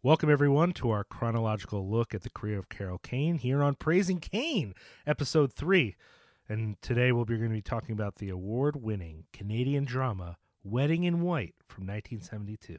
Welcome, 0.00 0.30
everyone, 0.30 0.74
to 0.74 0.90
our 0.90 1.02
chronological 1.02 1.90
look 1.90 2.14
at 2.14 2.22
the 2.22 2.30
career 2.30 2.56
of 2.60 2.68
Carol 2.68 2.98
Kane 2.98 3.36
here 3.36 3.64
on 3.64 3.74
Praising 3.74 4.20
Kane, 4.20 4.72
episode 5.08 5.52
three. 5.52 5.96
And 6.48 6.80
today 6.80 7.10
we'll 7.10 7.24
be 7.24 7.36
going 7.36 7.50
to 7.50 7.54
be 7.56 7.60
talking 7.60 7.94
about 7.94 8.14
the 8.14 8.28
award 8.28 8.80
winning 8.80 9.24
Canadian 9.32 9.84
drama 9.84 10.36
Wedding 10.62 11.02
in 11.02 11.20
White 11.22 11.56
from 11.66 11.84
1972. 11.88 12.78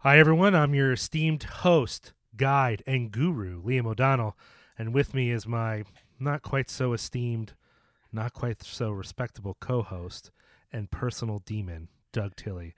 Hi, 0.00 0.18
everyone. 0.18 0.54
I'm 0.54 0.74
your 0.74 0.92
esteemed 0.92 1.44
host, 1.44 2.12
guide, 2.38 2.82
and 2.86 3.10
guru, 3.10 3.62
Liam 3.62 3.86
O'Donnell. 3.86 4.36
And 4.78 4.94
with 4.94 5.12
me 5.12 5.30
is 5.30 5.46
my 5.46 5.84
not 6.18 6.42
quite 6.42 6.70
so 6.70 6.94
esteemed, 6.94 7.52
not 8.10 8.32
quite 8.32 8.62
so 8.62 8.90
respectable 8.90 9.56
co 9.60 9.82
host 9.82 10.30
and 10.72 10.90
personal 10.90 11.40
demon, 11.40 11.88
Doug 12.12 12.36
Tilley. 12.36 12.74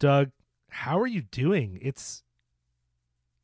Doug, 0.00 0.30
how 0.70 0.98
are 0.98 1.06
you 1.06 1.22
doing? 1.22 1.78
It's 1.80 2.24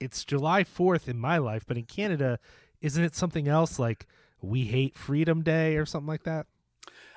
it's 0.01 0.25
July 0.25 0.65
4th 0.65 1.09
in 1.09 1.19
my 1.19 1.39
life, 1.39 1.65
but 1.67 1.79
in 1.79 1.85
Canada, 1.85 2.39
isn't 2.81 3.05
it 3.05 3.15
something 3.15 3.49
else 3.49 3.79
like 3.79 4.07
We 4.43 4.65
Hate 4.65 4.97
Freedom 4.97 5.43
Day 5.43 5.77
or 5.77 5.87
something 5.87 6.09
like 6.09 6.25
that? 6.25 6.47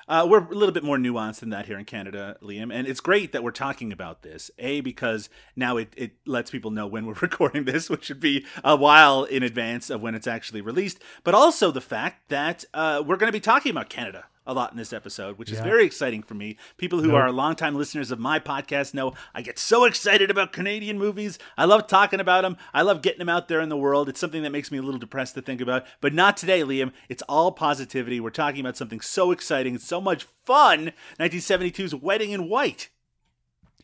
Uh, 0.08 0.26
we're 0.28 0.42
a 0.42 0.54
little 0.54 0.72
bit 0.72 0.82
more 0.82 0.96
nuanced 0.96 1.40
than 1.40 1.50
that 1.50 1.66
here 1.66 1.78
in 1.78 1.84
Canada, 1.84 2.38
Liam, 2.42 2.72
and 2.72 2.86
it's 2.86 3.00
great 3.00 3.32
that 3.32 3.42
we're 3.42 3.50
talking 3.50 3.92
about 3.92 4.22
this. 4.22 4.50
A 4.58 4.80
because 4.80 5.28
now 5.54 5.76
it, 5.76 5.92
it 5.96 6.12
lets 6.26 6.50
people 6.50 6.70
know 6.70 6.86
when 6.86 7.04
we're 7.04 7.12
recording 7.20 7.64
this, 7.64 7.90
which 7.90 8.04
should 8.04 8.20
be 8.20 8.46
a 8.64 8.74
while 8.74 9.24
in 9.24 9.42
advance 9.42 9.90
of 9.90 10.00
when 10.00 10.14
it's 10.14 10.26
actually 10.26 10.62
released. 10.62 10.98
But 11.24 11.34
also 11.34 11.70
the 11.70 11.82
fact 11.82 12.30
that 12.30 12.64
uh, 12.72 13.02
we're 13.06 13.16
going 13.16 13.28
to 13.28 13.36
be 13.36 13.40
talking 13.40 13.70
about 13.70 13.90
Canada 13.90 14.24
a 14.48 14.54
lot 14.54 14.72
in 14.72 14.78
this 14.78 14.92
episode, 14.94 15.38
which 15.38 15.52
is 15.52 15.60
very 15.60 15.84
exciting 15.84 16.22
for 16.22 16.34
me. 16.34 16.56
People 16.78 17.00
who 17.00 17.08
Nope. 17.08 17.16
are 17.20 17.30
longtime 17.30 17.74
listeners 17.76 18.10
of 18.10 18.18
my 18.18 18.40
podcast 18.40 18.94
know 18.94 19.12
I 19.34 19.42
get 19.42 19.58
so 19.58 19.84
excited 19.84 20.30
about 20.30 20.52
Canadian 20.54 20.98
movies. 20.98 21.38
I 21.58 21.66
love 21.66 21.86
talking 21.86 22.18
about 22.18 22.42
them. 22.42 22.56
I 22.72 22.80
love 22.82 23.02
getting 23.02 23.18
them 23.18 23.28
out 23.28 23.48
there 23.48 23.60
in 23.60 23.68
the 23.68 23.76
world. 23.76 24.08
It's 24.08 24.18
something 24.18 24.42
that 24.42 24.50
makes 24.50 24.72
me 24.72 24.78
a 24.78 24.82
little 24.82 24.98
depressed 24.98 25.34
to 25.34 25.42
think 25.42 25.60
about, 25.60 25.84
but 26.00 26.14
not 26.14 26.38
today, 26.38 26.62
Liam. 26.62 26.92
It's 27.10 27.22
all 27.28 27.52
positivity. 27.52 28.18
We're 28.20 28.30
talking 28.30 28.60
about 28.60 28.76
something 28.78 29.02
so 29.02 29.30
exciting, 29.30 29.76
so 29.78 30.00
much 30.00 30.26
fun. 30.46 30.92
1972's 31.20 31.94
Wedding 31.94 32.30
in 32.30 32.48
White. 32.48 32.88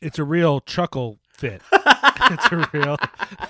it's 0.01 0.19
a 0.19 0.25
real 0.25 0.61
chuckle 0.61 1.19
fit. 1.29 1.61
it's 1.73 2.51
a 2.51 2.69
real. 2.73 2.97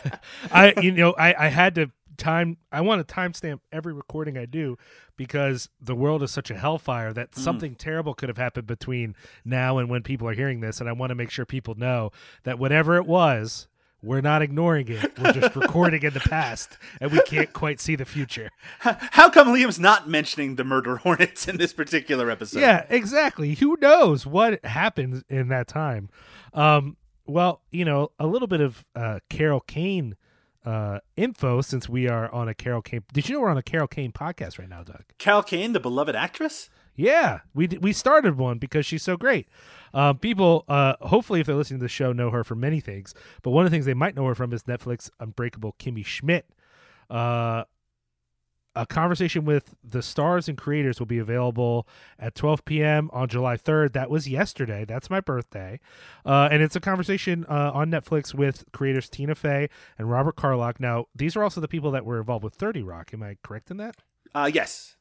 I 0.51 0.75
you 0.83 0.91
know 0.91 1.13
I 1.17 1.47
I 1.47 1.49
had 1.49 1.77
to 1.77 1.91
time. 2.17 2.59
I 2.73 2.81
want 2.81 3.07
to 3.07 3.15
timestamp 3.15 3.61
every 3.73 3.93
recording 3.93 4.37
I 4.37 4.47
do 4.47 4.77
because 5.17 5.69
the 5.81 5.95
world 5.95 6.23
is 6.23 6.31
such 6.31 6.51
a 6.51 6.55
hellfire 6.57 7.13
that 7.13 7.35
something 7.35 7.75
terrible 7.75 8.15
could 8.15 8.29
have 8.29 8.39
happened 8.39 8.67
between 8.67 9.15
now 9.45 9.79
and 9.79 9.89
when 9.89 10.03
people 10.03 10.29
are 10.29 10.35
hearing 10.35 10.61
this, 10.61 10.81
and 10.81 10.89
I 10.89 10.93
want 10.93 11.11
to 11.11 11.15
make 11.15 11.31
sure 11.31 11.45
people 11.45 11.75
know 11.75 12.11
that 12.45 12.59
whatever 12.59 12.97
it 12.97 13.07
was. 13.07 13.69
We're 14.03 14.21
not 14.21 14.43
ignoring 14.43 14.89
it. 14.89 15.19
We're 15.19 15.33
just 15.33 15.57
recording 15.57 16.03
in 16.03 16.13
the 16.13 16.21
past, 16.21 16.77
and 17.01 17.11
we 17.11 17.23
can't 17.23 17.51
quite 17.55 17.81
see 17.81 17.97
the 17.97 18.05
future. 18.05 18.51
How 18.81 19.31
come 19.31 19.49
Liam's 19.49 19.81
not 19.81 20.07
mentioning 20.11 20.57
the 20.57 20.65
murder 20.65 20.97
hornets 20.99 21.49
in 21.49 21.57
this 21.57 21.73
particular 21.73 22.31
episode? 22.31 22.61
Yeah, 22.61 22.85
exactly. 22.91 23.55
Who 23.55 23.79
knows 23.81 24.27
what 24.27 24.63
happened 24.63 25.25
in 25.31 25.49
that 25.49 25.69
time? 25.69 26.11
Um, 26.53 26.99
well, 27.27 27.63
you 27.71 27.87
know, 27.87 28.11
a 28.19 28.27
little 28.27 28.49
bit 28.49 28.61
of 28.61 28.85
uh, 28.95 29.21
Carol 29.31 29.61
Kane 29.61 30.17
uh, 30.65 31.01
info 31.17 31.61
since 31.61 31.89
we 31.89 32.09
are 32.09 32.33
on 32.33 32.49
a 32.49 32.55
Carol 32.55 32.83
Kane. 32.83 33.05
Did 33.13 33.29
you 33.29 33.35
know 33.35 33.41
we're 33.41 33.51
on 33.51 33.59
a 33.59 33.63
Carol 33.63 33.87
Kane 33.87 34.13
podcast 34.13 34.59
right 34.59 34.69
now, 34.69 34.83
Doug? 34.83 35.05
Carol 35.19 35.43
Kane, 35.43 35.73
the 35.73 35.81
beloved 35.81 36.15
actress? 36.15 36.71
Yeah, 36.97 37.41
we 37.55 37.67
we 37.67 37.93
started 37.93 38.39
one 38.39 38.59
because 38.59 38.87
she's 38.87 39.03
so 39.03 39.17
great. 39.17 39.49
Um, 39.93 40.19
people, 40.19 40.65
uh, 40.69 40.95
hopefully, 41.01 41.41
if 41.41 41.47
they're 41.47 41.57
listening 41.57 41.81
to 41.81 41.85
the 41.85 41.89
show, 41.89 42.13
know 42.13 42.31
her 42.31 42.45
for 42.45 42.55
many 42.55 42.81
things. 42.81 43.15
But 43.43 43.51
one 43.51 43.65
of 43.65 43.71
the 43.71 43.75
things 43.75 43.85
they 43.85 43.95
might 43.95 44.15
know 44.15 44.27
her 44.27 44.35
from 44.35 44.53
is 44.53 44.63
Netflix 44.65 45.11
Unbreakable 45.19 45.75
Kimmy 45.79 46.05
Schmidt. 46.05 46.47
Uh, 47.11 47.65
a 48.77 48.87
conversation 48.87 49.45
with 49.45 49.75
the 49.85 50.03
stars 50.03 50.49
and 50.49 50.59
creators 50.59 50.99
will 50.99 51.07
be 51.07 51.19
available 51.19 51.87
at 52.19 52.35
12 52.35 52.65
p.m. 52.65 53.09
on 53.13 53.29
July 53.29 53.57
3rd. 53.57 53.93
That 53.93 54.11
was 54.11 54.29
yesterday. 54.29 54.85
That's 54.85 55.09
my 55.09 55.21
birthday. 55.21 55.79
Uh, 56.27 56.49
and 56.51 56.63
it's 56.63 56.75
a 56.77 56.81
conversation 56.81 57.47
uh, 57.49 57.71
on 57.73 57.91
Netflix 57.91 58.35
with 58.35 58.65
creators 58.73 59.09
Tina 59.09 59.35
Fey 59.35 59.69
and 59.99 60.11
Robert 60.11 60.37
Carlock. 60.37 60.81
Now, 60.81 61.07
these 61.15 61.37
are 61.37 61.43
also 61.45 61.61
the 61.61 61.69
people 61.69 61.91
that 61.93 62.05
were 62.05 62.19
involved 62.19 62.43
with 62.45 62.55
30 62.55 62.83
Rock. 62.83 63.11
Am 63.15 63.23
I 63.23 63.37
correct 63.43 63.71
in 63.71 63.77
that? 63.77 63.97
Uh, 64.35 64.51
yes. 64.53 64.97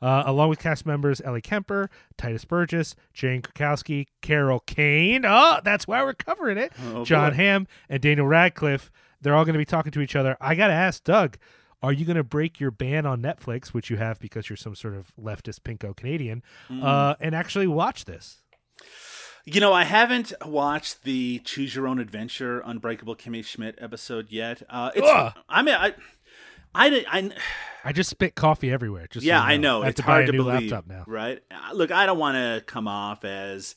uh, 0.00 0.22
along 0.26 0.48
with 0.50 0.58
cast 0.60 0.86
members 0.86 1.20
Ellie 1.22 1.40
Kemper, 1.40 1.90
Tituss 2.18 2.46
Burgess, 2.46 2.94
Jane 3.12 3.42
Krakowski, 3.42 4.06
Carol 4.22 4.60
Kane. 4.60 5.24
Oh, 5.26 5.58
that's 5.64 5.88
why 5.88 6.02
we're 6.04 6.14
covering 6.14 6.58
it. 6.58 6.72
Oh, 6.94 7.04
John 7.04 7.30
boy. 7.32 7.36
Hamm 7.36 7.66
and 7.88 8.00
Daniel 8.00 8.26
Radcliffe. 8.28 8.92
They're 9.20 9.34
all 9.34 9.44
going 9.44 9.54
to 9.54 9.58
be 9.58 9.64
talking 9.64 9.90
to 9.92 10.00
each 10.00 10.14
other. 10.14 10.36
I 10.40 10.54
got 10.54 10.68
to 10.68 10.74
ask 10.74 11.02
Doug, 11.02 11.38
are 11.82 11.92
you 11.92 12.04
going 12.04 12.16
to 12.16 12.24
break 12.24 12.58
your 12.60 12.70
ban 12.70 13.06
on 13.06 13.20
Netflix, 13.22 13.68
which 13.68 13.90
you 13.90 13.96
have 13.98 14.18
because 14.18 14.48
you're 14.48 14.56
some 14.56 14.74
sort 14.74 14.94
of 14.94 15.12
leftist 15.20 15.60
pinko 15.60 15.94
Canadian, 15.96 16.42
Mm. 16.70 16.82
uh, 16.82 17.16
and 17.20 17.34
actually 17.34 17.66
watch 17.66 18.04
this? 18.06 18.42
You 19.44 19.60
know, 19.60 19.72
I 19.72 19.84
haven't 19.84 20.32
watched 20.44 21.04
the 21.04 21.38
Choose 21.44 21.76
Your 21.76 21.86
Own 21.86 22.00
Adventure 22.00 22.60
Unbreakable 22.64 23.14
Kimmy 23.14 23.44
Schmidt 23.44 23.76
episode 23.80 24.30
yet. 24.32 24.62
Uh, 24.68 24.90
it's, 24.94 25.06
Ugh. 25.08 25.32
I 25.48 25.62
mean, 25.62 25.74
I, 25.76 25.94
I, 26.74 26.90
did- 26.90 27.06
I, 27.08 27.30
I 27.84 27.92
just 27.92 28.10
spit 28.10 28.34
coffee 28.34 28.72
everywhere. 28.72 29.06
Just 29.08 29.24
so 29.24 29.28
yeah, 29.28 29.40
you 29.44 29.50
I 29.52 29.56
know 29.56 29.82
I 29.82 29.84
have 29.84 29.90
it's 29.92 30.00
to 30.00 30.02
buy 30.06 30.12
hard 30.14 30.22
a 30.24 30.26
to 30.26 30.32
new 30.32 30.38
believe, 30.44 30.72
laptop 30.72 30.88
now. 30.88 31.04
right? 31.06 31.40
Uh, 31.50 31.74
Look, 31.74 31.92
I 31.92 32.06
don't 32.06 32.18
want 32.18 32.34
to 32.34 32.64
come 32.66 32.88
off 32.88 33.24
as, 33.24 33.76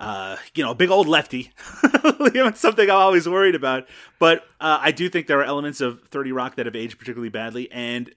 uh, 0.00 0.36
you 0.54 0.64
know, 0.64 0.74
big 0.74 0.90
old 0.90 1.06
lefty. 1.06 1.52
something 2.54 2.90
I'm 2.90 2.96
always 2.96 3.28
worried 3.28 3.54
about, 3.54 3.86
but 4.18 4.44
uh, 4.60 4.78
I 4.80 4.90
do 4.92 5.08
think 5.08 5.26
there 5.26 5.40
are 5.40 5.44
elements 5.44 5.80
of 5.80 6.02
Thirty 6.08 6.32
Rock 6.32 6.56
that 6.56 6.66
have 6.66 6.74
aged 6.74 6.98
particularly 6.98 7.28
badly, 7.28 7.70
and 7.70 8.12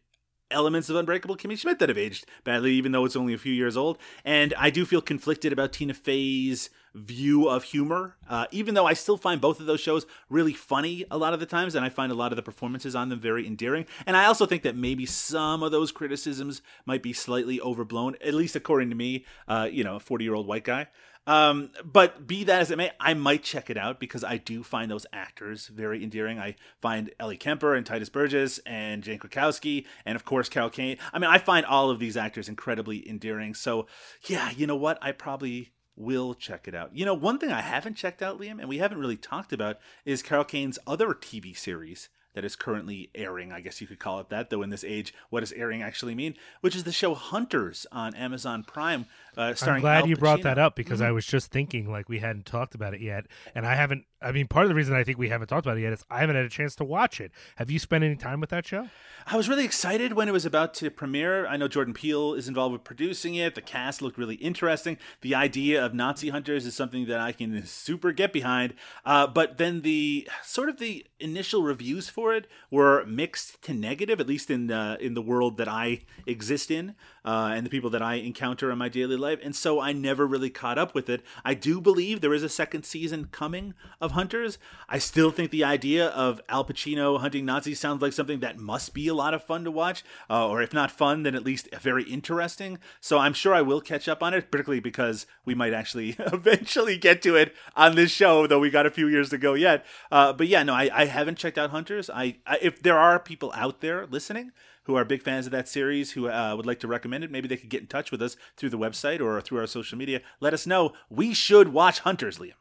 elements 0.50 0.90
of 0.90 0.96
Unbreakable 0.96 1.36
Kimmy 1.36 1.58
Schmidt 1.58 1.80
that 1.80 1.90
have 1.90 1.98
aged 1.98 2.26
badly, 2.44 2.74
even 2.74 2.92
though 2.92 3.06
it's 3.06 3.16
only 3.16 3.34
a 3.34 3.38
few 3.38 3.54
years 3.54 3.76
old. 3.76 3.98
And 4.24 4.54
I 4.58 4.70
do 4.70 4.86
feel 4.86 5.02
conflicted 5.02 5.52
about 5.52 5.74
Tina 5.74 5.94
Fey's 5.94 6.70
view 6.96 7.50
of 7.50 7.64
humor, 7.64 8.16
uh, 8.30 8.46
even 8.52 8.76
though 8.76 8.86
I 8.86 8.94
still 8.94 9.18
find 9.18 9.42
both 9.42 9.60
of 9.60 9.66
those 9.66 9.80
shows 9.80 10.06
really 10.30 10.54
funny 10.54 11.06
a 11.10 11.18
lot 11.18 11.34
of 11.34 11.40
the 11.40 11.46
times, 11.48 11.74
and 11.74 11.84
I 11.84 11.90
find 11.90 12.12
a 12.12 12.16
lot 12.16 12.32
of 12.32 12.36
the 12.36 12.44
performances 12.44 12.96
on 12.96 13.10
them 13.10 13.20
very 13.20 13.48
endearing. 13.48 13.86
And 14.06 14.16
I 14.16 14.26
also 14.26 14.46
think 14.46 14.62
that 14.64 14.76
maybe 14.76 15.06
some 15.06 15.64
of 15.64 15.72
those 15.72 15.92
criticisms 15.92 16.62
might 16.86 17.02
be 17.02 17.12
slightly 17.12 17.60
overblown, 17.60 18.16
at 18.24 18.36
least 18.36 18.56
according 18.56 18.90
to 18.90 18.96
me, 18.96 19.26
uh, 19.48 19.68
you 19.72 19.84
know, 19.84 19.96
a 19.96 20.00
40 20.00 20.24
year 20.24 20.36
old 20.36 20.48
white 20.48 20.64
guy. 20.64 20.88
Um, 21.26 21.72
but 21.84 22.28
be 22.28 22.44
that 22.44 22.62
as 22.62 22.72
it 22.72 22.78
may, 22.78 22.92
I 23.00 23.14
might 23.14 23.44
check 23.44 23.70
it 23.70 23.78
out 23.78 24.00
because 24.00 24.24
I 24.24 24.38
do 24.38 24.62
find 24.64 24.92
those 24.92 25.06
actors 25.14 25.68
very 25.68 26.04
endearing. 26.04 26.40
I 26.40 26.56
find 26.82 27.12
Ellie 27.20 27.38
Kemper 27.38 27.76
and 27.76 27.86
Tituss 27.86 28.12
Burgess 28.12 28.60
and 28.66 29.04
Jane 29.04 29.20
Krakowski 29.20 29.86
and 30.06 30.16
of 30.16 30.26
course 30.26 30.50
Carol 30.50 30.70
Kane. 30.70 30.98
I 31.14 31.20
mean, 31.20 31.30
I 31.30 31.38
find 31.38 31.66
all 31.66 31.90
of 31.90 32.00
these 32.00 32.18
actors 32.18 32.50
incredibly 32.50 33.08
endearing. 33.08 33.54
So 33.54 33.88
yeah, 34.28 34.52
you 34.52 34.68
know 34.68 34.76
what? 34.76 34.98
I 35.02 35.12
probably 35.14 35.72
will 35.96 36.34
check 36.34 36.68
it 36.68 36.76
out. 36.76 36.96
You 36.96 37.06
know, 37.06 37.14
one 37.14 37.38
thing 37.38 37.52
I 37.52 37.62
haven't 37.62 37.96
checked 37.96 38.22
out, 38.22 38.40
Liam, 38.40 38.60
and 38.60 38.68
we 38.68 38.80
haven't 38.80 38.98
really 38.98 39.18
talked 39.18 39.54
about 39.54 39.78
is 40.06 40.24
Carol 40.24 40.44
Kane's 40.44 40.80
other 40.88 41.10
TV 41.10 41.56
series 41.56 42.10
that 42.34 42.44
is 42.46 42.56
currently 42.56 43.10
airing. 43.16 43.52
I 43.52 43.62
guess 43.62 43.82
you 43.82 43.88
could 43.88 44.00
call 44.00 44.20
it 44.20 44.30
that, 44.30 44.50
though 44.50 44.62
in 44.62 44.70
this 44.70 44.84
age, 44.84 45.14
what 45.30 45.42
does 45.42 45.52
airing 45.54 45.82
actually 45.82 46.16
mean? 46.16 46.36
Which 46.62 46.76
is 46.76 46.84
the 46.84 46.92
show 46.92 47.14
Hunters 47.14 47.86
on 47.92 48.16
Amazon 48.16 48.64
Prime. 48.64 49.06
Uh, 49.38 49.42
I'm 49.42 49.56
starring 49.56 49.82
glad 49.82 50.04
Al 50.04 50.10
you 50.10 50.16
brought 50.16 50.40
Pacino. 50.40 50.44
that 50.44 50.58
up 50.60 50.76
because 50.76 51.02
I 51.02 51.12
was 51.12 51.26
just 51.26 51.52
thinking 51.52 51.92
like 51.92 52.10
we 52.10 52.20
hadn't 52.20 52.46
talked 52.46 52.76
about 52.76 52.94
it 52.94 53.02
yet, 53.02 53.26
and 53.56 53.66
I 53.66 53.76
haven't. 53.76 54.06
I 54.24 54.32
mean, 54.32 54.48
part 54.48 54.66
of 54.66 54.70
the 54.70 54.76
reason 54.76 54.96
I 54.96 55.04
think 55.04 55.18
we 55.18 55.30
haven't 55.30 55.48
talked 55.48 55.66
about 55.66 55.78
it 55.78 55.82
yet 55.82 55.94
is 55.94 56.04
I 56.10 56.20
haven't 56.20 56.36
had 56.36 56.46
a 56.46 56.50
chance 56.50 56.76
to 56.76 56.84
watch 56.84 57.20
it. 57.20 57.32
Have 57.58 57.70
you 57.70 57.80
spent 57.80 58.04
any 58.04 58.16
time 58.16 58.40
with 58.40 58.50
that 58.52 58.66
show? 58.66 58.90
I 59.26 59.38
was 59.38 59.48
really 59.48 59.66
excited 59.66 60.14
when 60.14 60.28
it 60.28 60.32
was 60.32 60.46
about 60.46 60.74
to 60.76 60.90
premiere. 60.90 61.48
I 61.48 61.58
know 61.58 61.68
Jordan 61.68 61.94
Peele 61.94 62.34
is 62.34 62.48
involved 62.48 62.74
with 62.74 62.84
producing 62.84 63.36
it. 63.36 63.56
The 63.56 63.62
cast 63.62 64.02
looked 64.02 64.18
really 64.18 64.36
interesting. 64.36 64.98
The 65.22 65.36
idea 65.36 65.84
of 65.84 65.94
Nazi 65.94 66.30
hunters 66.30 66.66
is 66.66 66.76
something 66.76 67.06
that 67.08 67.20
I 67.20 67.32
can 67.32 67.66
super 67.66 68.12
get 68.12 68.34
behind. 68.34 68.74
Uh, 69.06 69.28
but 69.28 69.58
then 69.58 69.82
the 69.82 70.28
sort 70.44 70.70
of 70.70 70.78
the 70.78 71.06
initial 71.20 71.64
reviews 71.64 72.10
for 72.10 72.34
it 72.34 72.48
were 72.72 73.06
mixed 73.06 73.62
to 73.64 73.74
negative, 73.74 74.20
at 74.20 74.28
least 74.28 74.50
in 74.50 74.72
uh, 74.72 74.98
in 75.00 75.14
the 75.14 75.22
world 75.22 75.58
that 75.58 75.68
I 75.68 76.02
exist 76.26 76.72
in. 76.72 76.96
Uh, 77.26 77.52
and 77.54 77.66
the 77.66 77.70
people 77.70 77.90
that 77.90 78.02
I 78.02 78.16
encounter 78.16 78.72
in 78.72 78.78
my 78.78 78.90
daily 78.90 79.16
life. 79.16 79.40
And 79.44 79.56
so 79.56 79.80
I 79.80 79.94
never 79.94 80.26
really 80.26 80.50
caught 80.50 80.78
up 80.78 80.94
with 80.94 81.10
it. 81.10 81.22
I 81.44 81.54
do 81.54 81.80
believe 81.80 82.22
there 82.22 82.34
is 82.34 82.44
a 82.44 82.50
second 82.50 82.84
season 82.84 83.30
coming 83.32 83.74
of 84.02 84.12
Hunters. 84.12 84.58
I 84.90 84.98
still 84.98 85.32
think 85.32 85.52
the 85.52 85.64
idea 85.64 86.08
of 86.08 86.42
Al 86.50 86.66
Pacino 86.66 87.20
hunting 87.20 87.46
Nazis 87.46 87.80
sounds 87.80 88.02
like 88.02 88.14
something 88.14 88.40
that 88.42 88.58
must 88.58 88.94
be 88.94 89.08
a 89.08 89.14
lot 89.14 89.34
of 89.34 89.44
fun 89.44 89.64
to 89.64 89.72
watch, 89.72 90.04
uh, 90.30 90.48
or 90.48 90.62
if 90.62 90.74
not 90.74 90.92
fun, 90.92 91.24
then 91.24 91.36
at 91.36 91.46
least 91.46 91.70
very 91.82 92.04
interesting. 92.04 92.80
So 93.00 93.20
I'm 93.20 93.34
sure 93.34 93.54
I 93.54 93.62
will 93.62 93.82
catch 93.82 94.08
up 94.08 94.22
on 94.22 94.34
it, 94.34 94.52
particularly 94.52 94.82
because 94.82 95.26
we 95.46 95.56
might 95.56 95.74
actually 95.74 96.16
eventually 96.20 96.98
get 96.98 97.22
to 97.24 97.36
it 97.36 97.54
on 97.76 97.96
this 97.96 98.12
show, 98.12 98.48
though 98.48 98.60
we 98.60 98.70
got 98.70 98.86
a 98.86 98.92
few 98.92 99.08
years 99.08 99.30
to 99.30 99.38
go 99.38 99.54
yet. 99.54 99.86
Uh, 100.12 100.34
but 100.34 100.48
yeah, 100.48 100.64
no, 100.64 100.74
I, 100.74 100.90
I 100.94 101.06
haven't 101.06 101.38
checked 101.38 101.58
out 101.58 101.70
Hunters. 101.70 102.10
I, 102.10 102.38
I 102.46 102.58
if 102.62 102.82
there 102.82 102.98
are 102.98 103.20
people 103.20 103.52
out 103.56 103.82
there 103.82 104.06
listening 104.06 104.52
who 104.84 104.96
are 104.96 105.06
big 105.06 105.22
fans 105.22 105.46
of 105.46 105.52
that 105.52 105.68
series 105.68 106.12
who 106.12 106.30
uh, 106.30 106.54
would 106.56 106.66
like 106.66 106.80
to 106.82 106.88
recommend 106.88 107.24
it, 107.24 107.32
maybe 107.32 107.48
they 107.48 107.58
could 107.58 107.70
get 107.70 107.82
in 107.82 107.88
touch 107.88 108.12
with 108.12 108.22
us 108.22 108.36
through 108.58 108.70
the 108.70 108.78
website 108.78 109.22
or 109.22 109.40
through 109.42 109.60
our 109.60 109.68
social 109.68 109.98
media. 109.98 110.22
Let 110.40 110.54
us 110.54 110.68
know. 110.68 110.94
We 111.10 111.34
should 111.34 111.70
watch 111.70 112.00
Hunters, 112.00 112.38
Liam. 112.40 112.52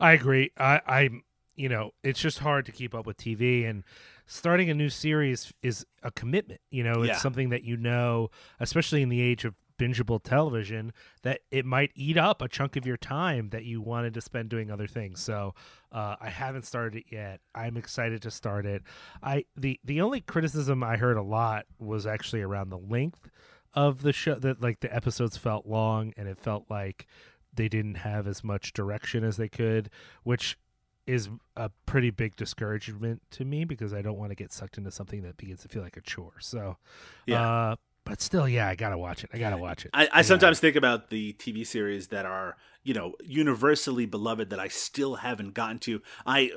I 0.00 0.12
agree. 0.12 0.50
I, 0.56 0.80
I, 0.86 1.10
you 1.56 1.68
know, 1.68 1.92
it's 2.04 2.20
just 2.20 2.38
hard 2.40 2.66
to 2.66 2.72
keep 2.72 2.94
up 2.94 3.06
with 3.06 3.16
TV, 3.16 3.68
and 3.68 3.82
starting 4.26 4.70
a 4.70 4.74
new 4.74 4.90
series 4.90 5.52
is 5.62 5.84
a 6.02 6.10
commitment. 6.10 6.60
You 6.70 6.84
know, 6.84 7.02
it's 7.02 7.08
Yeah. 7.08 7.16
something 7.18 7.48
that 7.48 7.64
you 7.64 7.76
know, 7.76 8.30
especially 8.60 9.02
in 9.02 9.08
the 9.08 9.20
age 9.20 9.44
of 9.44 9.54
bingeable 9.78 10.22
television, 10.22 10.92
that 11.22 11.40
it 11.50 11.64
might 11.64 11.92
eat 11.94 12.16
up 12.16 12.42
a 12.42 12.48
chunk 12.48 12.76
of 12.76 12.84
your 12.84 12.96
time 12.96 13.50
that 13.50 13.64
you 13.64 13.80
wanted 13.80 14.14
to 14.14 14.20
spend 14.20 14.48
doing 14.48 14.70
other 14.70 14.86
things. 14.86 15.20
So, 15.20 15.54
uh, 15.92 16.16
I 16.20 16.28
haven't 16.28 16.66
started 16.66 16.98
it 16.98 17.06
yet. 17.10 17.40
I'm 17.54 17.76
excited 17.76 18.20
to 18.22 18.30
start 18.30 18.66
it. 18.66 18.82
I 19.22 19.44
the 19.56 19.80
the 19.84 20.00
only 20.00 20.20
criticism 20.20 20.82
I 20.82 20.96
heard 20.96 21.16
a 21.16 21.22
lot 21.22 21.66
was 21.78 22.06
actually 22.06 22.42
around 22.42 22.70
the 22.70 22.78
length 22.78 23.30
of 23.74 24.02
the 24.02 24.12
show. 24.12 24.34
That 24.34 24.60
like 24.60 24.80
the 24.80 24.94
episodes 24.94 25.36
felt 25.36 25.66
long, 25.66 26.12
and 26.16 26.28
it 26.28 26.38
felt 26.38 26.66
like 26.68 27.06
they 27.54 27.68
didn't 27.68 27.96
have 27.96 28.26
as 28.26 28.44
much 28.44 28.72
direction 28.72 29.24
as 29.24 29.36
they 29.36 29.48
could, 29.48 29.90
which 30.22 30.58
is 31.06 31.30
a 31.56 31.70
pretty 31.86 32.10
big 32.10 32.36
discouragement 32.36 33.22
to 33.30 33.42
me 33.44 33.64
because 33.64 33.94
I 33.94 34.02
don't 34.02 34.18
want 34.18 34.30
to 34.30 34.34
get 34.34 34.52
sucked 34.52 34.76
into 34.76 34.90
something 34.90 35.22
that 35.22 35.38
begins 35.38 35.62
to 35.62 35.68
feel 35.68 35.82
like 35.82 35.96
a 35.96 36.02
chore. 36.02 36.34
So, 36.38 36.76
Yeah. 37.24 37.70
uh, 37.70 37.76
but 38.08 38.20
still, 38.22 38.48
yeah, 38.48 38.68
I 38.68 38.74
gotta 38.74 38.96
watch 38.96 39.24
it. 39.24 39.30
I 39.32 39.38
gotta 39.38 39.56
watch 39.56 39.84
it. 39.84 39.90
I, 39.92 40.08
I 40.12 40.20
uh, 40.20 40.22
sometimes 40.22 40.60
think 40.60 40.76
about 40.76 41.10
the 41.10 41.34
TV 41.34 41.66
series 41.66 42.08
that 42.08 42.24
are, 42.24 42.56
you 42.82 42.94
know, 42.94 43.14
universally 43.22 44.06
beloved 44.06 44.50
that 44.50 44.58
I 44.58 44.68
still 44.68 45.16
haven't 45.16 45.52
gotten 45.52 45.78
to. 45.80 46.00
I, 46.24 46.52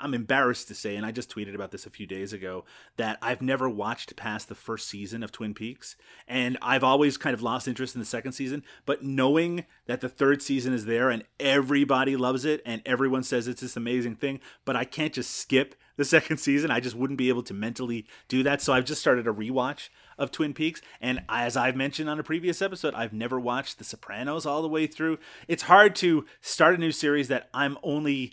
I'm 0.00 0.14
embarrassed 0.14 0.68
to 0.68 0.74
say, 0.74 0.96
and 0.96 1.04
I 1.04 1.12
just 1.12 1.34
tweeted 1.34 1.54
about 1.54 1.72
this 1.72 1.84
a 1.84 1.90
few 1.90 2.06
days 2.06 2.32
ago, 2.32 2.64
that 2.96 3.18
I've 3.20 3.42
never 3.42 3.68
watched 3.68 4.16
past 4.16 4.48
the 4.48 4.54
first 4.54 4.88
season 4.88 5.22
of 5.22 5.30
Twin 5.30 5.52
Peaks, 5.52 5.96
and 6.26 6.56
I've 6.62 6.84
always 6.84 7.16
kind 7.16 7.34
of 7.34 7.42
lost 7.42 7.68
interest 7.68 7.94
in 7.94 8.00
the 8.00 8.06
second 8.06 8.32
season. 8.32 8.62
But 8.86 9.02
knowing 9.02 9.66
that 9.86 10.00
the 10.00 10.08
third 10.08 10.40
season 10.42 10.72
is 10.72 10.86
there 10.86 11.10
and 11.10 11.24
everybody 11.38 12.16
loves 12.16 12.44
it 12.44 12.62
and 12.64 12.80
everyone 12.86 13.22
says 13.22 13.46
it's 13.46 13.60
this 13.60 13.76
amazing 13.76 14.16
thing, 14.16 14.40
but 14.64 14.76
I 14.76 14.84
can't 14.84 15.12
just 15.12 15.34
skip 15.34 15.74
the 15.96 16.04
second 16.06 16.38
season. 16.38 16.70
I 16.70 16.80
just 16.80 16.96
wouldn't 16.96 17.18
be 17.18 17.28
able 17.28 17.42
to 17.42 17.54
mentally 17.54 18.06
do 18.28 18.42
that. 18.44 18.62
So 18.62 18.72
I've 18.72 18.86
just 18.86 19.02
started 19.02 19.26
a 19.26 19.32
rewatch 19.32 19.90
of 20.18 20.30
Twin 20.30 20.54
Peaks. 20.54 20.82
And 21.00 21.22
as 21.28 21.56
I've 21.56 21.76
mentioned 21.76 22.10
on 22.10 22.18
a 22.18 22.22
previous 22.22 22.60
episode, 22.60 22.94
I've 22.94 23.12
never 23.12 23.38
watched 23.38 23.78
The 23.78 23.84
Sopranos 23.84 24.46
all 24.46 24.62
the 24.62 24.68
way 24.68 24.86
through. 24.86 25.18
It's 25.46 25.64
hard 25.64 25.94
to 25.96 26.26
start 26.40 26.74
a 26.74 26.78
new 26.78 26.92
series 26.92 27.28
that 27.28 27.48
I'm 27.54 27.78
only. 27.82 28.32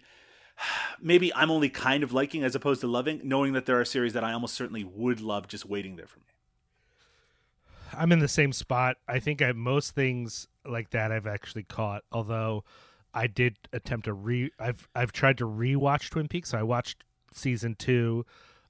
Maybe 1.01 1.33
I'm 1.33 1.51
only 1.51 1.69
kind 1.69 2.03
of 2.03 2.13
liking 2.13 2.43
as 2.43 2.55
opposed 2.55 2.81
to 2.81 2.87
loving, 2.87 3.21
knowing 3.23 3.53
that 3.53 3.65
there 3.65 3.79
are 3.79 3.85
series 3.85 4.13
that 4.13 4.23
I 4.23 4.33
almost 4.33 4.55
certainly 4.55 4.83
would 4.83 5.21
love 5.21 5.47
just 5.47 5.65
waiting 5.65 5.95
there 5.95 6.07
for 6.07 6.19
me. 6.19 6.25
I'm 7.93 8.11
in 8.11 8.19
the 8.19 8.27
same 8.27 8.51
spot. 8.51 8.97
I 9.07 9.19
think 9.19 9.41
I 9.41 9.51
most 9.51 9.91
things 9.91 10.47
like 10.65 10.89
that 10.91 11.11
I've 11.11 11.27
actually 11.27 11.63
caught. 11.63 12.03
Although 12.11 12.63
I 13.13 13.27
did 13.27 13.57
attempt 13.71 14.05
to 14.05 14.13
re. 14.13 14.51
I've 14.59 14.87
I've 14.93 15.11
tried 15.11 15.37
to 15.39 15.45
rewatch 15.45 16.09
Twin 16.09 16.27
Peaks. 16.27 16.49
So 16.49 16.57
I 16.57 16.63
watched 16.63 17.03
season 17.33 17.75
two 17.75 18.25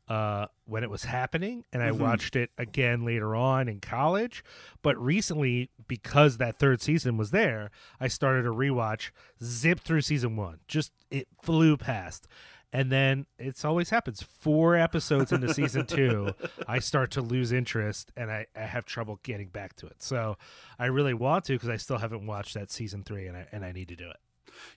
uh, 0.07 0.45
when 0.65 0.83
it 0.83 0.89
was 0.89 1.05
happening, 1.05 1.65
and 1.73 1.81
I 1.81 1.89
Mhm. 1.89 1.97
watched 1.99 2.35
it 2.35 2.51
again 2.57 3.03
later 3.05 3.35
on 3.35 3.67
in 3.67 3.79
college. 3.79 4.43
But 4.83 4.97
recently, 5.01 5.71
because 5.87 6.37
that 6.37 6.59
third 6.59 6.81
season 6.81 7.17
was 7.17 7.31
there, 7.31 7.71
I 7.99 8.07
started 8.07 8.45
a 8.45 8.49
rewatch. 8.49 9.09
Zipped 9.43 9.83
through 9.83 10.01
season 10.01 10.35
one. 10.35 10.59
Just 10.67 10.91
it 11.09 11.27
flew 11.41 11.75
past. 11.77 12.27
And 12.73 12.91
then 12.91 13.25
it's 13.39 13.63
always 13.63 13.89
happens. 13.89 14.21
Four 14.21 14.75
episodes 14.75 15.31
into 15.31 15.53
season 15.53 15.85
two, 15.87 16.33
I 16.67 16.79
start 16.79 17.09
to 17.11 17.21
lose 17.21 17.51
interest 17.53 18.11
and 18.17 18.29
I, 18.29 18.47
I 18.55 18.61
have 18.63 18.83
trouble 18.85 19.19
getting 19.23 19.47
back 19.47 19.75
to 19.77 19.87
it. 19.87 20.03
So 20.03 20.37
I 20.77 20.87
really 20.87 21.13
want 21.13 21.45
to 21.45 21.53
because 21.53 21.69
I 21.69 21.77
still 21.77 21.99
haven't 21.99 22.25
watched 22.27 22.53
that 22.55 22.69
season 22.69 23.03
three 23.03 23.27
and 23.27 23.37
I 23.37 23.47
and 23.53 23.63
I 23.63 23.71
need 23.71 23.87
to 23.89 23.95
do 23.95 24.09
it. 24.09 24.17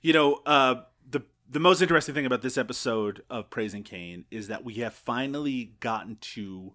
You 0.00 0.12
know, 0.12 0.34
uh, 0.46 0.82
the 1.10 1.22
the 1.50 1.60
most 1.60 1.80
interesting 1.80 2.14
thing 2.14 2.26
about 2.26 2.42
this 2.42 2.58
episode 2.58 3.22
of 3.30 3.48
Praising 3.48 3.82
Kane 3.82 4.26
is 4.30 4.48
that 4.48 4.64
we 4.64 4.74
have 4.74 4.92
finally 4.92 5.72
gotten 5.80 6.16
to 6.16 6.74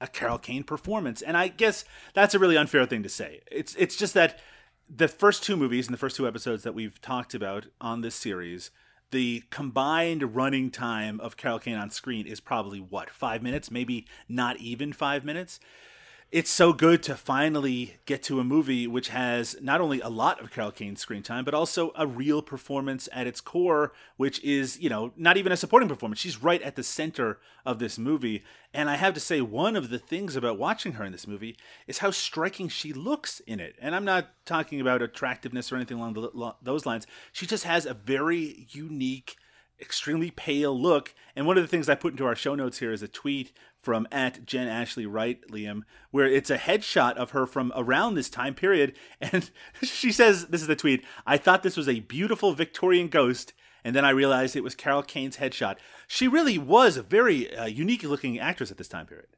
a 0.00 0.06
Carol 0.06 0.38
Kane 0.38 0.62
performance, 0.62 1.22
and 1.22 1.36
I 1.36 1.48
guess 1.48 1.84
that's 2.14 2.34
a 2.34 2.38
really 2.38 2.56
unfair 2.56 2.84
thing 2.86 3.02
to 3.02 3.08
say. 3.08 3.40
It's 3.50 3.74
it's 3.76 3.96
just 3.96 4.14
that 4.14 4.38
the 4.88 5.08
first 5.08 5.42
two 5.42 5.56
movies 5.56 5.86
and 5.86 5.94
the 5.94 5.98
first 5.98 6.16
two 6.16 6.26
episodes 6.28 6.64
that 6.64 6.74
we've 6.74 7.00
talked 7.00 7.34
about 7.34 7.66
on 7.80 8.00
this 8.00 8.14
series, 8.14 8.70
the 9.10 9.44
combined 9.50 10.34
running 10.34 10.70
time 10.70 11.20
of 11.20 11.36
Carol 11.36 11.58
Kane 11.58 11.76
on 11.76 11.90
screen 11.90 12.26
is 12.26 12.40
probably 12.40 12.80
what 12.80 13.10
five 13.10 13.42
minutes, 13.42 13.70
maybe 13.70 14.06
not 14.28 14.58
even 14.58 14.92
five 14.92 15.24
minutes 15.24 15.60
it's 16.32 16.50
so 16.50 16.72
good 16.72 17.02
to 17.02 17.16
finally 17.16 17.96
get 18.06 18.22
to 18.22 18.38
a 18.38 18.44
movie 18.44 18.86
which 18.86 19.08
has 19.08 19.56
not 19.60 19.80
only 19.80 20.00
a 20.00 20.08
lot 20.08 20.40
of 20.40 20.52
Carol 20.52 20.70
Kane's 20.70 21.00
screen 21.00 21.24
time, 21.24 21.44
but 21.44 21.54
also 21.54 21.92
a 21.96 22.06
real 22.06 22.40
performance 22.40 23.08
at 23.12 23.26
its 23.26 23.40
core, 23.40 23.92
which 24.16 24.42
is, 24.44 24.78
you 24.78 24.88
know, 24.88 25.12
not 25.16 25.36
even 25.36 25.50
a 25.50 25.56
supporting 25.56 25.88
performance. 25.88 26.20
She's 26.20 26.40
right 26.40 26.62
at 26.62 26.76
the 26.76 26.84
center 26.84 27.38
of 27.66 27.80
this 27.80 27.98
movie. 27.98 28.44
And 28.72 28.88
I 28.88 28.94
have 28.94 29.12
to 29.14 29.20
say, 29.20 29.40
one 29.40 29.74
of 29.74 29.90
the 29.90 29.98
things 29.98 30.36
about 30.36 30.56
watching 30.56 30.92
her 30.92 31.04
in 31.04 31.10
this 31.10 31.26
movie 31.26 31.56
is 31.88 31.98
how 31.98 32.12
striking 32.12 32.68
she 32.68 32.92
looks 32.92 33.40
in 33.40 33.58
it. 33.58 33.74
And 33.80 33.96
I'm 33.96 34.04
not 34.04 34.28
talking 34.46 34.80
about 34.80 35.02
attractiveness 35.02 35.72
or 35.72 35.76
anything 35.76 35.98
along 35.98 36.12
the, 36.12 36.54
those 36.62 36.86
lines. 36.86 37.08
She 37.32 37.44
just 37.44 37.64
has 37.64 37.86
a 37.86 37.94
very 37.94 38.68
unique, 38.70 39.34
extremely 39.80 40.30
pale 40.30 40.80
look. 40.80 41.12
And 41.34 41.44
one 41.44 41.56
of 41.56 41.64
the 41.64 41.68
things 41.68 41.88
I 41.88 41.96
put 41.96 42.12
into 42.12 42.26
our 42.26 42.36
show 42.36 42.54
notes 42.54 42.78
here 42.78 42.92
is 42.92 43.02
a 43.02 43.08
tweet 43.08 43.52
from 43.82 44.06
at 44.12 44.44
Jen 44.44 44.68
Ashley 44.68 45.06
Wright, 45.06 45.40
Liam, 45.50 45.82
where 46.10 46.26
it's 46.26 46.50
a 46.50 46.58
headshot 46.58 47.14
of 47.16 47.30
her 47.30 47.46
from 47.46 47.72
around 47.74 48.14
this 48.14 48.28
time 48.30 48.54
period. 48.54 48.94
And 49.20 49.50
she 49.82 50.12
says, 50.12 50.46
This 50.46 50.60
is 50.60 50.66
the 50.66 50.76
tweet 50.76 51.04
I 51.26 51.36
thought 51.36 51.62
this 51.62 51.76
was 51.76 51.88
a 51.88 52.00
beautiful 52.00 52.52
Victorian 52.52 53.08
ghost. 53.08 53.52
And 53.82 53.96
then 53.96 54.04
I 54.04 54.10
realized 54.10 54.56
it 54.56 54.62
was 54.62 54.74
Carol 54.74 55.02
Kane's 55.02 55.38
headshot. 55.38 55.76
She 56.06 56.28
really 56.28 56.58
was 56.58 56.98
a 56.98 57.02
very 57.02 57.54
uh, 57.56 57.64
unique 57.64 58.02
looking 58.02 58.38
actress 58.38 58.70
at 58.70 58.76
this 58.76 58.88
time 58.88 59.06
period. 59.06 59.28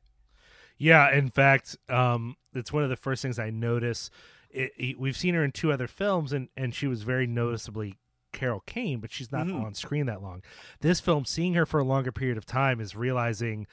Yeah, 0.78 1.14
in 1.14 1.30
fact, 1.30 1.76
um, 1.88 2.36
it's 2.52 2.72
one 2.72 2.82
of 2.82 2.90
the 2.90 2.96
first 2.96 3.22
things 3.22 3.38
I 3.38 3.50
notice. 3.50 4.10
It, 4.50 4.72
it- 4.76 4.98
we've 4.98 5.16
seen 5.16 5.34
her 5.34 5.44
in 5.44 5.52
two 5.52 5.70
other 5.70 5.86
films, 5.86 6.32
and 6.32 6.48
and 6.56 6.74
she 6.74 6.88
was 6.88 7.04
very 7.04 7.26
noticeably 7.28 7.94
Carol 8.32 8.64
Kane, 8.66 8.98
but 8.98 9.12
she's 9.12 9.30
not 9.30 9.46
Mhm. 9.46 9.62
on 9.62 9.74
screen 9.74 10.06
that 10.06 10.22
long. 10.22 10.42
This 10.80 10.98
film, 11.00 11.24
seeing 11.24 11.54
her 11.54 11.64
for 11.66 11.78
a 11.78 11.84
longer 11.84 12.10
period 12.10 12.36
of 12.36 12.44
time, 12.46 12.80
is 12.80 12.96
realizing 12.96 13.66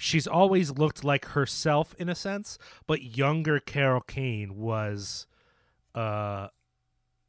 she's 0.00 0.26
always 0.26 0.70
looked 0.72 1.04
like 1.04 1.26
herself 1.26 1.94
in 1.98 2.08
a 2.08 2.14
sense, 2.14 2.58
but 2.86 3.02
younger 3.02 3.60
Carol 3.60 4.00
Kane 4.00 4.56
was 4.56 5.26
uh 5.94 6.48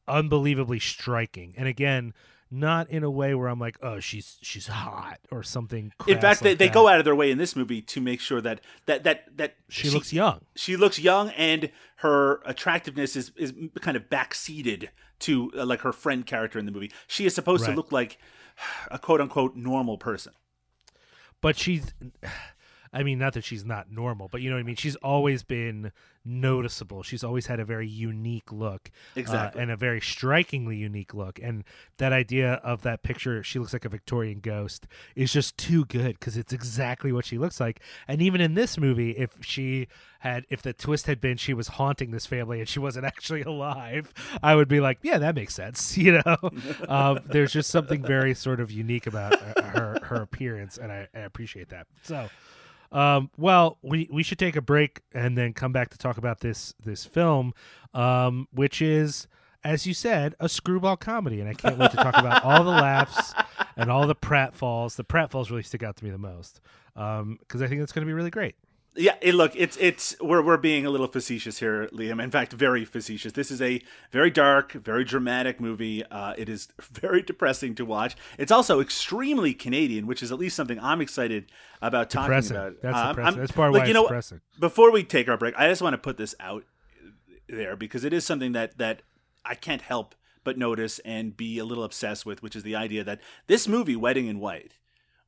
unbelievably 0.08 0.80
striking. 0.80 1.54
And 1.58 1.68
again, 1.68 2.13
not 2.54 2.90
in 2.90 3.04
a 3.04 3.10
way 3.10 3.34
where 3.34 3.48
I'm 3.48 3.60
like, 3.60 3.78
oh, 3.82 4.00
she's 4.00 4.38
she's 4.42 4.68
hot 4.68 5.20
or 5.32 5.42
something. 5.44 5.94
In 6.08 6.20
fact, 6.20 6.42
they, 6.42 6.50
like 6.50 6.58
they 6.58 6.68
that. 6.68 6.74
go 6.74 6.88
out 6.88 7.00
of 7.00 7.06
their 7.06 7.16
way 7.16 7.32
in 7.32 7.38
this 7.38 7.56
movie 7.56 7.82
to 7.84 8.01
make 8.01 8.20
sure 8.20 8.42
that 8.42 8.62
that 8.88 9.04
that 9.04 9.38
that 9.38 9.56
She, 9.70 9.90
looks 9.90 10.12
young. 10.12 10.42
she 10.56 10.75
looks 10.75 11.00
young 11.00 11.30
and 11.32 11.72
her 11.98 12.42
attractiveness 12.46 13.16
is 13.16 13.32
is 13.38 13.54
kind 13.80 13.96
of 13.96 14.10
backseated 14.10 14.90
to 15.20 15.51
uh, 15.58 15.66
like 15.66 15.82
her 15.82 15.94
friend 15.94 16.25
character 16.25 16.60
in 16.60 16.66
the 16.66 16.72
movie. 16.72 16.92
She 17.08 17.25
is 17.25 17.34
supposed 17.36 17.63
to 17.66 17.72
look 17.72 17.92
like 17.92 18.18
a 18.90 19.00
quote 19.00 19.22
unquote 19.22 19.56
normal 19.56 19.98
person. 19.98 20.34
but 21.42 21.58
she's 21.58 21.94
I 22.93 23.03
mean, 23.03 23.19
not 23.19 23.33
that 23.33 23.43
she's 23.45 23.63
not 23.65 23.89
normal, 23.91 24.27
but 24.27 24.41
you 24.41 24.50
know 24.50 24.57
what 24.57 24.62
I 24.62 24.63
mean. 24.63 24.75
She's 24.75 24.98
always 24.98 25.43
been 25.43 25.91
noticeable. 26.25 27.03
She's 27.03 27.24
always 27.24 27.48
had 27.48 27.60
a 27.60 27.65
very 27.65 27.88
unique 27.88 28.51
look, 28.51 28.91
uh, 29.15 29.19
Exactly. 29.19 29.62
and 29.62 29.71
a 29.71 29.77
very 29.77 30.01
strikingly 30.01 30.75
unique 30.77 31.13
look. 31.13 31.39
And 31.41 31.63
that 31.98 32.12
idea 32.13 32.55
of 32.55 32.81
that 32.83 33.01
picture, 33.01 33.43
she 33.43 33.60
looks 33.60 33.74
like 33.74 33.86
a 33.86 33.89
Victorian 33.89 34.39
ghost, 34.39 34.88
is 35.15 35.31
just 35.31 35.57
too 35.57 35.86
good 35.86 36.19
because 36.19 36.38
it's 36.38 36.53
exactly 36.53 37.12
what 37.12 37.25
she 37.25 37.38
looks 37.38 37.60
like. 37.60 37.79
And 38.07 38.21
even 38.21 38.41
in 38.41 38.53
this 38.55 38.77
movie, 38.77 39.12
if 39.12 39.38
she 39.41 39.88
had, 40.19 40.45
if 40.50 40.62
the 40.62 40.74
twist 40.74 41.07
had 41.07 41.19
been 41.21 41.38
she 41.38 41.53
was 41.53 41.69
haunting 41.69 42.12
this 42.12 42.25
family 42.25 42.60
and 42.60 42.69
she 42.69 42.79
wasn't 42.79 43.05
actually 43.13 43.41
alive, 43.43 44.13
I 44.43 44.55
would 44.55 44.67
be 44.67 44.79
like, 44.79 45.00
yeah, 45.01 45.17
that 45.17 45.36
makes 45.36 45.53
sense. 45.55 45.98
You 46.01 46.21
know, 46.25 46.36
um, 46.89 47.19
there's 47.25 47.53
just 47.53 47.69
something 47.69 48.01
very 48.01 48.33
sort 48.33 48.60
of 48.60 48.71
unique 48.71 49.05
about 49.07 49.33
uh, 49.33 49.62
her 49.62 50.00
her 50.03 50.15
appearance, 50.17 50.77
and 50.77 50.91
I, 50.91 51.07
I 51.15 51.19
appreciate 51.19 51.69
that. 51.69 51.88
So. 52.03 52.29
Um, 52.91 53.29
well, 53.38 53.77
we, 53.81 54.10
we 54.12 54.24
should 54.24 54.39
take 54.39 54.55
a 54.55 54.62
break 54.62 55.01
and 55.13 55.38
then 55.38 55.53
come 55.53 55.71
back 55.71 55.89
to 55.91 55.98
talk 55.98 56.17
about 56.17 56.41
this 56.41 56.74
this 56.83 57.05
film, 57.05 57.53
um, 57.93 58.48
which 58.51 58.81
is, 58.81 59.27
as 59.63 59.88
you 59.88 59.93
said, 59.93 60.36
a 60.39 60.50
screwball 60.50 60.98
comedy, 60.98 61.39
and 61.39 61.50
I 61.50 61.53
can't 61.53 61.77
wait 61.77 61.91
to 61.91 61.98
talk 61.98 62.17
about 62.17 62.43
all 62.45 62.63
the 62.63 62.71
laughs 62.71 63.33
and 63.77 63.89
all 63.89 64.07
the 64.07 64.15
pratfalls. 64.15 64.95
The 64.95 65.05
pratfalls 65.05 65.50
really 65.50 65.63
stick 65.63 65.83
out 65.83 65.95
to 65.98 66.05
me 66.05 66.12
the 66.12 66.17
most 66.17 66.60
because 66.93 67.21
um, 67.21 67.39
I 67.53 67.67
think 67.67 67.81
it's 67.81 67.93
going 67.93 68.05
to 68.05 68.10
be 68.10 68.13
really 68.13 68.29
great. 68.29 68.55
Yeah, 68.93 69.15
it, 69.21 69.36
look, 69.36 69.53
it's 69.55 69.77
it's 69.79 70.17
we're 70.19 70.41
we're 70.41 70.57
being 70.57 70.86
a 70.86 70.89
little 70.89 71.07
facetious 71.07 71.60
here, 71.60 71.88
Liam. 71.93 72.21
In 72.21 72.29
fact, 72.29 72.51
very 72.51 72.83
facetious. 72.83 73.31
This 73.31 73.50
is 73.50 73.62
a 73.62 73.81
very 74.12 74.29
dark, 74.29 74.74
very 74.74 75.05
dramatic 75.05 75.62
movie. 75.62 76.03
Uh, 76.05 76.33
it 76.38 76.50
is 76.50 76.67
very 76.91 77.21
depressing 77.21 77.74
to 77.75 77.86
watch. 77.86 78.17
It's 78.38 78.51
also 78.51 78.81
extremely 78.81 79.53
Canadian, 79.53 80.07
which 80.07 80.21
is 80.21 80.29
at 80.29 80.39
least 80.39 80.57
something 80.57 80.77
I'm 80.79 81.00
excited 81.00 81.50
about 81.81 82.10
talking 82.10 82.31
depressing. 82.31 82.57
about. 82.57 82.81
That's 82.81 82.98
Uh, 82.98 83.07
depressing. 83.10 83.25
I'm- 83.33 83.39
That's 83.39 83.51
part 83.53 83.69
of 83.69 83.74
look, 83.75 83.83
why 83.83 83.88
you 83.88 83.93
know, 83.93 84.03
depressing. 84.03 84.41
Before 84.60 84.91
we 84.91 85.03
take 85.05 85.29
our 85.29 85.38
break, 85.38 85.55
I 85.57 85.69
just 85.69 85.81
want 85.81 85.93
to 85.93 85.98
put 85.98 86.17
this 86.17 86.36
out 86.41 86.65
there 87.48 87.77
because 87.77 88.03
it 88.03 88.12
is 88.12 88.25
something 88.25 88.51
that 88.51 88.77
that 88.77 89.03
I 89.45 89.55
can't 89.55 89.81
help 89.81 90.15
but 90.43 90.57
notice 90.57 91.00
and 91.05 91.38
be 91.38 91.60
a 91.60 91.63
little 91.65 91.86
obsessed 91.86 92.25
with, 92.25 92.43
which 92.43 92.57
is 92.57 92.63
the 92.63 92.75
idea 92.75 93.05
that 93.05 93.21
this 93.48 93.69
movie, 93.69 93.95
Wedding 93.95 94.27
in 94.27 94.39
White, 94.39 94.74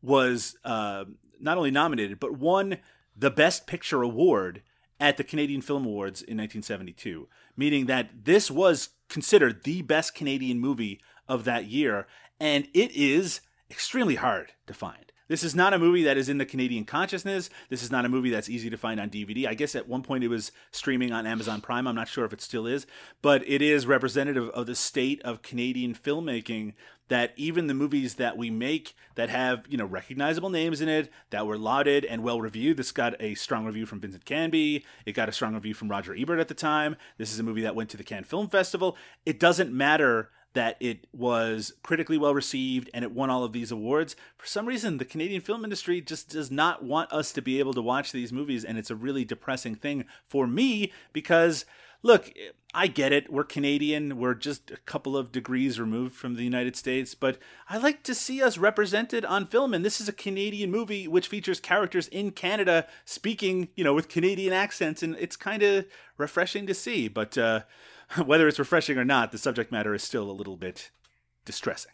was 0.01 0.57
uh, 0.65 1.05
not 1.39 1.57
only 1.57 1.71
nominated 1.71 2.19
but 2.19 2.33
won 2.37 2.77
the 3.15 3.31
Best 3.31 3.67
Picture 3.67 4.01
award 4.01 4.61
at 4.99 5.17
the 5.17 5.23
Canadian 5.23 5.61
Film 5.61 5.85
Awards 5.85 6.21
in 6.21 6.37
1972, 6.37 7.27
meaning 7.55 7.85
that 7.87 8.25
this 8.25 8.49
was 8.49 8.89
considered 9.09 9.63
the 9.63 9.81
best 9.81 10.15
Canadian 10.15 10.59
movie 10.59 11.01
of 11.27 11.45
that 11.45 11.65
year, 11.65 12.07
and 12.39 12.67
it 12.73 12.91
is 12.91 13.41
extremely 13.69 14.15
hard 14.15 14.53
to 14.67 14.73
find. 14.73 15.12
This 15.33 15.43
is 15.43 15.55
not 15.55 15.73
a 15.73 15.79
movie 15.79 16.03
that 16.03 16.15
is 16.15 16.29
in 16.29 16.37
the 16.37 16.45
Canadian 16.45 16.85
consciousness. 16.85 17.49
This 17.67 17.81
is 17.81 17.89
not 17.89 18.05
a 18.05 18.09
movie 18.09 18.29
that's 18.29 18.49
easy 18.49 18.69
to 18.69 18.77
find 18.77 18.99
on 18.99 19.09
DVD. 19.09 19.47
I 19.47 19.55
guess 19.55 19.73
at 19.73 19.87
one 19.87 20.03
point 20.03 20.23
it 20.23 20.27
was 20.27 20.51
streaming 20.69 21.11
on 21.11 21.25
Amazon 21.25 21.59
Prime. 21.59 21.87
I'm 21.87 21.95
not 21.95 22.07
sure 22.07 22.23
if 22.23 22.33
it 22.33 22.39
still 22.39 22.67
is, 22.67 22.85
but 23.23 23.41
it 23.47 23.59
is 23.59 23.87
representative 23.87 24.49
of 24.49 24.67
the 24.67 24.75
state 24.75 25.19
of 25.23 25.41
Canadian 25.41 25.95
filmmaking 25.95 26.73
that 27.07 27.33
even 27.35 27.65
the 27.65 27.73
movies 27.73 28.13
that 28.15 28.37
we 28.37 28.51
make 28.51 28.95
that 29.15 29.29
have, 29.29 29.65
you 29.67 29.75
know, 29.75 29.87
recognizable 29.87 30.51
names 30.51 30.81
in 30.81 30.87
it, 30.87 31.11
that 31.31 31.47
were 31.47 31.57
lauded 31.57 32.05
and 32.05 32.21
well 32.21 32.39
reviewed. 32.39 32.77
This 32.77 32.91
got 32.91 33.19
a 33.19 33.33
strong 33.33 33.65
review 33.65 33.87
from 33.87 34.01
Vincent 34.01 34.25
Canby. 34.25 34.85
It 35.07 35.13
got 35.13 35.29
a 35.29 35.31
strong 35.31 35.55
review 35.55 35.73
from 35.73 35.89
Roger 35.89 36.15
Ebert 36.15 36.41
at 36.41 36.47
the 36.47 36.53
time. 36.53 36.95
This 37.17 37.33
is 37.33 37.39
a 37.39 37.43
movie 37.43 37.63
that 37.63 37.73
went 37.73 37.89
to 37.89 37.97
the 37.97 38.03
Cannes 38.03 38.25
Film 38.25 38.49
Festival. 38.49 38.95
It 39.25 39.39
doesn't 39.39 39.73
matter 39.73 40.29
that 40.53 40.77
it 40.79 41.07
was 41.13 41.73
critically 41.83 42.17
well 42.17 42.33
received 42.33 42.89
and 42.93 43.03
it 43.03 43.11
won 43.11 43.29
all 43.29 43.43
of 43.43 43.53
these 43.53 43.71
awards. 43.71 44.15
For 44.37 44.45
some 44.45 44.65
reason, 44.65 44.97
the 44.97 45.05
Canadian 45.05 45.41
film 45.41 45.63
industry 45.63 46.01
just 46.01 46.29
does 46.29 46.51
not 46.51 46.83
want 46.83 47.11
us 47.11 47.31
to 47.33 47.41
be 47.41 47.59
able 47.59 47.73
to 47.73 47.81
watch 47.81 48.11
these 48.11 48.31
movies, 48.31 48.63
and 48.63 48.77
it's 48.77 48.91
a 48.91 48.95
really 48.95 49.25
depressing 49.25 49.75
thing 49.75 50.05
for 50.27 50.47
me 50.47 50.91
because, 51.11 51.65
look, 52.01 52.31
I 52.73 52.87
get 52.87 53.11
it. 53.11 53.31
We're 53.31 53.43
Canadian. 53.43 54.17
We're 54.17 54.33
just 54.33 54.71
a 54.71 54.77
couple 54.77 55.15
of 55.15 55.31
degrees 55.31 55.79
removed 55.79 56.15
from 56.15 56.35
the 56.35 56.43
United 56.43 56.75
States, 56.75 57.13
but 57.13 57.37
I 57.69 57.77
like 57.77 58.01
to 58.03 58.15
see 58.15 58.41
us 58.41 58.57
represented 58.57 59.23
on 59.25 59.45
film. 59.45 59.73
And 59.73 59.85
this 59.85 60.01
is 60.01 60.07
a 60.07 60.13
Canadian 60.13 60.71
movie 60.71 61.07
which 61.07 61.27
features 61.27 61.59
characters 61.59 62.07
in 62.07 62.31
Canada 62.31 62.87
speaking, 63.05 63.69
you 63.75 63.83
know, 63.83 63.93
with 63.93 64.09
Canadian 64.09 64.53
accents, 64.53 65.03
and 65.03 65.15
it's 65.19 65.35
kind 65.35 65.61
of 65.61 65.85
refreshing 66.17 66.65
to 66.65 66.73
see. 66.73 67.07
But 67.07 67.37
uh, 67.37 67.61
whether 68.25 68.47
it's 68.47 68.59
refreshing 68.59 68.97
or 68.97 69.05
not, 69.05 69.31
the 69.31 69.37
subject 69.37 69.71
matter 69.71 69.93
is 69.93 70.03
still 70.03 70.29
a 70.29 70.33
little 70.33 70.57
bit 70.57 70.91
distressing. 71.45 71.91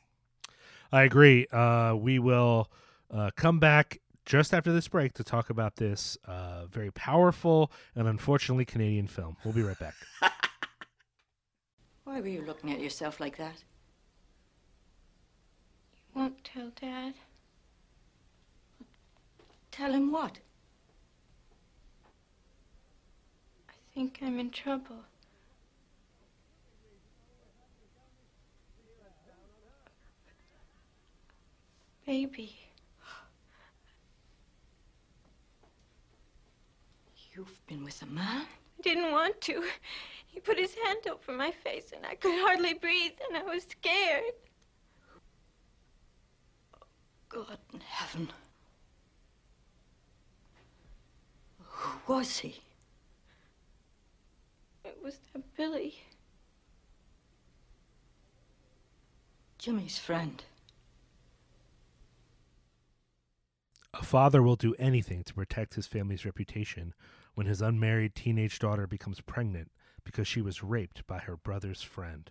I 0.92 1.04
agree. 1.04 1.48
Uh, 1.48 1.96
we 1.96 2.20
will 2.20 2.70
uh, 3.12 3.32
come 3.36 3.60
back 3.60 4.00
just 4.26 4.54
after 4.54 4.72
this 4.72 4.88
break 4.88 5.14
to 5.14 5.24
talk 5.24 5.50
about 5.50 5.78
this 5.78 6.18
uh, 6.26 6.66
very 6.68 6.92
powerful 6.92 7.72
and 7.96 8.08
unfortunately 8.08 8.66
Canadian 8.66 9.08
film. 9.08 9.38
We'll 9.44 9.54
be 9.54 9.64
right 9.64 9.80
back. 9.80 9.96
Why 12.04 12.22
were 12.22 12.28
you 12.28 12.44
looking 12.44 12.72
at 12.72 12.80
yourself 12.80 13.20
like 13.20 13.38
that? 13.38 13.64
You 16.14 16.22
won't 16.22 16.44
tell 16.44 16.72
Dad. 16.80 17.14
Tell 19.72 19.94
him 19.94 20.12
what? 20.12 20.40
I 23.70 23.74
think 23.94 24.20
I'm 24.22 24.40
in 24.40 24.50
trouble. 24.50 25.06
Baby. 32.10 32.58
You've 37.36 37.68
been 37.68 37.84
with 37.84 38.02
a 38.02 38.08
man? 38.08 38.48
I 38.48 38.82
didn't 38.82 39.12
want 39.12 39.40
to. 39.42 39.64
He 40.26 40.40
put 40.40 40.58
his 40.58 40.74
hand 40.74 41.02
over 41.08 41.32
my 41.32 41.52
face 41.52 41.92
and 41.96 42.04
I 42.08 42.16
could 42.16 42.34
hardly 42.42 42.74
breathe 42.74 43.12
and 43.28 43.38
I 43.38 43.44
was 43.44 43.62
scared. 43.62 44.24
God 47.30 47.60
in 47.74 47.80
heaven. 47.80 48.32
Who 51.64 52.12
was 52.12 52.40
he? 52.40 52.60
It 54.84 54.98
was 55.04 55.20
that 55.34 55.44
Billy. 55.56 55.94
Jimmy's 59.60 60.00
friend. 60.00 60.44
A 63.94 64.04
father 64.04 64.44
will 64.44 64.56
do 64.56 64.76
anything 64.78 65.24
to 65.24 65.34
protect 65.34 65.74
his 65.74 65.88
family's 65.88 66.26
reputation 66.26 66.94
when 67.34 67.48
his 67.48 67.62
unmarried 67.62 68.16
teenage 68.16 68.60
daughter 68.60 68.86
becomes 68.86 69.22
pregnant 69.22 69.72
because 70.04 70.28
she 70.28 70.42
was 70.42 70.64
raped 70.64 71.06
by 71.08 71.20
her 71.20 71.36
brother's 71.36 71.82
friend. 71.82 72.30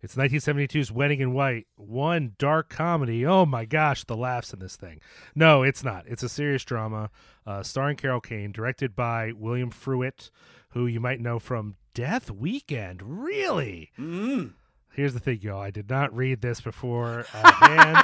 It's 0.00 0.14
1972's 0.14 0.92
Wedding 0.92 1.20
in 1.20 1.34
White, 1.34 1.66
one 1.76 2.34
dark 2.38 2.68
comedy. 2.68 3.26
Oh 3.26 3.44
my 3.44 3.64
gosh, 3.64 4.04
the 4.04 4.16
laughs 4.16 4.52
in 4.52 4.60
this 4.60 4.76
thing. 4.76 5.00
No, 5.34 5.64
it's 5.64 5.82
not. 5.82 6.04
It's 6.06 6.22
a 6.22 6.28
serious 6.28 6.64
drama 6.64 7.10
uh, 7.44 7.64
starring 7.64 7.96
Carol 7.96 8.20
Kane, 8.20 8.52
directed 8.52 8.94
by 8.94 9.32
William 9.32 9.70
Fruet, 9.70 10.30
who 10.70 10.86
you 10.86 11.00
might 11.00 11.20
know 11.20 11.40
from 11.40 11.76
Death 11.94 12.30
Weekend. 12.30 13.02
Really? 13.02 13.90
Mm. 13.98 14.52
Here's 14.92 15.14
the 15.14 15.20
thing, 15.20 15.40
y'all. 15.42 15.60
I 15.60 15.72
did 15.72 15.90
not 15.90 16.14
read 16.14 16.42
this 16.42 16.60
before. 16.60 17.26
Uh, 17.34 18.02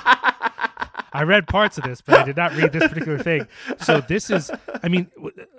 I 1.14 1.22
read 1.22 1.46
parts 1.46 1.78
of 1.78 1.84
this, 1.84 2.00
but 2.00 2.18
I 2.18 2.24
did 2.24 2.36
not 2.36 2.54
read 2.56 2.72
this 2.72 2.86
particular 2.88 3.18
thing. 3.18 3.46
So 3.78 4.00
this 4.02 4.28
is, 4.30 4.50
I 4.82 4.88
mean, 4.88 5.10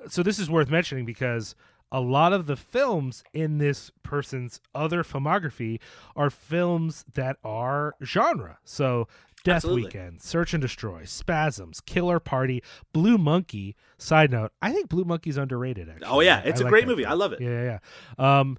so 0.08 0.22
this 0.22 0.38
is 0.38 0.50
worth 0.50 0.70
mentioning 0.70 1.06
because 1.06 1.56
a 1.92 2.02
lot 2.02 2.34
of 2.34 2.46
the 2.46 2.56
films 2.58 3.24
in 3.34 3.58
this 3.58 3.90
person's 4.04 4.60
other 4.76 5.04
filmography 5.04 5.80
are 6.16 6.30
films 6.30 7.06
that 7.14 7.38
are 7.44 7.96
genre. 8.04 8.58
So 8.66 9.08
Death 9.44 9.58
Absolutely. 9.58 9.84
Weekend, 9.84 10.22
Search 10.22 10.54
and 10.56 10.62
Destroy, 10.62 11.06
Spasms, 11.06 11.80
Killer 11.80 12.20
Party, 12.20 12.64
Blue 12.94 13.18
Monkey. 13.20 13.76
Side 14.00 14.32
note, 14.32 14.52
I 14.62 14.72
think 14.74 14.90
Blue 14.90 15.04
Monkey's 15.06 15.38
underrated. 15.38 15.88
Actually, 15.88 16.08
Oh, 16.08 16.20
yeah. 16.20 16.42
It's 16.44 16.60
I 16.60 16.64
a 16.64 16.66
like 16.66 16.72
great 16.72 16.88
movie. 16.88 17.04
film. 17.04 17.12
I 17.12 17.16
love 17.16 17.32
it. 17.34 17.42
Yeah, 17.42 17.50
yeah. 17.64 17.80
yeah. 18.20 18.40
Um, 18.40 18.58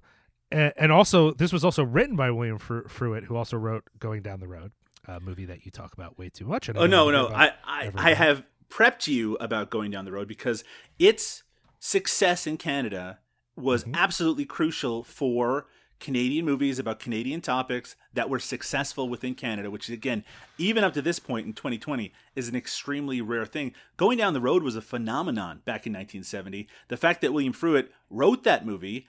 and, 0.49 0.71
and 0.77 0.91
also 0.93 1.33
this 1.33 1.51
was 1.51 1.65
also 1.65 1.83
written 1.83 2.15
by 2.15 2.31
William 2.31 2.57
Fru- 2.57 2.85
Fruet, 2.87 3.25
who 3.25 3.35
also 3.35 3.57
wrote 3.57 3.83
Going 3.99 4.21
Down 4.21 4.39
the 4.39 4.47
Road, 4.47 4.71
a 5.07 5.19
movie 5.19 5.45
that 5.45 5.65
you 5.65 5.71
talk 5.71 5.93
about 5.93 6.17
way 6.17 6.29
too 6.29 6.45
much. 6.45 6.67
and 6.69 6.77
Oh 6.77 6.85
no, 6.85 7.09
no. 7.09 7.27
I 7.29 7.51
I, 7.63 7.91
I 7.95 8.13
have 8.13 8.43
prepped 8.69 9.07
you 9.07 9.35
about 9.39 9.69
going 9.69 9.91
down 9.91 10.05
the 10.05 10.11
road 10.11 10.27
because 10.27 10.63
its 10.99 11.43
success 11.79 12.45
in 12.47 12.57
Canada 12.57 13.19
was 13.55 13.85
Mhm. 13.85 13.95
absolutely 13.95 14.45
crucial 14.45 15.03
for 15.03 15.67
Canadian 15.99 16.45
movies 16.45 16.77
about 16.77 16.99
Canadian 16.99 17.41
topics 17.41 17.95
that 18.13 18.29
were 18.29 18.39
successful 18.39 19.09
within 19.09 19.33
Canada, 19.33 19.71
which 19.71 19.89
again, 19.89 20.23
even 20.59 20.83
up 20.83 20.93
to 20.93 21.01
this 21.01 21.17
point 21.17 21.47
in 21.47 21.53
2020, 21.53 22.13
is 22.35 22.47
an 22.47 22.55
extremely 22.55 23.19
rare 23.19 23.47
thing. 23.47 23.73
Going 23.95 24.17
down 24.19 24.33
the 24.33 24.41
road 24.41 24.61
was 24.61 24.75
a 24.75 24.81
phenomenon 24.81 25.61
back 25.65 25.87
in 25.87 25.93
1970. 25.93 26.67
The 26.89 26.97
fact 26.97 27.21
that 27.21 27.33
William 27.33 27.53
Fruet 27.53 27.89
wrote 28.11 28.43
that 28.43 28.63
movie 28.63 29.07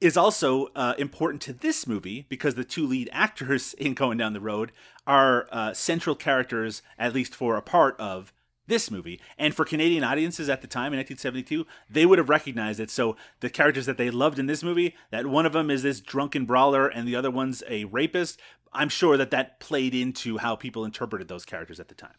is 0.00 0.16
also 0.16 0.68
uh, 0.74 0.94
important 0.98 1.42
to 1.42 1.52
this 1.52 1.86
movie 1.86 2.26
because 2.28 2.54
the 2.54 2.64
two 2.64 2.86
lead 2.86 3.08
actors 3.12 3.74
in 3.78 3.94
Going 3.94 4.18
Down 4.18 4.32
the 4.32 4.40
Road 4.40 4.72
are 5.06 5.48
uh, 5.52 5.72
central 5.74 6.16
characters, 6.16 6.82
at 6.98 7.14
least 7.14 7.34
for 7.34 7.56
a 7.56 7.62
part 7.62 7.98
of 7.98 8.32
this 8.66 8.90
movie. 8.90 9.20
And 9.36 9.54
for 9.54 9.64
Canadian 9.64 10.04
audiences 10.04 10.48
at 10.48 10.62
the 10.62 10.68
time 10.68 10.92
in 10.92 10.98
1972, 10.98 11.66
they 11.90 12.06
would 12.06 12.18
have 12.18 12.28
recognized 12.28 12.80
it. 12.80 12.90
So 12.90 13.16
the 13.40 13.50
characters 13.50 13.86
that 13.86 13.98
they 13.98 14.10
loved 14.10 14.38
in 14.38 14.46
this 14.46 14.62
movie, 14.62 14.94
that 15.10 15.26
one 15.26 15.44
of 15.44 15.52
them 15.52 15.70
is 15.70 15.82
this 15.82 16.00
drunken 16.00 16.46
brawler 16.46 16.86
and 16.86 17.06
the 17.06 17.16
other 17.16 17.30
one's 17.30 17.62
a 17.68 17.84
rapist, 17.86 18.40
I'm 18.72 18.88
sure 18.88 19.16
that 19.16 19.32
that 19.32 19.58
played 19.58 19.94
into 19.94 20.38
how 20.38 20.54
people 20.54 20.84
interpreted 20.84 21.26
those 21.28 21.44
characters 21.44 21.80
at 21.80 21.88
the 21.88 21.94
time. 21.94 22.14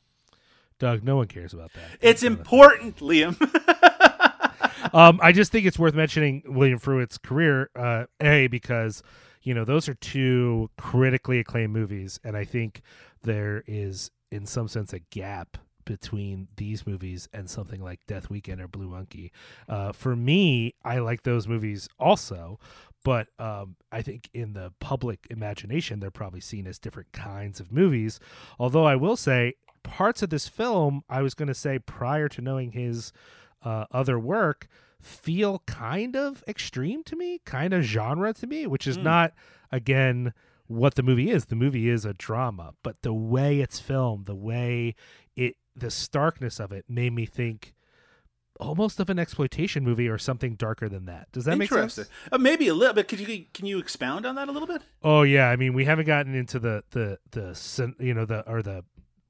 Doug, 0.77 1.03
no 1.03 1.15
one 1.15 1.27
cares 1.27 1.53
about 1.53 1.71
that. 1.73 1.99
It's 2.01 2.23
important, 2.23 2.97
Liam. 2.97 3.37
Um, 4.93 5.19
I 5.21 5.31
just 5.31 5.51
think 5.51 5.65
it's 5.65 5.79
worth 5.79 5.93
mentioning 5.93 6.43
William 6.45 6.79
Fruet's 6.79 7.17
career, 7.17 7.69
uh, 7.75 8.05
a 8.19 8.47
because 8.47 9.03
you 9.43 9.53
know 9.53 9.63
those 9.63 9.87
are 9.87 9.93
two 9.93 10.69
critically 10.77 11.39
acclaimed 11.39 11.73
movies, 11.73 12.19
and 12.23 12.35
I 12.35 12.43
think 12.43 12.81
there 13.23 13.63
is, 13.67 14.11
in 14.31 14.45
some 14.45 14.67
sense, 14.67 14.93
a 14.93 14.99
gap 14.99 15.57
between 15.85 16.47
these 16.57 16.85
movies 16.85 17.27
and 17.33 17.49
something 17.49 17.81
like 17.81 17.99
Death 18.07 18.29
Weekend 18.29 18.61
or 18.61 18.67
Blue 18.67 18.87
Monkey. 18.87 19.31
Uh, 19.67 19.91
for 19.91 20.15
me, 20.15 20.75
I 20.83 20.99
like 20.99 21.23
those 21.23 21.47
movies 21.47 21.89
also, 21.99 22.59
but 23.03 23.27
um, 23.39 23.75
I 23.91 24.01
think 24.01 24.29
in 24.33 24.53
the 24.53 24.71
public 24.79 25.27
imagination, 25.29 25.99
they're 25.99 26.11
probably 26.11 26.41
seen 26.41 26.67
as 26.67 26.79
different 26.79 27.11
kinds 27.11 27.59
of 27.59 27.71
movies. 27.71 28.19
Although 28.59 28.85
I 28.85 28.95
will 28.95 29.17
say, 29.17 29.55
parts 29.83 30.21
of 30.21 30.29
this 30.29 30.47
film, 30.47 31.03
I 31.09 31.21
was 31.21 31.33
going 31.33 31.47
to 31.47 31.53
say 31.53 31.79
prior 31.79 32.29
to 32.29 32.41
knowing 32.41 32.71
his 32.71 33.11
uh, 33.63 33.85
other 33.91 34.19
work, 34.19 34.67
feel 34.99 35.59
kind 35.65 36.15
of 36.15 36.43
extreme 36.47 37.03
to 37.05 37.15
me, 37.15 37.39
kind 37.45 37.73
of 37.73 37.83
genre 37.83 38.33
to 38.33 38.47
me, 38.47 38.67
which 38.67 38.85
is 38.87 38.97
Mm. 38.97 39.03
not, 39.03 39.33
again, 39.71 40.33
what 40.67 40.95
the 40.95 41.03
movie 41.03 41.29
is. 41.29 41.45
The 41.45 41.55
movie 41.55 41.89
is 41.89 42.05
a 42.05 42.13
drama, 42.13 42.73
but 42.83 43.01
the 43.01 43.13
way 43.13 43.59
it's 43.59 43.79
filmed, 43.79 44.25
the 44.25 44.35
way 44.35 44.95
it, 45.35 45.57
the 45.75 45.91
starkness 45.91 46.59
of 46.59 46.71
it 46.71 46.85
made 46.87 47.13
me 47.13 47.25
think 47.25 47.73
almost 48.59 48.99
of 48.99 49.09
an 49.09 49.17
exploitation 49.17 49.83
movie 49.83 50.07
or 50.07 50.17
something 50.17 50.55
darker 50.55 50.87
than 50.87 51.05
that. 51.05 51.31
Does 51.31 51.45
that 51.45 51.57
make 51.57 51.69
sense? 51.69 51.97
Uh, 52.31 52.37
maybe 52.37 52.67
a 52.67 52.73
little 52.73 52.93
bit. 52.93 53.07
Could 53.07 53.19
you 53.19 53.45
can 53.53 53.65
you 53.65 53.79
expound 53.79 54.25
on 54.25 54.35
that 54.35 54.49
a 54.49 54.51
little 54.51 54.67
bit? 54.67 54.83
Oh 55.01 55.23
yeah, 55.23 55.49
I 55.49 55.55
mean 55.55 55.73
we 55.73 55.85
haven't 55.85 56.05
gotten 56.05 56.35
into 56.35 56.59
the 56.59 56.83
the 56.91 57.17
the 57.31 57.95
you 57.99 58.13
know 58.13 58.25
the 58.25 58.47
or 58.47 58.61
the 58.61 58.83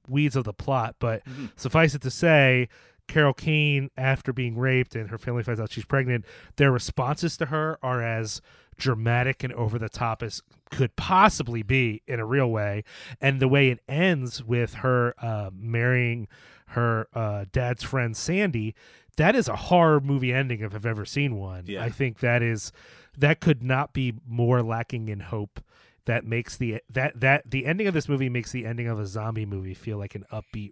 weeds 0.08 0.36
of 0.36 0.44
the 0.44 0.54
plot, 0.54 0.96
but 1.00 1.24
Mhm. 1.26 1.52
suffice 1.56 1.96
it 1.96 2.02
to 2.02 2.12
say, 2.12 2.68
Carol 3.12 3.34
Kane, 3.34 3.90
after 3.98 4.32
being 4.32 4.58
raped 4.58 4.96
and 4.96 5.10
her 5.10 5.18
family 5.18 5.44
finds 5.44 5.60
out 5.60 5.70
she's 5.70 5.84
pregnant, 5.84 6.24
their 6.56 6.72
responses 6.72 7.36
to 7.36 7.48
her 7.48 7.78
are 7.84 8.02
as 8.02 8.42
dramatic 8.78 9.44
and 9.44 9.52
over 9.52 9.78
the 9.78 9.90
top 9.90 10.24
as 10.24 10.42
could 10.72 10.96
possibly 10.96 11.62
be 11.62 12.02
in 12.08 12.22
a 12.22 12.26
real 12.26 12.50
way. 12.50 12.86
And 13.20 13.42
the 13.42 13.50
way 13.50 13.68
it 13.68 13.80
ends 13.90 14.42
with 14.42 14.76
her 14.76 15.14
uh, 15.20 15.50
marrying 15.54 16.30
her 16.68 17.10
uh, 17.14 17.46
dad's 17.52 17.84
friend 17.84 18.16
Sandy, 18.16 18.76
that 19.18 19.36
is 19.36 19.50
a 19.50 19.58
horror 19.58 20.00
movie 20.00 20.32
ending 20.32 20.62
if 20.62 20.74
I've 20.74 20.86
ever 20.86 21.04
seen 21.04 21.36
one. 21.36 21.66
Yeah. 21.68 21.84
I 21.84 21.90
think 21.90 22.20
that 22.20 22.42
is 22.42 22.72
that 23.18 23.42
could 23.42 23.62
not 23.62 23.92
be 23.92 24.14
more 24.26 24.64
lacking 24.64 25.10
in 25.10 25.20
hope. 25.20 25.60
That 26.06 26.26
makes 26.26 26.56
the 26.56 26.82
that 26.90 27.20
that 27.20 27.52
the 27.52 27.66
ending 27.66 27.88
of 27.88 27.94
this 27.94 28.08
movie 28.08 28.30
makes 28.30 28.54
the 28.54 28.66
ending 28.66 28.88
of 28.88 29.02
a 29.02 29.06
zombie 29.06 29.46
movie 29.46 29.74
feel 29.74 29.98
like 29.98 30.16
an 30.16 30.24
upbeat 30.32 30.72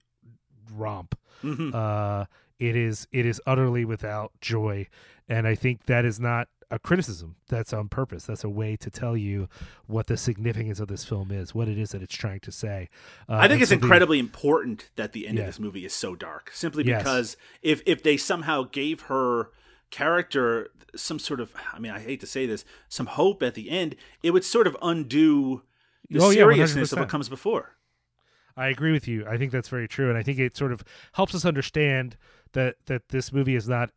romp. 0.69 1.17
Mhm. 1.43 1.73
Uh, 1.73 2.25
it 2.59 2.75
is 2.75 3.07
it 3.11 3.25
is 3.25 3.41
utterly 3.45 3.85
without 3.85 4.31
joy, 4.41 4.87
and 5.27 5.47
I 5.47 5.55
think 5.55 5.85
that 5.85 6.03
is 6.05 6.19
not 6.19 6.49
a 6.71 6.77
criticism. 6.77 7.35
That's 7.47 7.73
on 7.73 7.87
purpose. 7.89 8.25
That's 8.25 8.43
a 8.43 8.49
way 8.49 8.75
to 8.75 8.91
tell 8.91 9.17
you 9.17 9.47
what 9.87 10.05
the 10.07 10.17
significance 10.17 10.79
of 10.79 10.87
this 10.87 11.03
film 11.03 11.31
is, 11.31 11.55
what 11.55 11.67
it 11.67 11.79
is 11.79 11.91
that 11.91 12.03
it's 12.03 12.13
trying 12.15 12.41
to 12.41 12.51
say. 12.51 12.89
Uh, 13.27 13.37
I 13.37 13.47
think 13.47 13.61
it's 13.61 13.69
something- 13.69 13.83
incredibly 13.85 14.19
important 14.19 14.89
that 14.95 15.13
the 15.13 15.27
end 15.27 15.37
Yeah. 15.37 15.43
of 15.45 15.47
this 15.47 15.59
movie 15.59 15.83
is 15.85 15.93
so 15.93 16.15
dark, 16.15 16.51
simply 16.53 16.83
Yes. 16.85 17.01
because 17.01 17.37
if 17.63 17.81
if 17.85 18.03
they 18.03 18.17
somehow 18.17 18.63
gave 18.63 19.01
her 19.03 19.49
character 19.89 20.69
some 20.95 21.19
sort 21.19 21.39
of, 21.39 21.53
I 21.73 21.79
mean, 21.79 21.91
I 21.91 21.99
hate 21.99 22.19
to 22.21 22.27
say 22.27 22.45
this, 22.45 22.65
some 22.87 23.05
hope 23.07 23.41
at 23.43 23.53
the 23.55 23.69
end, 23.69 23.95
it 24.23 24.31
would 24.31 24.43
sort 24.43 24.67
of 24.67 24.75
undo 24.81 25.63
the 26.09 26.19
Oh, 26.19 26.29
yeah, 26.29 26.37
seriousness 26.37 26.91
of 26.91 26.99
what 26.99 27.09
comes 27.09 27.29
before. 27.29 27.75
I 28.59 28.67
agree 28.67 28.91
with 28.91 29.07
you. 29.07 29.25
I 29.25 29.37
think 29.37 29.51
that's 29.51 29.69
very 29.69 29.87
true, 29.87 30.09
and 30.09 30.17
I 30.17 30.23
think 30.23 30.37
it 30.37 30.57
sort 30.57 30.73
of 30.73 30.83
helps 31.13 31.33
us 31.33 31.45
understand 31.45 32.17
that 32.51 32.75
that 32.87 33.09
this 33.09 33.31
movie 33.31 33.55
is 33.55 33.69
not 33.69 33.91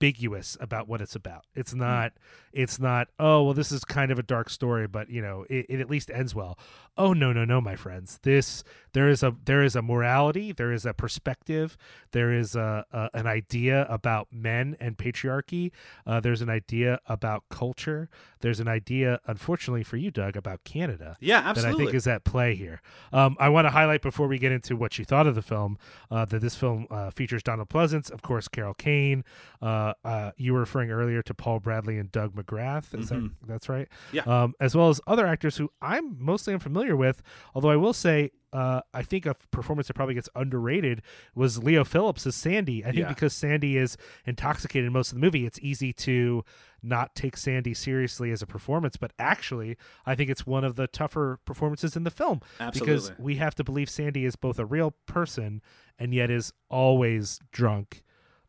ambiguous 0.00 0.56
about 0.60 0.88
what 0.88 1.00
it's 1.00 1.14
about. 1.16 1.44
It's 1.54 1.72
Hmm. 1.72 1.78
not. 1.80 2.12
It's 2.52 2.78
not. 2.80 3.08
Oh 3.18 3.44
well, 3.44 3.54
this 3.54 3.70
is 3.70 3.84
kind 3.84 4.10
of 4.10 4.18
a 4.18 4.22
dark 4.22 4.48
story, 4.50 4.86
but 4.86 5.10
you 5.10 5.20
know, 5.22 5.44
it, 5.50 5.66
it 5.68 5.80
at 5.80 5.90
least 5.90 6.10
ends 6.10 6.34
well. 6.34 6.58
Oh 6.96 7.12
no, 7.12 7.32
no, 7.32 7.44
no, 7.44 7.60
my 7.60 7.76
friends. 7.76 8.18
This 8.22 8.64
there 8.92 9.08
is 9.08 9.22
a 9.22 9.36
there 9.44 9.62
is 9.62 9.76
a 9.76 9.82
morality. 9.82 10.52
There 10.52 10.72
is 10.72 10.84
a 10.86 10.94
perspective. 10.94 11.76
There 12.12 12.32
is 12.32 12.56
a, 12.56 12.84
a 12.92 13.10
an 13.14 13.26
idea 13.26 13.86
about 13.88 14.28
men 14.32 14.76
and 14.80 14.96
patriarchy. 14.96 15.70
Uh, 16.06 16.20
there's 16.20 16.42
an 16.42 16.48
idea 16.50 17.00
about 17.06 17.44
culture. 17.50 18.08
There's 18.40 18.60
an 18.60 18.68
idea, 18.68 19.18
unfortunately 19.26 19.82
for 19.82 19.96
you, 19.96 20.10
Doug, 20.12 20.36
about 20.36 20.62
Canada 20.64 21.16
Yeah, 21.20 21.38
absolutely. 21.44 21.62
that 21.62 21.82
I 21.82 21.84
think 21.86 21.94
is 21.96 22.06
at 22.06 22.24
play 22.24 22.54
here. 22.54 22.80
Um, 23.12 23.36
I 23.40 23.48
want 23.48 23.66
to 23.66 23.70
highlight 23.70 24.00
before 24.00 24.28
we 24.28 24.38
get 24.38 24.52
into 24.52 24.76
what 24.76 24.96
you 24.98 25.04
thought 25.04 25.26
of 25.26 25.34
the 25.34 25.42
film 25.42 25.76
uh, 26.10 26.24
that 26.26 26.40
this 26.40 26.54
film 26.54 26.86
uh, 26.90 27.10
features 27.10 27.42
Donald 27.42 27.68
Pleasence, 27.68 28.10
of 28.10 28.22
course, 28.22 28.46
Carol 28.48 28.74
Kane. 28.74 29.24
Uh, 29.60 29.87
uh, 30.04 30.30
you 30.36 30.52
were 30.54 30.60
referring 30.60 30.90
earlier 30.90 31.22
to 31.22 31.34
Paul 31.34 31.60
Bradley 31.60 31.98
and 31.98 32.10
Doug 32.12 32.34
McGrath. 32.34 32.98
Is 32.98 33.08
that 33.10 33.30
that's 33.46 33.68
right? 33.68 33.88
Yeah. 34.12 34.22
Um, 34.22 34.54
as 34.60 34.74
well 34.76 34.88
as 34.88 35.00
other 35.06 35.26
actors 35.26 35.56
who 35.56 35.70
I'm 35.82 36.16
mostly 36.18 36.52
unfamiliar 36.54 36.96
with. 36.96 37.22
Although 37.54 37.70
I 37.70 37.76
will 37.76 37.92
say. 37.92 38.30
Uh, 38.50 38.80
I 38.94 39.02
think 39.02 39.26
a 39.26 39.34
performance 39.50 39.88
that 39.88 39.92
probably 39.92 40.14
gets 40.14 40.30
underrated 40.34 41.02
was 41.34 41.62
Leo 41.62 41.84
Phillips 41.84 42.26
as 42.26 42.34
Sandy. 42.34 42.82
I 42.82 42.92
think 42.92 43.00
Yeah. 43.00 43.08
because 43.10 43.34
Sandy 43.34 43.76
is 43.76 43.98
intoxicated 44.24 44.86
in 44.86 44.92
most 44.94 45.10
of 45.12 45.16
the 45.16 45.20
movie, 45.20 45.44
it's 45.44 45.58
easy 45.60 45.92
to 45.92 46.46
not 46.82 47.14
take 47.14 47.36
Sandy 47.36 47.74
seriously 47.74 48.30
as 48.30 48.40
a 48.40 48.46
performance. 48.46 48.96
But 48.96 49.12
actually, 49.18 49.76
I 50.06 50.14
think 50.14 50.30
it's 50.30 50.46
one 50.46 50.64
of 50.64 50.76
the 50.76 50.86
tougher 50.86 51.40
performances 51.44 51.94
in 51.94 52.04
the 52.04 52.10
film 52.10 52.40
because 52.72 53.12
we 53.18 53.36
have 53.36 53.54
to 53.56 53.64
believe 53.64 53.90
Sandy 53.90 54.24
is 54.24 54.34
both 54.34 54.58
a 54.58 54.64
real 54.64 54.94
person 55.04 55.60
and 55.98 56.14
yet 56.14 56.30
is 56.30 56.50
always 56.70 57.40
drunk, 57.52 58.02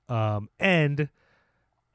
um, 0.08 0.48
and 0.62 1.10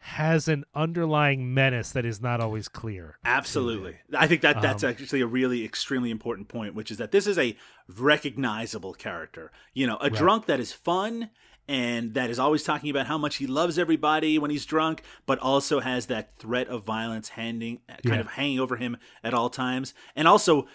has 0.08 0.48
an 0.48 0.64
underlying 0.74 1.54
menace 1.54 1.92
that 1.92 2.04
is 2.04 2.20
not 2.20 2.38
always 2.38 2.68
clear. 2.68 3.16
Absolutely. 3.24 3.96
I 4.14 4.26
think 4.26 4.42
that 4.42 4.60
that's 4.60 4.84
Um, 4.84 4.90
actually 4.90 5.22
a 5.22 5.26
really 5.26 5.64
extremely 5.64 6.10
important 6.10 6.48
point, 6.48 6.74
which 6.74 6.90
is 6.90 6.98
that 6.98 7.10
this 7.10 7.26
is 7.26 7.38
a 7.38 7.56
recognizable 7.88 8.92
character. 8.92 9.50
You 9.72 9.86
know, 9.86 9.96
a 10.02 10.10
drunk 10.10 10.44
that 10.46 10.60
is 10.60 10.74
fun 10.74 11.30
and 11.66 12.12
that 12.12 12.28
is 12.28 12.38
always 12.38 12.62
talking 12.62 12.90
about 12.90 13.06
how 13.06 13.16
much 13.16 13.36
he 13.36 13.46
loves 13.46 13.78
everybody 13.78 14.38
when 14.38 14.50
he's 14.50 14.66
drunk, 14.66 15.02
but 15.24 15.38
also 15.38 15.80
has 15.80 16.04
that 16.06 16.36
threat 16.38 16.68
of 16.68 16.84
violence 16.84 17.30
handing 17.30 17.80
kind 17.88 18.00
Yeah. 18.04 18.20
of 18.20 18.26
hanging 18.32 18.60
over 18.60 18.76
him 18.76 18.98
at 19.22 19.32
all 19.32 19.48
times. 19.48 19.94
And 20.14 20.28
also 20.28 20.66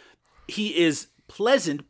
he 0.47 0.75
is 0.75 1.07
pleasant 1.27 1.81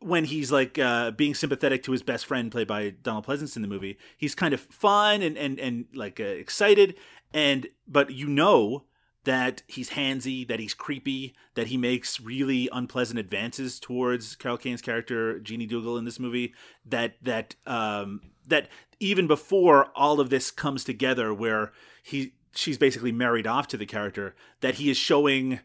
when 0.00 0.24
he's 0.24 0.50
like 0.50 0.78
uh, 0.78 1.10
being 1.12 1.34
sympathetic 1.34 1.82
to 1.84 1.92
his 1.92 2.02
best 2.02 2.26
friend 2.26 2.50
played 2.50 2.66
by 2.66 2.90
Donald 2.90 3.26
Pleasence 3.26 3.56
in 3.56 3.62
the 3.62 3.68
movie. 3.68 3.98
He's 4.16 4.34
kind 4.34 4.54
of 4.54 4.60
fun 4.60 5.22
and 5.22 5.36
and 5.36 5.58
and 5.60 5.86
like 5.94 6.18
uh, 6.20 6.24
excited 6.24 6.96
and 7.32 7.68
but 7.86 8.10
you 8.10 8.26
know 8.26 8.84
that 9.24 9.62
he's 9.66 9.90
handsy, 9.90 10.48
that 10.48 10.60
he's 10.60 10.72
creepy, 10.72 11.34
that 11.54 11.66
he 11.66 11.76
makes 11.76 12.20
really 12.20 12.68
unpleasant 12.72 13.18
advances 13.18 13.78
towards 13.78 14.34
Carol 14.34 14.56
Kane's 14.56 14.80
character 14.80 15.38
Jeannie 15.40 15.66
Dougal 15.66 15.98
in 15.98 16.04
this 16.04 16.18
movie. 16.18 16.54
That 16.86 17.14
that 17.22 17.54
um, 17.66 18.20
that 18.46 18.68
even 18.98 19.26
before 19.26 19.86
all 19.94 20.20
of 20.20 20.30
this 20.30 20.50
comes 20.50 20.84
together, 20.84 21.34
where 21.34 21.72
he 22.02 22.34
she's 22.54 22.78
basically 22.78 23.12
married 23.12 23.46
off 23.46 23.68
to 23.68 23.76
the 23.76 23.86
character, 23.86 24.34
that 24.60 24.76
he 24.76 24.90
is 24.90 24.96
showing 24.96 25.60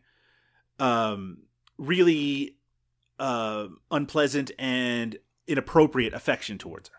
um, 0.79 1.43
really 1.77 2.54
uh, 3.19 3.67
unpleasant 3.91 4.51
and 4.57 5.17
inappropriate 5.47 6.13
affection 6.13 6.57
towards 6.57 6.89
her. 6.89 6.95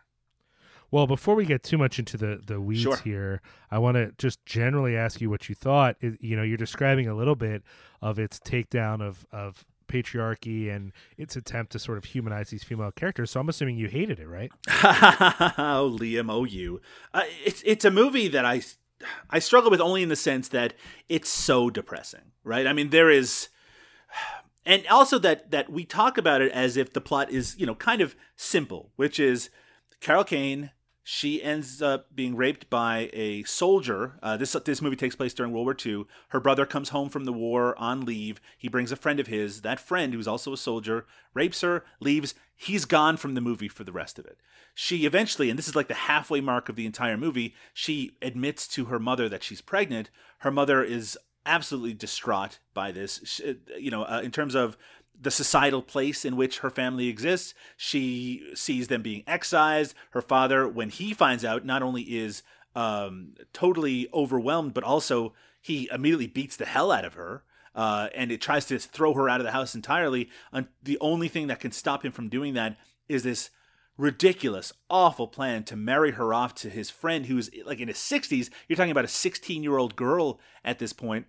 Well, 0.90 1.06
before 1.06 1.34
we 1.34 1.44
get 1.44 1.62
too 1.64 1.78
much 1.78 1.98
into 1.98 2.16
the 2.16 2.40
the 2.44 2.60
weeds 2.60 2.82
Sure. 2.82 2.96
here, 2.98 3.42
I 3.70 3.78
want 3.78 3.96
to 3.96 4.12
just 4.18 4.44
generally 4.46 4.96
ask 4.96 5.20
you 5.20 5.28
what 5.28 5.48
you 5.48 5.54
thought. 5.54 5.96
You 6.00 6.36
know, 6.36 6.42
you're 6.42 6.56
describing 6.56 7.08
a 7.08 7.14
little 7.14 7.34
bit 7.34 7.62
of 8.00 8.18
its 8.18 8.38
takedown 8.38 9.02
of 9.02 9.26
of 9.32 9.64
patriarchy 9.88 10.74
and 10.74 10.92
its 11.16 11.36
attempt 11.36 11.72
to 11.72 11.78
sort 11.78 11.98
of 11.98 12.04
humanize 12.04 12.50
these 12.50 12.64
female 12.64 12.90
characters. 12.92 13.30
So 13.30 13.40
I'm 13.40 13.48
assuming 13.48 13.76
you 13.76 13.88
hated 13.88 14.18
it, 14.20 14.26
right? 14.28 14.50
oh, 14.68 15.96
Liam, 15.98 16.30
oh 16.30 16.44
you. 16.44 16.80
Uh, 17.12 17.22
it's 17.44 17.62
it's 17.64 17.84
a 17.84 17.90
movie 17.90 18.28
that 18.28 18.44
I 18.44 18.62
I 19.28 19.38
struggle 19.40 19.70
with 19.70 19.80
only 19.80 20.02
in 20.02 20.08
the 20.08 20.16
sense 20.16 20.48
that 20.48 20.74
it's 21.08 21.28
so 21.28 21.68
depressing, 21.70 22.32
right? 22.44 22.66
I 22.66 22.72
mean, 22.72 22.90
there 22.90 23.10
is, 23.10 23.48
and 24.66 24.86
also 24.88 25.18
that 25.20 25.50
that 25.52 25.70
we 25.70 25.84
talk 25.84 26.18
about 26.18 26.42
it 26.42 26.52
as 26.52 26.76
if 26.76 26.92
the 26.92 27.00
plot 27.00 27.30
is 27.30 27.56
you 27.58 27.64
know 27.64 27.74
kind 27.76 28.02
of 28.02 28.16
simple, 28.34 28.90
which 28.96 29.18
is 29.18 29.48
Carol 30.00 30.24
Kane. 30.24 30.72
She 31.08 31.40
ends 31.40 31.80
up 31.80 32.16
being 32.16 32.34
raped 32.34 32.68
by 32.68 33.10
a 33.12 33.44
soldier. 33.44 34.18
Uh, 34.24 34.36
this 34.36 34.56
this 34.64 34.82
movie 34.82 34.96
takes 34.96 35.14
place 35.14 35.32
during 35.32 35.52
World 35.52 35.66
War 35.66 35.76
II. 35.86 36.04
Her 36.30 36.40
brother 36.40 36.66
comes 36.66 36.88
home 36.88 37.08
from 37.08 37.24
the 37.24 37.32
war 37.32 37.78
on 37.78 38.04
leave. 38.04 38.40
He 38.58 38.68
brings 38.68 38.90
a 38.90 38.96
friend 38.96 39.20
of 39.20 39.28
his. 39.28 39.62
That 39.62 39.78
friend, 39.78 40.12
who's 40.12 40.26
also 40.26 40.52
a 40.52 40.56
soldier, 40.56 41.06
rapes 41.32 41.60
her, 41.60 41.84
leaves. 42.00 42.34
He's 42.56 42.86
gone 42.86 43.18
from 43.18 43.34
the 43.34 43.40
movie 43.40 43.68
for 43.68 43.84
the 43.84 43.92
rest 43.92 44.18
of 44.18 44.26
it. 44.26 44.38
She 44.74 45.06
eventually, 45.06 45.48
and 45.48 45.56
this 45.56 45.68
is 45.68 45.76
like 45.76 45.86
the 45.86 45.94
halfway 45.94 46.40
mark 46.40 46.68
of 46.68 46.74
the 46.74 46.86
entire 46.86 47.16
movie, 47.16 47.54
she 47.72 48.16
admits 48.20 48.66
to 48.68 48.86
her 48.86 48.98
mother 48.98 49.28
that 49.28 49.44
she's 49.44 49.60
pregnant. 49.60 50.10
Her 50.38 50.50
mother 50.50 50.82
is 50.82 51.16
absolutely 51.46 51.94
distraught 51.94 52.58
by 52.74 52.92
this. 52.92 53.20
She, 53.24 53.56
you 53.78 53.90
know, 53.90 54.02
uh, 54.02 54.20
in 54.22 54.30
terms 54.30 54.54
of 54.54 54.76
the 55.20 55.30
societal 55.30 55.82
place 55.82 56.24
in 56.24 56.36
which 56.36 56.58
her 56.58 56.70
family 56.70 57.08
exists. 57.08 57.54
She 57.76 58.50
sees 58.54 58.88
them 58.88 59.02
being 59.02 59.24
excised. 59.26 59.94
Her 60.10 60.20
father, 60.20 60.68
when 60.68 60.90
he 60.90 61.14
finds 61.14 61.44
out, 61.44 61.64
not 61.64 61.82
only 61.82 62.02
is 62.02 62.42
um, 62.74 63.34
totally 63.52 64.08
overwhelmed, 64.12 64.74
but 64.74 64.84
also 64.84 65.32
he 65.60 65.88
immediately 65.90 66.26
beats 66.26 66.56
the 66.56 66.66
hell 66.66 66.92
out 66.92 67.04
of 67.04 67.14
her. 67.14 67.44
Uh, 67.74 68.08
and 68.14 68.32
it 68.32 68.40
tries 68.40 68.66
to 68.66 68.78
throw 68.78 69.12
her 69.14 69.28
out 69.28 69.40
of 69.40 69.44
the 69.44 69.52
house 69.52 69.74
entirely. 69.74 70.30
And 70.52 70.68
the 70.82 70.98
only 71.00 71.28
thing 71.28 71.48
that 71.48 71.60
can 71.60 71.72
stop 71.72 72.04
him 72.04 72.12
from 72.12 72.28
doing 72.28 72.54
that 72.54 72.76
is 73.08 73.22
this 73.22 73.50
ridiculous, 73.98 74.72
awful 74.90 75.26
plan 75.26 75.64
to 75.64 75.76
marry 75.76 76.12
her 76.12 76.32
off 76.32 76.54
to 76.54 76.70
his 76.70 76.90
friend 76.90 77.26
who's 77.26 77.50
like 77.64 77.80
in 77.80 77.88
his 77.88 77.98
60s. 77.98 78.50
You're 78.68 78.76
talking 78.76 78.90
about 78.90 79.04
a 79.04 79.08
16 79.08 79.62
year 79.62 79.76
old 79.76 79.96
girl 79.96 80.40
at 80.64 80.78
this 80.78 80.92
point. 80.92 81.26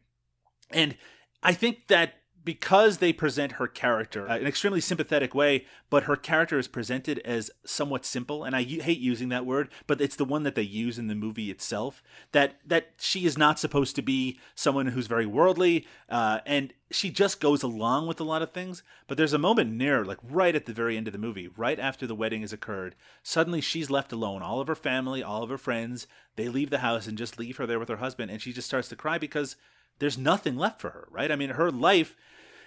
And 0.72 0.98
I 1.44 1.54
think 1.54 1.88
that 1.88 2.16
because 2.48 3.00
they 3.00 3.12
present 3.12 3.52
her 3.54 3.68
character 3.68 4.30
uh, 4.30 4.36
in 4.38 4.44
an 4.44 4.48
extremely 4.48 4.80
sympathetic 4.80 5.36
way, 5.36 5.66
but 5.90 6.04
her 6.04 6.16
character 6.16 6.58
is 6.58 6.70
presented 6.70 7.20
as 7.26 7.52
somewhat 7.66 8.06
simple, 8.06 8.46
and 8.46 8.56
I 8.56 8.60
u- 8.60 8.82
hate 8.82 9.00
using 9.00 9.28
that 9.28 9.46
word, 9.46 9.68
but 9.86 10.00
it's 10.00 10.16
the 10.16 10.24
one 10.24 10.44
that 10.44 10.56
they 10.56 10.62
use 10.62 10.98
in 10.98 11.08
the 11.08 11.14
movie 11.14 11.52
itself. 11.52 12.02
That 12.32 12.56
that 12.66 12.92
she 13.00 13.26
is 13.26 13.38
not 13.38 13.60
supposed 13.60 13.98
to 13.98 14.02
be 14.02 14.40
someone 14.56 14.88
who's 14.88 15.08
very 15.08 15.26
worldly, 15.26 15.86
uh, 16.08 16.40
and 16.46 16.74
she 16.90 17.10
just 17.10 17.42
goes 17.42 17.64
along 17.64 18.08
with 18.08 18.22
a 18.22 18.24
lot 18.24 18.42
of 18.42 18.54
things. 18.54 18.82
But 19.08 19.18
there's 19.18 19.34
a 19.34 19.38
moment 19.38 19.74
near, 19.74 20.06
like 20.06 20.20
right 20.24 20.56
at 20.56 20.68
the 20.68 20.74
very 20.74 20.96
end 20.96 21.08
of 21.08 21.12
the 21.12 21.20
movie, 21.20 21.50
right 21.50 21.82
after 21.82 22.08
the 22.08 22.16
wedding 22.16 22.44
has 22.44 22.54
occurred, 22.54 22.96
suddenly 23.24 23.60
she's 23.60 23.90
left 23.90 24.14
alone. 24.14 24.42
All 24.42 24.62
of 24.62 24.70
her 24.70 24.76
family, 24.76 25.22
all 25.22 25.44
of 25.44 25.50
her 25.50 25.58
friends, 25.58 26.08
they 26.38 26.48
leave 26.48 26.70
the 26.70 26.78
house 26.78 27.08
and 27.08 27.18
just 27.18 27.38
leave 27.38 27.58
her 27.58 27.68
there 27.68 27.78
with 27.78 27.90
her 27.90 27.98
husband, 27.98 28.32
and 28.32 28.42
she 28.42 28.54
just 28.54 28.70
starts 28.70 28.88
to 28.88 28.96
cry 28.96 29.18
because 29.18 29.58
there's 30.00 30.18
nothing 30.18 30.56
left 30.56 30.82
for 30.82 30.90
her, 30.90 31.08
right? 31.12 31.32
I 31.32 31.36
mean, 31.36 31.52
her 31.52 31.72
life 31.72 32.16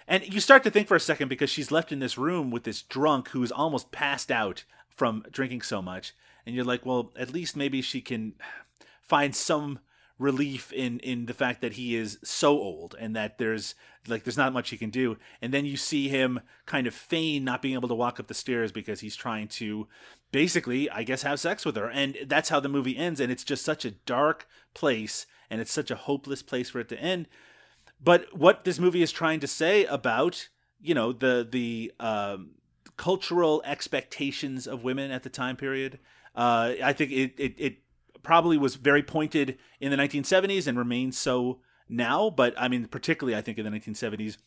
and 0.07 0.27
you 0.33 0.39
start 0.39 0.63
to 0.63 0.71
think 0.71 0.87
for 0.87 0.95
a 0.95 0.99
second 0.99 1.29
because 1.29 1.49
she's 1.49 1.71
left 1.71 1.91
in 1.91 1.99
this 1.99 2.17
room 2.17 2.51
with 2.51 2.63
this 2.63 2.81
drunk 2.81 3.29
who's 3.29 3.51
almost 3.51 3.91
passed 3.91 4.31
out 4.31 4.65
from 4.89 5.23
drinking 5.31 5.61
so 5.61 5.81
much. 5.81 6.13
And 6.45 6.55
you're 6.55 6.65
like, 6.65 6.85
well, 6.85 7.11
at 7.17 7.31
least 7.31 7.55
maybe 7.55 7.81
she 7.81 8.01
can 8.01 8.33
find 9.01 9.35
some 9.35 9.79
relief 10.19 10.71
in 10.73 10.99
in 10.99 11.25
the 11.25 11.33
fact 11.33 11.61
that 11.61 11.73
he 11.73 11.95
is 11.95 12.19
so 12.23 12.51
old 12.51 12.95
and 12.99 13.15
that 13.15 13.39
there's 13.39 13.73
like 14.07 14.23
there's 14.23 14.37
not 14.37 14.53
much 14.53 14.69
he 14.69 14.77
can 14.77 14.91
do 14.91 15.17
and 15.41 15.51
then 15.51 15.65
you 15.65 15.75
see 15.75 16.09
him 16.09 16.39
kind 16.67 16.85
of 16.85 16.93
feign 16.93 17.43
not 17.43 17.59
being 17.59 17.73
able 17.73 17.87
to 17.87 17.95
walk 17.95 18.19
up 18.19 18.27
the 18.27 18.33
stairs 18.35 18.71
because 18.71 18.99
he's 18.99 19.15
trying 19.15 19.47
to 19.47 19.87
basically 20.31 20.87
i 20.91 21.01
guess 21.01 21.23
have 21.23 21.39
sex 21.39 21.65
with 21.65 21.75
her 21.75 21.89
and 21.89 22.15
that's 22.27 22.49
how 22.49 22.59
the 22.59 22.69
movie 22.69 22.95
ends 22.95 23.19
and 23.19 23.31
it's 23.31 23.43
just 23.43 23.65
such 23.65 23.83
a 23.83 23.91
dark 23.91 24.47
place 24.75 25.25
and 25.51 25.61
it's 25.61 25.71
such 25.71 25.91
a 25.91 25.95
hopeless 25.95 26.41
place 26.41 26.71
for 26.71 26.79
it 26.79 26.89
to 26.89 26.99
end 26.99 27.27
but 28.03 28.35
what 28.35 28.63
this 28.63 28.79
movie 28.79 29.03
is 29.03 29.11
trying 29.11 29.39
to 29.41 29.47
say 29.47 29.85
about 29.85 30.49
you 30.81 30.95
know 30.95 31.11
the 31.13 31.47
the 31.49 31.93
um, 31.99 32.51
cultural 32.97 33.61
expectations 33.65 34.67
of 34.67 34.83
women 34.83 35.11
at 35.11 35.23
the 35.23 35.29
time 35.29 35.55
period, 35.55 35.99
uh, 36.35 36.73
I 36.83 36.93
think 36.93 37.11
it, 37.11 37.33
it 37.37 37.55
it 37.57 37.77
probably 38.23 38.57
was 38.57 38.75
very 38.75 39.03
pointed 39.03 39.57
in 39.79 39.91
the 39.91 39.97
1970s 39.97 40.67
and 40.67 40.77
remains 40.77 41.17
so 41.17 41.59
now. 41.87 42.29
But 42.29 42.53
I 42.57 42.67
mean, 42.67 42.87
particularly 42.87 43.37
I 43.37 43.41
think 43.41 43.57
in 43.57 43.65
the 43.65 43.71
1970s, 43.71 44.37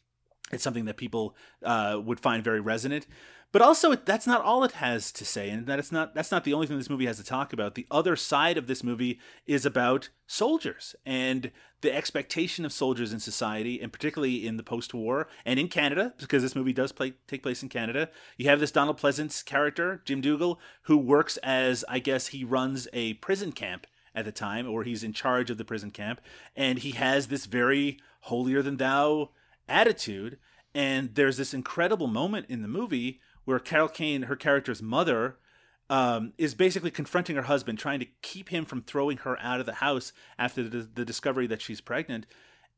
it's 0.53 0.63
something 0.63 0.85
that 0.85 0.97
people 0.97 1.37
uh, 1.63 2.01
would 2.05 2.21
find 2.21 2.45
very 2.45 2.61
resonant. 2.61 3.07
But 3.53 3.63
also, 3.63 3.95
that's 3.95 4.27
not 4.27 4.43
all 4.43 4.65
it 4.65 4.73
has 4.73 5.13
to 5.13 5.25
say, 5.25 5.49
and 5.49 5.69
that 5.69 5.79
it's 5.79 5.93
not 5.93 6.13
that's 6.13 6.33
not 6.33 6.43
the 6.43 6.53
only 6.53 6.67
thing 6.67 6.77
this 6.77 6.91
movie 6.91 7.07
has 7.07 7.19
to 7.19 7.25
talk 7.25 7.53
about. 7.53 7.77
The 7.77 7.87
other 7.89 8.17
side 8.17 8.59
of 8.59 8.67
this 8.67 8.83
movie 8.83 9.21
is 9.47 9.65
about 9.65 10.09
soldiers 10.27 10.97
and 11.07 11.53
the 11.81 11.95
expectation 11.95 12.65
of 12.65 12.73
soldiers 12.73 13.13
in 13.13 13.21
society, 13.21 13.81
and 13.81 13.93
particularly 13.93 14.45
in 14.45 14.57
the 14.57 14.65
post-war 14.65 15.29
and 15.45 15.61
in 15.61 15.69
Canada, 15.69 16.15
because 16.19 16.43
this 16.43 16.57
movie 16.57 16.73
does 16.73 16.91
play, 16.91 17.15
take 17.29 17.45
place 17.45 17.63
in 17.63 17.69
Canada. 17.69 18.11
You 18.37 18.49
have 18.49 18.59
this 18.59 18.73
Donald 18.73 18.99
Pleasence 18.99 19.45
character, 19.45 20.03
Jim 20.05 20.21
Dougal, 20.21 20.59
who 20.83 20.97
works 20.97 21.37
as 21.37 21.85
I 21.89 22.01
guess 22.01 22.29
he 22.29 22.43
runs 22.43 22.89
a 22.93 23.15
prison 23.15 23.53
camp 23.53 23.87
at 24.17 24.25
the 24.25 24.33
time, 24.33 24.69
or 24.69 24.83
he's 24.83 25.05
in 25.05 25.13
charge 25.13 25.49
of 25.49 25.59
the 25.59 25.65
prison 25.65 25.93
camp, 25.93 26.21
and 26.57 26.81
he 26.81 26.91
has 26.93 27.29
this 27.29 27.47
very 27.47 27.99
holier 28.23 28.63
than 28.63 28.79
thou 28.79 29.31
attitude. 29.69 30.39
And 30.75 31.15
there's 31.15 31.37
this 31.37 31.55
incredible 31.55 32.07
moment 32.07 32.47
in 32.49 32.63
the 32.63 32.69
movie 32.69 33.21
where 33.45 33.59
Carol 33.59 33.89
Kane, 33.89 34.23
her 34.23 34.37
character's 34.37 34.83
mother, 34.83 35.37
um, 35.91 36.33
is 36.39 36.55
basically 36.55 36.91
confronting 36.91 37.37
her 37.37 37.43
husband, 37.43 37.79
trying 37.79 38.01
to 38.01 38.07
keep 38.23 38.49
him 38.49 38.65
from 38.65 38.83
throwing 38.83 39.19
her 39.19 39.39
out 39.41 39.61
of 39.61 39.67
the 39.67 39.75
house 39.75 40.13
after 40.39 40.63
the, 40.63 40.89
the 40.95 41.05
discovery 41.05 41.47
that 41.47 41.61
she's 41.63 41.81
pregnant. 41.81 42.27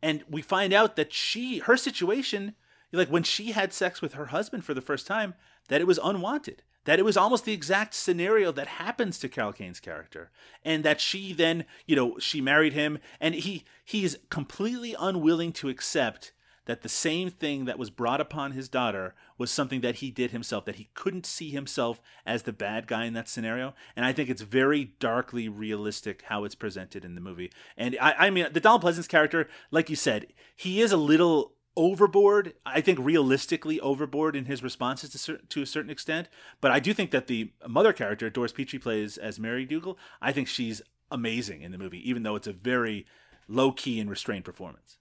And 0.02 0.24
we 0.28 0.42
find 0.42 0.72
out 0.72 0.96
that 0.96 1.12
she, 1.12 1.58
her 1.60 1.76
situation, 1.76 2.54
like 2.92 3.08
when 3.08 3.22
she 3.22 3.52
had 3.52 3.72
sex 3.72 4.02
with 4.02 4.14
her 4.14 4.26
husband 4.26 4.64
for 4.64 4.74
the 4.74 4.80
first 4.80 5.06
time, 5.06 5.34
that 5.68 5.80
it 5.80 5.86
was 5.86 6.00
unwanted. 6.02 6.62
That 6.84 7.00
it 7.00 7.04
was 7.04 7.16
almost 7.16 7.44
the 7.44 7.52
exact 7.52 7.94
scenario 7.94 8.52
that 8.52 8.68
happens 8.68 9.18
to 9.18 9.28
Carol 9.28 9.52
Kane's 9.52 9.80
character, 9.80 10.30
and 10.64 10.84
that 10.84 11.00
she 11.00 11.32
then, 11.32 11.64
you 11.84 11.96
know, 11.96 12.18
she 12.20 12.40
married 12.40 12.74
him, 12.74 12.98
and 13.20 13.34
he 13.34 13.64
he's 13.84 14.16
completely 14.30 14.94
unwilling 14.96 15.52
to 15.54 15.68
accept 15.68 16.32
that 16.66 16.82
the 16.82 16.88
same 16.88 17.30
thing 17.30 17.64
that 17.64 17.78
was 17.78 17.90
brought 17.90 18.20
upon 18.20 18.52
his 18.52 18.68
daughter 18.68 19.14
was 19.38 19.50
something 19.50 19.80
that 19.80 19.96
he 19.96 20.10
did 20.10 20.30
himself, 20.30 20.64
that 20.64 20.76
he 20.76 20.90
couldn't 20.94 21.26
see 21.26 21.50
himself 21.50 22.00
as 22.26 22.42
the 22.42 22.52
bad 22.52 22.86
guy 22.86 23.04
in 23.06 23.14
that 23.14 23.28
scenario. 23.28 23.74
And 23.94 24.04
I 24.04 24.12
think 24.12 24.28
it's 24.28 24.42
very 24.42 24.92
darkly 24.98 25.48
realistic 25.48 26.22
how 26.26 26.44
it's 26.44 26.54
presented 26.54 27.04
in 27.04 27.14
the 27.14 27.20
movie. 27.20 27.50
And 27.76 27.96
I, 28.00 28.26
I 28.26 28.30
mean, 28.30 28.48
the 28.52 28.60
Donald 28.60 28.82
Pleasence 28.82 29.08
character, 29.08 29.48
like 29.70 29.88
you 29.88 29.96
said, 29.96 30.26
he 30.54 30.80
is 30.80 30.92
a 30.92 30.96
little 30.96 31.52
overboard. 31.76 32.54
I 32.64 32.80
think 32.80 32.98
realistically 33.00 33.78
overboard 33.80 34.34
in 34.34 34.46
his 34.46 34.62
responses 34.62 35.10
to, 35.10 35.18
certain, 35.18 35.46
to 35.46 35.62
a 35.62 35.66
certain 35.66 35.90
extent. 35.90 36.28
But 36.60 36.72
I 36.72 36.80
do 36.80 36.92
think 36.92 37.10
that 37.12 37.28
the 37.28 37.52
mother 37.68 37.92
character, 37.92 38.28
Doris 38.28 38.52
Petrie, 38.52 38.78
plays 38.78 39.16
as 39.16 39.38
Mary 39.38 39.64
Dougal. 39.64 39.98
I 40.20 40.32
think 40.32 40.48
she's 40.48 40.82
amazing 41.12 41.62
in 41.62 41.70
the 41.70 41.78
movie, 41.78 42.08
even 42.08 42.24
though 42.24 42.34
it's 42.34 42.48
a 42.48 42.52
very 42.52 43.06
low 43.46 43.70
key 43.70 44.00
and 44.00 44.10
restrained 44.10 44.44
performance. 44.44 44.98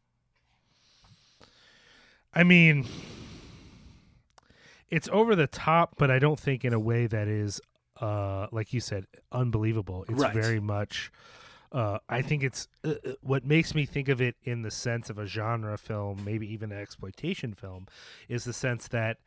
I 2.36 2.44
mean, 2.44 2.86
it's 4.90 5.10
over 5.12 5.36
the 5.36 5.48
top, 5.48 5.96
but 5.98 6.12
I 6.12 6.20
don't 6.20 6.40
think 6.40 6.64
in 6.66 6.74
a 6.74 6.80
way 6.80 7.08
that 7.08 7.28
is, 7.28 7.62
uh, 8.02 8.48
like 8.52 8.74
you 8.74 8.80
said, 8.80 9.06
unbelievable. 9.32 10.06
It's 10.10 10.20
Right. 10.22 10.34
very 10.34 10.60
much. 10.60 11.12
Uh, 11.72 11.98
I 12.08 12.22
think 12.22 12.44
it's 12.44 12.68
uh, 12.84 12.94
uh, 13.06 13.12
what 13.22 13.44
makes 13.46 13.74
me 13.76 13.86
think 13.86 14.08
of 14.08 14.22
it 14.22 14.36
in 14.44 14.62
the 14.62 14.72
sense 14.72 15.10
of 15.10 15.18
a 15.18 15.26
genre 15.26 15.78
film, 15.78 16.24
maybe 16.24 16.52
even 16.54 16.72
an 16.72 16.80
exploitation 16.80 17.54
film, 17.54 17.88
is 18.30 18.44
the 18.44 18.54
sense 18.54 18.88
that 18.90 19.18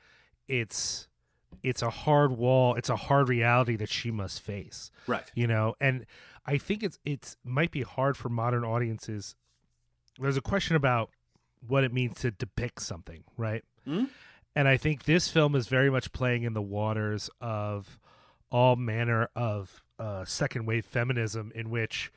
it's 0.47 1.09
it's 1.63 1.83
a 1.83 1.91
hard 1.91 2.33
wall, 2.33 2.75
it's 2.75 2.89
a 2.91 2.97
hard 2.97 3.29
reality 3.29 3.75
that 3.77 3.89
she 3.89 4.11
must 4.11 4.41
face 4.41 4.91
Right. 5.07 5.31
you 5.35 5.47
know 5.47 5.75
and 5.81 6.05
i 6.45 6.59
think 6.59 6.83
it's 6.83 6.99
it's 7.07 7.37
might 7.43 7.71
be 7.71 7.81
hard 7.83 8.19
for 8.19 8.29
modern 8.29 8.65
audiences 8.65 9.35
there's 10.19 10.37
a 10.37 10.43
question 10.43 10.77
about 10.77 11.11
what 11.67 11.85
it 11.85 11.93
means 11.93 12.19
to 12.21 12.31
depict 12.31 12.81
something 12.83 13.25
right 13.37 13.65
Mhm. 13.87 14.09
and 14.57 14.69
i 14.69 14.77
think 14.77 15.05
this 15.05 15.29
film 15.31 15.55
is 15.55 15.69
very 15.69 15.91
much 15.91 16.13
playing 16.13 16.43
in 16.45 16.53
the 16.55 16.63
waters 16.63 17.29
of 17.41 17.99
all 18.51 18.77
manner 18.77 19.29
of 19.35 19.83
uh, 19.99 20.25
second 20.25 20.65
wave 20.67 20.85
feminism 20.87 21.51
in 21.55 21.71
which 21.71 22.11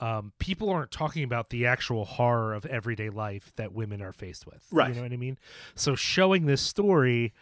um, 0.00 0.32
people 0.38 0.70
aren't 0.70 0.90
talking 0.90 1.22
about 1.24 1.50
the 1.50 1.66
actual 1.66 2.04
horror 2.04 2.54
of 2.54 2.64
everyday 2.66 3.08
life 3.10 3.52
that 3.56 3.72
women 3.72 4.00
are 4.02 4.12
faced 4.12 4.46
with 4.46 4.66
Right. 4.70 4.88
you 4.88 4.94
know 4.96 5.02
what 5.02 5.12
i 5.12 5.16
mean 5.16 5.38
so 5.74 5.94
showing 5.94 6.46
this 6.46 6.60
story 6.62 7.32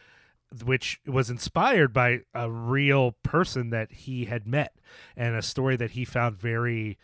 which 0.64 1.00
was 1.06 1.28
inspired 1.30 1.92
by 1.92 2.20
a 2.34 2.50
real 2.50 3.12
person 3.22 3.70
that 3.70 3.92
he 3.92 4.24
had 4.24 4.46
met 4.46 4.74
and 5.16 5.36
a 5.36 5.42
story 5.42 5.76
that 5.76 5.90
he 5.92 6.04
found 6.04 6.38
very 6.38 6.96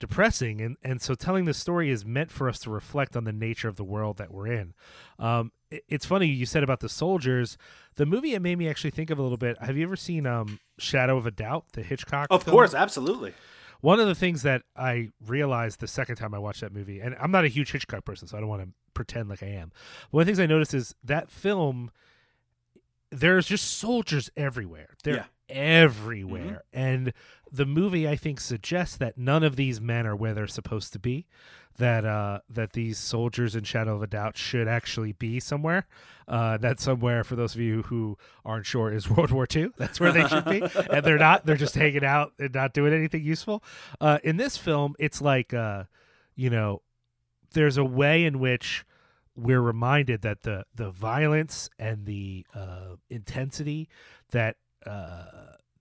depressing 0.00 0.60
and 0.60 0.76
and 0.82 1.02
so 1.02 1.14
telling 1.14 1.44
the 1.44 1.52
story 1.54 1.90
is 1.90 2.04
meant 2.04 2.30
for 2.30 2.48
us 2.48 2.58
to 2.60 2.70
reflect 2.70 3.16
on 3.16 3.24
the 3.24 3.32
nature 3.32 3.68
of 3.68 3.76
the 3.76 3.84
world 3.84 4.16
that 4.16 4.32
we're 4.32 4.46
in 4.46 4.72
um 5.18 5.50
it- 5.70 5.82
it's 5.88 6.06
funny 6.06 6.26
you 6.26 6.46
said 6.46 6.62
about 6.62 6.80
the 6.80 6.88
soldiers 6.88 7.58
the 7.96 8.06
movie 8.06 8.34
it 8.34 8.40
made 8.40 8.56
me 8.58 8.68
actually 8.68 8.90
think 8.92 9.10
of 9.10 9.18
a 9.18 9.22
little 9.22 9.36
bit 9.36 9.56
have 9.60 9.76
you 9.76 9.82
ever 9.84 9.96
seen 9.96 10.24
um 10.26 10.60
shadow 10.78 11.16
of 11.16 11.26
a 11.26 11.30
doubt 11.32 11.64
the 11.72 11.82
hitchcock 11.82 12.28
Of 12.30 12.44
film? 12.44 12.54
course, 12.54 12.74
absolutely. 12.74 13.34
one 13.80 13.98
of 14.00 14.06
the 14.06 14.14
things 14.14 14.42
that 14.42 14.62
I 14.76 15.10
realized 15.26 15.80
the 15.80 15.88
second 15.88 16.16
time 16.16 16.32
I 16.34 16.38
watched 16.38 16.60
that 16.62 16.72
movie, 16.72 17.00
and 17.00 17.16
I'm 17.20 17.30
not 17.30 17.44
a 17.44 17.48
huge 17.48 17.70
Hitchcock 17.72 18.04
person, 18.04 18.26
so 18.28 18.36
I 18.36 18.40
don't 18.40 18.48
want 18.48 18.62
to 18.62 18.68
pretend 18.94 19.28
like 19.28 19.42
I 19.42 19.46
am. 19.48 19.70
One 20.10 20.22
of 20.22 20.26
the 20.26 20.30
things 20.30 20.40
I 20.40 20.46
noticed 20.46 20.74
is 20.74 20.94
that 21.04 21.30
film, 21.30 21.90
there's 23.10 23.46
just 23.46 23.78
soldiers 23.78 24.30
everywhere. 24.36 24.90
They're 25.02 25.14
Yeah. 25.16 25.24
Everywhere. 25.48 26.64
And 26.72 27.12
the 27.50 27.66
movie, 27.66 28.08
I 28.08 28.16
think, 28.16 28.40
suggests 28.40 28.96
that 28.96 29.16
none 29.16 29.42
of 29.42 29.56
these 29.56 29.80
men 29.80 30.06
are 30.06 30.16
where 30.16 30.34
they're 30.34 30.46
supposed 30.46 30.92
to 30.92 30.98
be. 30.98 31.26
That 31.78 32.04
uh, 32.04 32.40
that 32.50 32.72
these 32.72 32.98
soldiers 32.98 33.54
in 33.54 33.62
Shadow 33.62 33.94
of 33.94 34.02
a 34.02 34.08
Doubt 34.08 34.36
should 34.36 34.66
actually 34.66 35.12
be 35.12 35.38
somewhere. 35.38 35.86
Uh, 36.26 36.56
that 36.56 36.80
somewhere, 36.80 37.22
for 37.22 37.36
those 37.36 37.54
of 37.54 37.60
you 37.60 37.82
who 37.84 38.18
aren't 38.44 38.66
sure, 38.66 38.92
is 38.92 39.08
World 39.16 39.30
War 39.30 39.46
II. 39.54 39.70
That's 39.76 40.00
where 40.00 40.10
they 40.10 40.26
should 40.26 40.44
be, 40.44 40.60
and 40.90 41.06
they're 41.06 41.18
not. 41.18 41.46
They're 41.46 41.56
just 41.56 41.76
hanging 41.76 42.04
out 42.04 42.32
and 42.36 42.52
not 42.52 42.74
doing 42.74 42.92
anything 42.92 43.22
useful. 43.22 43.62
Uh, 44.00 44.18
in 44.24 44.38
this 44.38 44.56
film, 44.56 44.96
it's 44.98 45.22
like, 45.22 45.54
uh, 45.54 45.84
you 46.34 46.50
know, 46.50 46.82
there's 47.52 47.76
a 47.76 47.84
way 47.84 48.24
in 48.24 48.40
which 48.40 48.84
we're 49.36 49.62
reminded 49.62 50.22
that 50.22 50.42
the 50.42 50.64
the 50.74 50.90
violence 50.90 51.70
and 51.78 52.06
the 52.06 52.44
uh, 52.54 52.96
intensity 53.08 53.88
that 54.32 54.56
uh, 54.86 55.24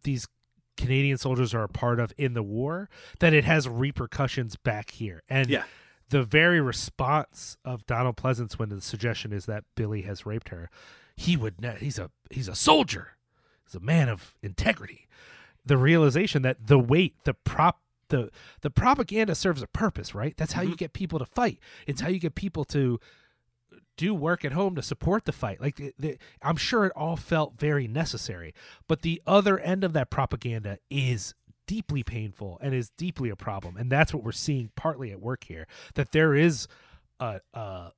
these 0.03 0.27
Canadian 0.75 1.17
soldiers 1.17 1.53
are 1.53 1.63
a 1.63 1.69
part 1.69 1.99
of 1.99 2.13
in 2.17 2.33
the 2.33 2.43
war, 2.43 2.89
that 3.19 3.33
it 3.33 3.43
has 3.45 3.67
repercussions 3.67 4.55
back 4.55 4.91
here. 4.91 5.23
And 5.29 5.49
Yeah. 5.49 5.63
the 6.09 6.23
very 6.23 6.61
response 6.61 7.57
of 7.65 7.85
Donald 7.85 8.15
Pleasence 8.15 8.53
when 8.53 8.69
the 8.69 8.81
suggestion 8.81 9.33
is 9.33 9.45
that 9.47 9.63
Billy 9.75 10.03
has 10.03 10.25
raped 10.25 10.49
her, 10.49 10.69
he 11.15 11.35
would 11.35 11.59
ne- 11.61 11.77
he's 11.79 11.97
a 11.99 12.11
he's 12.29 12.47
a 12.47 12.55
soldier. 12.55 13.17
He's 13.65 13.75
a 13.75 13.79
man 13.79 14.07
of 14.07 14.33
integrity. 14.41 15.07
The 15.65 15.77
realization 15.77 16.43
that 16.43 16.67
the 16.67 16.79
weight, 16.79 17.15
the 17.25 17.33
prop, 17.33 17.81
the 18.09 18.29
the 18.61 18.69
propaganda 18.69 19.35
serves 19.35 19.61
a 19.61 19.67
purpose, 19.67 20.13
right? 20.15 20.37
That's 20.37 20.53
how 20.53 20.61
you 20.61 20.75
get 20.77 20.93
people 20.93 21.19
to 21.19 21.25
fight. 21.25 21.59
It's 21.87 21.99
how 22.01 22.07
you 22.09 22.19
get 22.19 22.35
people 22.35 22.63
to 22.65 22.99
do 23.97 24.13
work 24.13 24.45
at 24.45 24.53
home 24.53 24.75
to 24.75 24.81
support 24.81 25.25
the 25.25 25.31
fight. 25.31 25.59
Like 25.59 25.75
the, 25.75 25.93
the, 25.99 26.17
I'm 26.41 26.55
sure 26.55 26.85
it 26.85 26.93
all 26.95 27.17
felt 27.17 27.59
very 27.59 27.87
necessary, 27.87 28.53
but 28.87 29.01
the 29.01 29.21
other 29.27 29.59
end 29.59 29.83
of 29.83 29.93
that 29.93 30.09
propaganda 30.09 30.77
is 30.89 31.33
deeply 31.65 32.03
painful 32.03 32.57
and 32.61 32.73
is 32.73 32.89
deeply 32.91 33.29
a 33.29 33.35
problem, 33.35 33.75
and 33.75 33.91
that's 33.91 34.13
what 34.13 34.23
we're 34.23 34.31
seeing 34.31 34.71
partly 34.75 35.11
at 35.11 35.19
work 35.19 35.43
here. 35.45 35.67
That 35.95 36.11
there 36.11 36.33
is 36.33 36.67
a 37.19 37.41
a, 37.53 37.91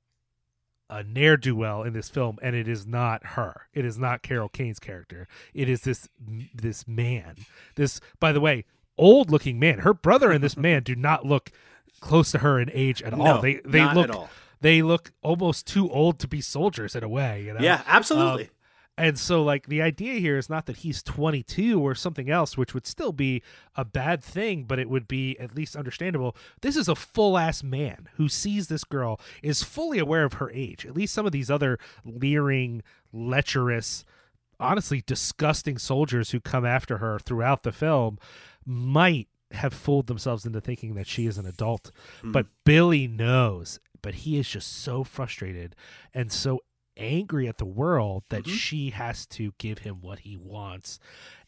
a 0.88 1.04
ne'er 1.04 1.36
do 1.36 1.54
well 1.54 1.82
in 1.82 1.92
this 1.92 2.08
film, 2.08 2.38
and 2.42 2.56
it 2.56 2.66
is 2.66 2.86
not 2.86 3.24
her. 3.24 3.68
It 3.72 3.84
is 3.84 3.98
not 3.98 4.22
Carol 4.22 4.48
Kane's 4.48 4.80
character. 4.80 5.28
It 5.54 5.68
is 5.68 5.82
this 5.82 6.08
this 6.54 6.88
man. 6.88 7.36
This, 7.76 8.00
by 8.18 8.32
the 8.32 8.40
way, 8.40 8.64
old 8.98 9.30
looking 9.30 9.58
man. 9.58 9.80
Her 9.80 9.94
brother 9.94 10.30
and 10.32 10.42
this 10.42 10.56
man 10.56 10.82
do 10.82 10.96
not 10.96 11.24
look 11.24 11.50
close 12.00 12.32
to 12.32 12.38
her 12.38 12.58
in 12.58 12.70
age 12.72 13.02
at 13.02 13.12
all. 13.12 13.40
They 13.40 13.60
they 13.64 13.80
not 13.80 13.96
look 13.96 14.08
at 14.08 14.14
all. 14.14 14.30
They 14.60 14.82
look 14.82 15.12
almost 15.22 15.66
too 15.66 15.90
old 15.90 16.18
to 16.20 16.28
be 16.28 16.40
soldiers 16.40 16.94
in 16.94 17.02
a 17.02 17.08
way. 17.08 17.42
You 17.42 17.54
know? 17.54 17.60
Yeah, 17.60 17.82
absolutely. 17.86 18.44
Um, 18.44 18.50
and 18.98 19.18
so, 19.18 19.42
like, 19.42 19.66
the 19.66 19.80
idea 19.80 20.20
here 20.20 20.36
is 20.36 20.50
not 20.50 20.66
that 20.66 20.78
he's 20.78 21.02
22 21.02 21.80
or 21.80 21.94
something 21.94 22.28
else, 22.28 22.58
which 22.58 22.74
would 22.74 22.86
still 22.86 23.12
be 23.12 23.42
a 23.74 23.82
bad 23.82 24.22
thing, 24.22 24.64
but 24.64 24.78
it 24.78 24.90
would 24.90 25.08
be 25.08 25.38
at 25.38 25.54
least 25.54 25.74
understandable. 25.74 26.36
This 26.60 26.76
is 26.76 26.86
a 26.86 26.94
full 26.94 27.38
ass 27.38 27.62
man 27.62 28.10
who 28.16 28.28
sees 28.28 28.68
this 28.68 28.84
girl, 28.84 29.18
is 29.42 29.62
fully 29.62 29.98
aware 29.98 30.24
of 30.24 30.34
her 30.34 30.50
age. 30.50 30.84
At 30.84 30.94
least 30.94 31.14
some 31.14 31.24
of 31.24 31.32
these 31.32 31.50
other 31.50 31.78
leering, 32.04 32.82
lecherous, 33.10 34.04
honestly 34.58 35.02
disgusting 35.06 35.78
soldiers 35.78 36.32
who 36.32 36.40
come 36.40 36.66
after 36.66 36.98
her 36.98 37.18
throughout 37.18 37.62
the 37.62 37.72
film 37.72 38.18
might 38.66 39.28
have 39.52 39.72
fooled 39.72 40.08
themselves 40.08 40.44
into 40.44 40.60
thinking 40.60 40.94
that 40.94 41.06
she 41.06 41.26
is 41.26 41.38
an 41.38 41.46
adult. 41.46 41.90
But 42.22 42.46
Billy 42.64 43.08
knows, 43.08 43.80
but 44.02 44.16
he 44.16 44.38
is 44.38 44.48
just 44.48 44.72
so 44.72 45.04
frustrated 45.04 45.74
and 46.14 46.32
so 46.32 46.60
angry 46.96 47.48
at 47.48 47.58
the 47.58 47.64
world 47.64 48.24
that 48.28 48.44
mm-hmm. 48.44 48.56
she 48.56 48.90
has 48.90 49.26
to 49.26 49.52
give 49.58 49.80
him 49.80 50.00
what 50.00 50.20
he 50.20 50.36
wants. 50.36 50.98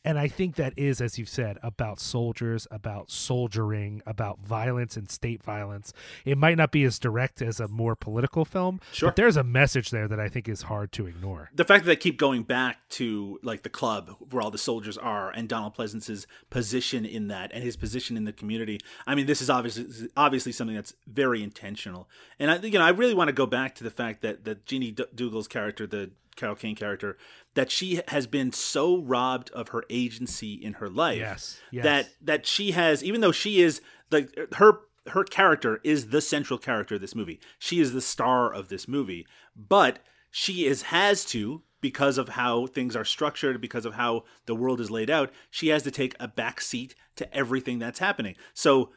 And 0.05 0.19
I 0.19 0.27
think 0.29 0.57
that 0.57 0.73
is, 0.77 1.01
as 1.01 1.17
you've 1.19 1.29
said, 1.29 1.59
about 1.63 2.01
soldiers, 2.01 2.67
about 2.73 3.11
soldiering, 3.11 4.03
about 4.05 4.41
violence 4.41 4.97
and 4.97 5.09
state 5.09 5.43
violence. 5.43 5.93
It 6.25 6.37
might 6.37 6.57
not 6.57 6.73
be 6.73 6.83
as 6.85 6.99
direct 6.99 7.41
as 7.41 7.61
a 7.61 7.69
more 7.69 7.95
political 7.95 8.45
film, 8.45 8.81
Sure. 8.93 9.09
but 9.09 9.17
there's 9.17 9.37
a 9.37 9.45
message 9.45 9.91
there 9.91 10.09
that 10.09 10.19
I 10.19 10.29
think 10.29 10.49
is 10.49 10.63
hard 10.63 10.91
to 10.93 11.07
ignore. 11.07 11.51
the 11.55 11.65
fact 11.65 11.85
that 11.85 11.89
they 11.89 11.97
keep 11.97 12.19
going 12.19 12.43
back 12.43 12.89
to 12.91 13.39
like 13.43 13.63
the 13.63 13.69
club 13.71 14.17
where 14.31 14.43
all 14.43 14.51
the 14.51 14.59
soldiers 14.59 14.99
are 14.99 15.31
and 15.31 15.49
Donald 15.49 15.75
Pleasence's 15.75 16.27
position 16.51 17.05
in 17.07 17.29
that 17.29 17.51
and 17.53 17.63
his 17.63 17.77
position 17.77 18.17
in 18.17 18.25
the 18.25 18.33
community. 18.33 18.81
I 19.07 19.15
mean, 19.15 19.27
this 19.27 19.41
is 19.41 19.49
obviously 19.51 20.09
obviously 20.17 20.53
something 20.53 20.75
that's 20.77 20.95
very 21.07 21.43
intentional. 21.43 22.09
And 22.39 22.51
I 22.51 22.57
you 22.59 22.73
know, 22.79 22.85
I 22.85 22.91
really 22.91 23.15
want 23.15 23.29
to 23.29 23.33
go 23.33 23.47
back 23.47 23.75
to 23.77 23.85
the 23.85 23.91
fact 23.91 24.23
that 24.23 24.45
that 24.45 24.67
Jeannie 24.67 24.91
D- 24.91 25.05
Dougal's 25.15 25.49
character, 25.49 25.87
the 25.87 26.11
Carol 26.37 26.55
Kane 26.55 26.75
character, 26.75 27.17
that 27.55 27.71
she 27.71 28.01
has 28.09 28.27
been 28.27 28.53
so 28.53 28.99
robbed 28.99 29.51
of 29.51 29.69
her 29.69 29.85
agency 29.91 30.55
in 30.55 30.75
her 30.75 30.89
life 30.89 31.19
Yes, 31.19 31.61
yes. 31.71 31.85
that 31.85 32.09
that 32.23 32.47
she 32.47 32.73
has 32.73 33.03
even 33.05 33.21
though 33.21 33.33
she 33.33 33.61
is 33.61 33.81
like 34.11 34.35
her 34.55 34.81
her 35.09 35.25
character 35.25 35.81
is 35.83 36.09
the 36.09 36.21
central 36.21 36.59
character 36.59 36.95
of 36.95 37.01
this 37.01 37.15
movie. 37.15 37.41
She 37.59 37.81
is 37.81 37.93
the 37.93 38.01
star 38.01 38.53
of 38.53 38.69
this 38.69 38.87
movie, 38.87 39.27
but 39.57 39.99
she 40.31 40.67
is 40.67 40.83
has 40.83 41.25
to 41.27 41.63
because 41.81 42.17
of 42.17 42.31
how 42.31 42.67
things 42.69 42.95
are 42.95 43.05
structured, 43.05 43.61
because 43.61 43.85
of 43.85 43.95
how 43.95 44.25
the 44.47 44.55
world 44.55 44.81
is 44.81 44.91
laid 44.91 45.11
out, 45.11 45.31
she 45.51 45.69
has 45.69 45.83
to 45.83 45.91
take 45.91 46.15
a 46.21 46.29
back 46.29 46.61
seat 46.61 46.95
to 47.17 47.37
everything 47.37 47.79
that's 47.79 47.99
happening. 47.99 48.37
So 48.55 48.91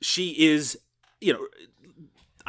she 0.00 0.30
is, 0.38 0.78
you 1.20 1.32
know, 1.32 1.46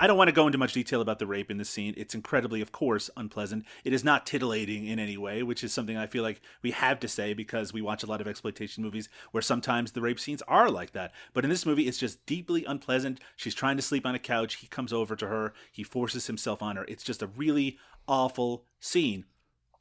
I 0.02 0.08
don't 0.08 0.18
want 0.18 0.30
to 0.30 0.34
go 0.34 0.46
into 0.46 0.58
much 0.58 0.72
detail 0.72 1.02
about 1.02 1.20
the 1.20 1.28
rape 1.28 1.52
in 1.52 1.58
this 1.58 1.70
scene. 1.70 1.94
It's 1.98 2.16
incredibly, 2.16 2.62
of 2.62 2.72
course, 2.72 3.10
unpleasant. 3.18 3.66
It 3.84 3.92
is 3.92 4.02
not 4.02 4.26
titillating 4.26 4.88
in 4.88 4.98
any 4.98 5.18
way, 5.18 5.44
which 5.44 5.62
is 5.62 5.74
something 5.74 5.98
I 5.98 6.08
feel 6.08 6.24
like 6.24 6.40
we 6.62 6.72
have 6.72 7.02
to 7.02 7.10
say 7.10 7.34
because 7.34 7.74
we 7.74 7.82
watch 7.82 8.02
a 8.02 8.06
lot 8.06 8.22
of 8.22 8.28
exploitation 8.28 8.82
movies 8.82 9.10
where 9.32 9.42
sometimes 9.42 9.92
the 9.92 10.00
rape 10.00 10.18
scenes 10.18 10.42
are 10.44 10.70
like 10.70 10.94
that. 10.94 11.12
But 11.34 11.44
in 11.44 11.50
this 11.50 11.66
movie, 11.66 11.86
it's 11.86 11.98
just 11.98 12.26
deeply 12.26 12.64
unpleasant. 12.64 13.20
She's 13.36 13.54
trying 13.54 13.76
to 13.76 13.84
sleep 13.84 14.06
on 14.06 14.16
a 14.16 14.20
couch. 14.20 14.56
He 14.56 14.68
comes 14.68 14.94
over 14.94 15.18
to 15.18 15.28
her. 15.28 15.54
He 15.70 15.84
forces 15.84 16.28
himself 16.28 16.62
on 16.62 16.78
her. 16.78 16.86
It's 16.88 17.04
just 17.04 17.22
a 17.22 17.28
really 17.28 17.78
awful 18.08 18.64
scene. 18.80 19.26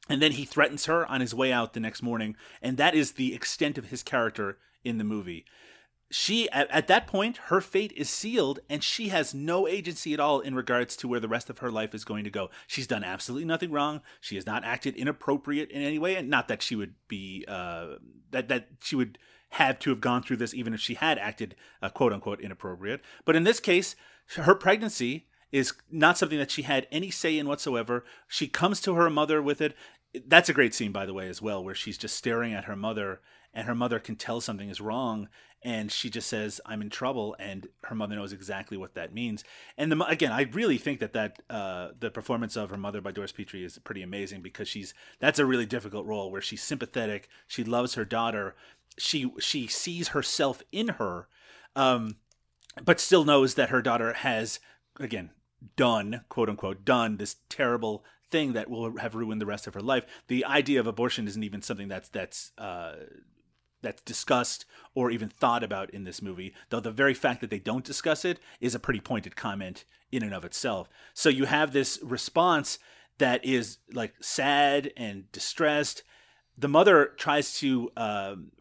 And 0.09 0.21
then 0.21 0.33
he 0.33 0.43
threatens 0.43 0.85
her 0.87 1.05
on 1.05 1.21
his 1.21 1.33
way 1.33 1.53
out 1.53 1.71
the 1.71 1.79
next 1.79 2.03
morning. 2.03 2.35
And 2.61 2.75
that 2.75 2.93
is 2.93 3.13
the 3.13 3.33
extent 3.33 3.77
of 3.77 3.85
his 3.85 4.03
character 4.03 4.57
in 4.83 4.97
the 4.97 5.05
movie 5.05 5.45
she 6.11 6.49
at, 6.49 6.69
at 6.71 6.87
that 6.87 7.07
point 7.07 7.37
her 7.45 7.61
fate 7.61 7.91
is 7.95 8.09
sealed 8.09 8.59
and 8.69 8.83
she 8.83 9.09
has 9.09 9.33
no 9.33 9.67
agency 9.67 10.13
at 10.13 10.19
all 10.19 10.39
in 10.39 10.55
regards 10.55 10.95
to 10.97 11.07
where 11.07 11.19
the 11.19 11.27
rest 11.27 11.49
of 11.49 11.59
her 11.59 11.71
life 11.71 11.93
is 11.93 12.03
going 12.03 12.23
to 12.23 12.29
go. 12.29 12.49
She's 12.67 12.87
done 12.87 13.03
absolutely 13.03 13.45
nothing 13.45 13.71
wrong. 13.71 14.01
She 14.19 14.35
has 14.35 14.45
not 14.45 14.63
acted 14.63 14.95
inappropriate 14.95 15.69
in 15.69 15.81
any 15.81 15.99
way 15.99 16.15
and 16.15 16.29
not 16.29 16.47
that 16.47 16.61
she 16.61 16.75
would 16.75 16.95
be 17.07 17.45
uh, 17.47 17.95
that 18.31 18.49
that 18.49 18.69
she 18.81 18.95
would 18.95 19.19
have 19.51 19.79
to 19.79 19.89
have 19.89 20.01
gone 20.01 20.23
through 20.23 20.37
this 20.37 20.53
even 20.53 20.73
if 20.73 20.79
she 20.79 20.95
had 20.95 21.17
acted 21.19 21.55
uh, 21.81 21.89
quote 21.89 22.11
unquote 22.11 22.41
inappropriate. 22.41 23.01
But 23.25 23.35
in 23.35 23.43
this 23.43 23.59
case 23.59 23.95
her 24.35 24.55
pregnancy 24.55 25.27
is 25.51 25.73
not 25.91 26.17
something 26.17 26.37
that 26.39 26.51
she 26.51 26.63
had 26.63 26.87
any 26.91 27.11
say 27.11 27.37
in 27.37 27.47
whatsoever. 27.47 28.03
She 28.27 28.47
comes 28.47 28.81
to 28.81 28.95
her 28.95 29.09
mother 29.09 29.41
with 29.41 29.61
it. 29.61 29.75
That's 30.27 30.49
a 30.49 30.53
great 30.53 30.73
scene 30.73 30.91
by 30.91 31.05
the 31.05 31.13
way 31.13 31.27
as 31.27 31.39
well 31.39 31.63
where 31.63 31.75
she's 31.75 31.99
just 31.99 32.15
staring 32.15 32.53
at 32.53 32.65
her 32.65 32.75
mother 32.75 33.21
and 33.53 33.67
her 33.67 33.75
mother 33.75 33.99
can 33.99 34.15
tell 34.15 34.41
something 34.41 34.69
is 34.69 34.81
wrong 34.81 35.27
and 35.61 35.91
she 35.91 36.09
just 36.09 36.29
says 36.29 36.61
i'm 36.65 36.81
in 36.81 36.89
trouble 36.89 37.35
and 37.39 37.67
her 37.83 37.95
mother 37.95 38.15
knows 38.15 38.31
exactly 38.31 38.77
what 38.77 38.93
that 38.93 39.13
means. 39.13 39.43
And 39.77 39.91
the, 39.91 40.05
again 40.05 40.31
i 40.31 40.43
really 40.43 40.77
think 40.77 40.99
that 40.99 41.13
that 41.13 41.41
uh, 41.49 41.89
the 41.99 42.11
performance 42.11 42.55
of 42.55 42.69
her 42.69 42.77
mother 42.77 43.01
by 43.01 43.11
doris 43.11 43.31
petrie 43.31 43.63
is 43.63 43.77
pretty 43.79 44.01
amazing 44.01 44.41
because 44.41 44.67
she's 44.67 44.93
that's 45.19 45.39
a 45.39 45.45
really 45.45 45.65
difficult 45.65 46.05
role 46.05 46.31
where 46.31 46.41
she's 46.41 46.63
sympathetic 46.63 47.29
she 47.47 47.63
loves 47.63 47.95
her 47.95 48.05
daughter 48.05 48.55
she 48.97 49.31
she 49.39 49.67
sees 49.67 50.09
herself 50.09 50.61
in 50.71 50.89
her 50.89 51.27
um, 51.75 52.15
but 52.83 52.99
still 52.99 53.25
knows 53.25 53.55
that 53.55 53.69
her 53.69 53.81
daughter 53.81 54.13
has 54.13 54.59
again 54.99 55.31
done 55.75 56.21
quote 56.29 56.49
unquote 56.49 56.85
done 56.85 57.17
this 57.17 57.37
terrible 57.49 58.03
thing 58.29 58.53
that 58.53 58.69
will 58.69 58.97
have 58.97 59.15
ruined 59.15 59.41
the 59.41 59.45
rest 59.45 59.67
of 59.67 59.73
her 59.73 59.81
life. 59.81 60.05
The 60.27 60.45
idea 60.45 60.79
of 60.79 60.87
abortion 60.87 61.27
isn't 61.27 61.43
even 61.43 61.61
something 61.61 61.87
that's 61.87 62.09
that's 62.09 62.51
uh, 62.57 62.93
that's 63.81 64.01
discussed 64.01 64.65
or 64.93 65.11
even 65.11 65.29
thought 65.29 65.63
about 65.63 65.89
in 65.89 66.03
this 66.03 66.21
movie 66.21 66.53
though 66.69 66.79
the 66.79 66.91
very 66.91 67.13
fact 67.13 67.41
that 67.41 67.49
they 67.49 67.59
don't 67.59 67.85
discuss 67.85 68.25
it 68.25 68.39
is 68.59 68.75
a 68.75 68.79
pretty 68.79 68.99
pointed 68.99 69.35
comment 69.35 69.85
in 70.11 70.23
and 70.23 70.33
of 70.33 70.45
itself. 70.45 70.89
So 71.13 71.29
you 71.29 71.45
have 71.45 71.71
this 71.71 71.99
response 72.01 72.79
that 73.17 73.43
is 73.45 73.77
like 73.93 74.13
sad 74.21 74.91
and 74.97 75.31
distressed. 75.31 76.03
The 76.57 76.67
mother 76.67 77.13
tries 77.17 77.57
to 77.59 77.91
um, 77.95 78.51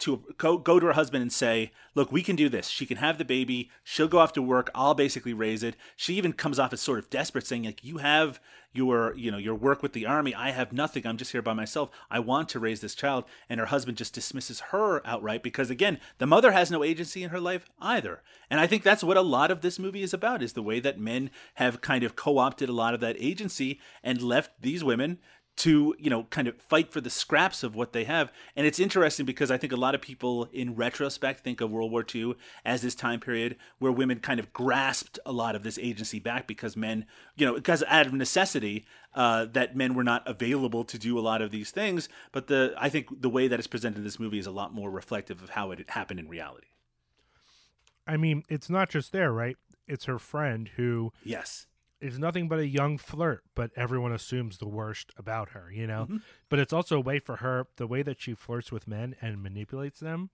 to 0.00 0.24
go 0.38 0.58
go 0.58 0.80
to 0.80 0.86
her 0.86 0.92
husband 0.92 1.22
and 1.22 1.32
say, 1.32 1.72
"Look, 1.94 2.10
we 2.10 2.22
can 2.22 2.36
do 2.36 2.48
this. 2.48 2.68
She 2.68 2.86
can 2.86 2.96
have 2.96 3.18
the 3.18 3.24
baby. 3.24 3.70
She'll 3.84 4.08
go 4.08 4.18
off 4.18 4.32
to 4.34 4.42
work. 4.42 4.70
I'll 4.74 4.94
basically 4.94 5.32
raise 5.32 5.62
it." 5.62 5.76
She 5.96 6.14
even 6.14 6.32
comes 6.32 6.58
off 6.58 6.72
as 6.72 6.80
sort 6.80 6.98
of 6.98 7.10
desperate, 7.10 7.46
saying, 7.46 7.64
"Like 7.64 7.84
you 7.84 7.98
have 7.98 8.40
your 8.72 9.14
you 9.16 9.30
know 9.30 9.38
your 9.38 9.54
work 9.54 9.82
with 9.82 9.92
the 9.92 10.06
army. 10.06 10.34
I 10.34 10.50
have 10.50 10.72
nothing. 10.72 11.06
I'm 11.06 11.16
just 11.16 11.32
here 11.32 11.42
by 11.42 11.52
myself. 11.52 11.90
I 12.10 12.18
want 12.18 12.48
to 12.50 12.58
raise 12.58 12.80
this 12.80 12.94
child." 12.94 13.24
And 13.48 13.60
her 13.60 13.66
husband 13.66 13.98
just 13.98 14.14
dismisses 14.14 14.60
her 14.72 15.06
outright 15.06 15.42
because 15.42 15.70
again, 15.70 16.00
the 16.18 16.26
mother 16.26 16.52
has 16.52 16.70
no 16.70 16.82
agency 16.82 17.22
in 17.22 17.30
her 17.30 17.40
life 17.40 17.68
either. 17.80 18.22
And 18.48 18.58
I 18.58 18.66
think 18.66 18.82
that's 18.82 19.04
what 19.04 19.16
a 19.16 19.22
lot 19.22 19.50
of 19.50 19.60
this 19.60 19.78
movie 19.78 20.02
is 20.02 20.14
about: 20.14 20.42
is 20.42 20.54
the 20.54 20.62
way 20.62 20.80
that 20.80 20.98
men 20.98 21.30
have 21.54 21.80
kind 21.80 22.04
of 22.04 22.16
co-opted 22.16 22.68
a 22.68 22.72
lot 22.72 22.94
of 22.94 23.00
that 23.00 23.16
agency 23.18 23.80
and 24.02 24.22
left 24.22 24.62
these 24.62 24.82
women 24.82 25.18
to 25.60 25.94
you 25.98 26.08
know 26.08 26.24
kind 26.24 26.48
of 26.48 26.56
fight 26.56 26.90
for 26.90 27.02
the 27.02 27.10
scraps 27.10 27.62
of 27.62 27.74
what 27.74 27.92
they 27.92 28.04
have. 28.04 28.32
And 28.56 28.66
it's 28.66 28.80
interesting 28.80 29.26
because 29.26 29.50
i 29.50 29.58
think 29.58 29.72
a 29.72 29.76
lot 29.76 29.94
of 29.94 30.00
people 30.00 30.48
in 30.52 30.74
retrospect 30.74 31.40
think 31.40 31.60
of 31.60 31.70
world 31.70 31.92
war 31.92 32.04
ii 32.14 32.34
as 32.64 32.80
this 32.80 32.94
time 32.94 33.20
period 33.20 33.56
where 33.78 33.92
women 33.92 34.20
kind 34.20 34.40
of 34.40 34.54
grasped 34.54 35.18
a 35.26 35.32
lot 35.32 35.54
of 35.54 35.62
this 35.62 35.78
agency 35.78 36.18
back 36.18 36.46
because 36.46 36.78
men 36.78 37.04
you 37.36 37.44
know 37.44 37.54
because 37.54 37.84
out 37.88 38.06
of 38.06 38.14
necessity 38.14 38.86
uh, 39.14 39.44
that 39.52 39.76
men 39.76 39.94
were 39.94 40.04
not 40.04 40.26
available 40.26 40.84
to 40.84 40.96
do 40.96 41.18
a 41.18 41.20
lot 41.20 41.42
of 41.42 41.50
these 41.50 41.70
things. 41.70 42.08
But 42.32 42.46
the 42.46 42.74
i 42.78 42.88
think 42.88 43.20
the 43.20 43.30
way 43.30 43.46
that 43.46 43.58
it's 43.58 43.68
presented 43.68 43.98
in 43.98 44.04
this 44.04 44.18
movie 44.18 44.38
is 44.38 44.46
a 44.46 44.50
lot 44.50 44.72
more 44.72 44.90
reflective 44.90 45.42
of 45.42 45.50
how 45.50 45.72
it 45.72 45.90
happened 45.90 46.20
in 46.20 46.28
reality. 46.28 46.68
I 48.06 48.16
mean, 48.16 48.44
it's 48.48 48.70
not 48.70 48.88
just 48.88 49.12
there, 49.12 49.30
right? 49.30 49.56
It's 49.86 50.06
her 50.06 50.18
friend 50.18 50.70
who 50.76 51.12
yes 51.22 51.66
is 52.00 52.18
nothing 52.18 52.48
but 52.48 52.58
a 52.58 52.66
young 52.66 52.98
flirt, 52.98 53.42
but 53.54 53.70
everyone 53.76 54.12
assumes 54.12 54.58
the 54.58 54.68
worst 54.68 55.12
about 55.16 55.50
her, 55.50 55.70
you 55.70 55.86
know? 55.86 56.04
Mm-hmm. 56.04 56.16
But 56.48 56.58
it's 56.58 56.72
also 56.72 56.96
a 56.96 57.00
way 57.00 57.18
for 57.18 57.36
her, 57.36 57.66
the 57.76 57.86
way 57.86 58.02
that 58.02 58.20
she 58.20 58.34
flirts 58.34 58.72
with 58.72 58.88
men 58.88 59.14
and 59.20 59.42
manipulates 59.42 60.00
them 60.00 60.30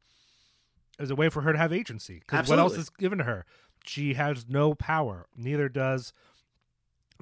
is 0.99 1.11
a 1.11 1.17
way 1.17 1.29
for 1.29 1.43
her 1.43 1.53
to 1.53 1.59
have 1.59 1.73
agency. 1.73 2.21
Because 2.21 2.49
what 2.49 2.59
else 2.59 2.77
is 2.77 2.89
given 2.89 3.19
to 3.19 3.25
her? 3.25 3.45
She 3.85 4.15
has 4.15 4.47
no 4.49 4.75
power. 4.75 5.27
Neither 5.37 5.69
does 5.69 6.13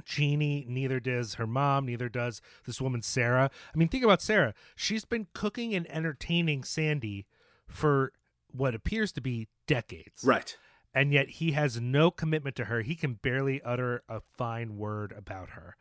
Jeannie, 0.04 0.66
neither 0.68 1.00
does 1.00 1.34
her 1.34 1.46
mom, 1.46 1.86
neither 1.86 2.08
does 2.08 2.40
this 2.66 2.80
woman 2.80 3.02
Sarah. 3.02 3.50
I 3.74 3.78
mean, 3.78 3.88
think 3.88 4.04
about 4.04 4.22
Sarah. 4.22 4.54
She's 4.74 5.04
been 5.04 5.28
cooking 5.34 5.74
and 5.74 5.90
entertaining 5.90 6.64
Sandy 6.64 7.26
for 7.66 8.12
what 8.50 8.74
appears 8.74 9.12
to 9.12 9.20
be 9.20 9.48
decades. 9.66 10.24
Right. 10.24 10.56
And 10.94 11.12
yet 11.12 11.28
he 11.28 11.52
has 11.52 11.80
no 11.80 12.10
commitment 12.10 12.54
to 12.56 12.66
her. 12.66 12.82
He 12.82 12.94
can 12.94 13.14
barely 13.14 13.60
utter 13.62 14.02
a 14.08 14.20
fine 14.20 14.76
word 14.76 15.12
about 15.16 15.50
her. 15.50 15.76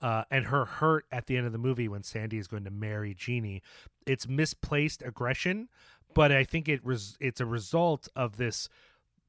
Uh, 0.00 0.24
and 0.30 0.46
her 0.46 0.64
hurt 0.64 1.06
at 1.12 1.26
the 1.26 1.36
end 1.36 1.46
of 1.46 1.52
the 1.52 1.58
movie 1.58 1.88
when 1.88 2.02
Sandy 2.02 2.38
is 2.38 2.46
going 2.46 2.64
to 2.64 2.70
marry 2.70 3.14
Jeannie, 3.14 3.62
it's 4.06 4.28
misplaced 4.28 5.02
aggression, 5.02 5.68
but 6.14 6.30
I 6.32 6.44
think 6.44 6.68
it 6.68 6.80
res- 6.84 7.16
it's 7.20 7.40
a 7.40 7.46
result 7.46 8.08
of 8.14 8.36
this 8.36 8.68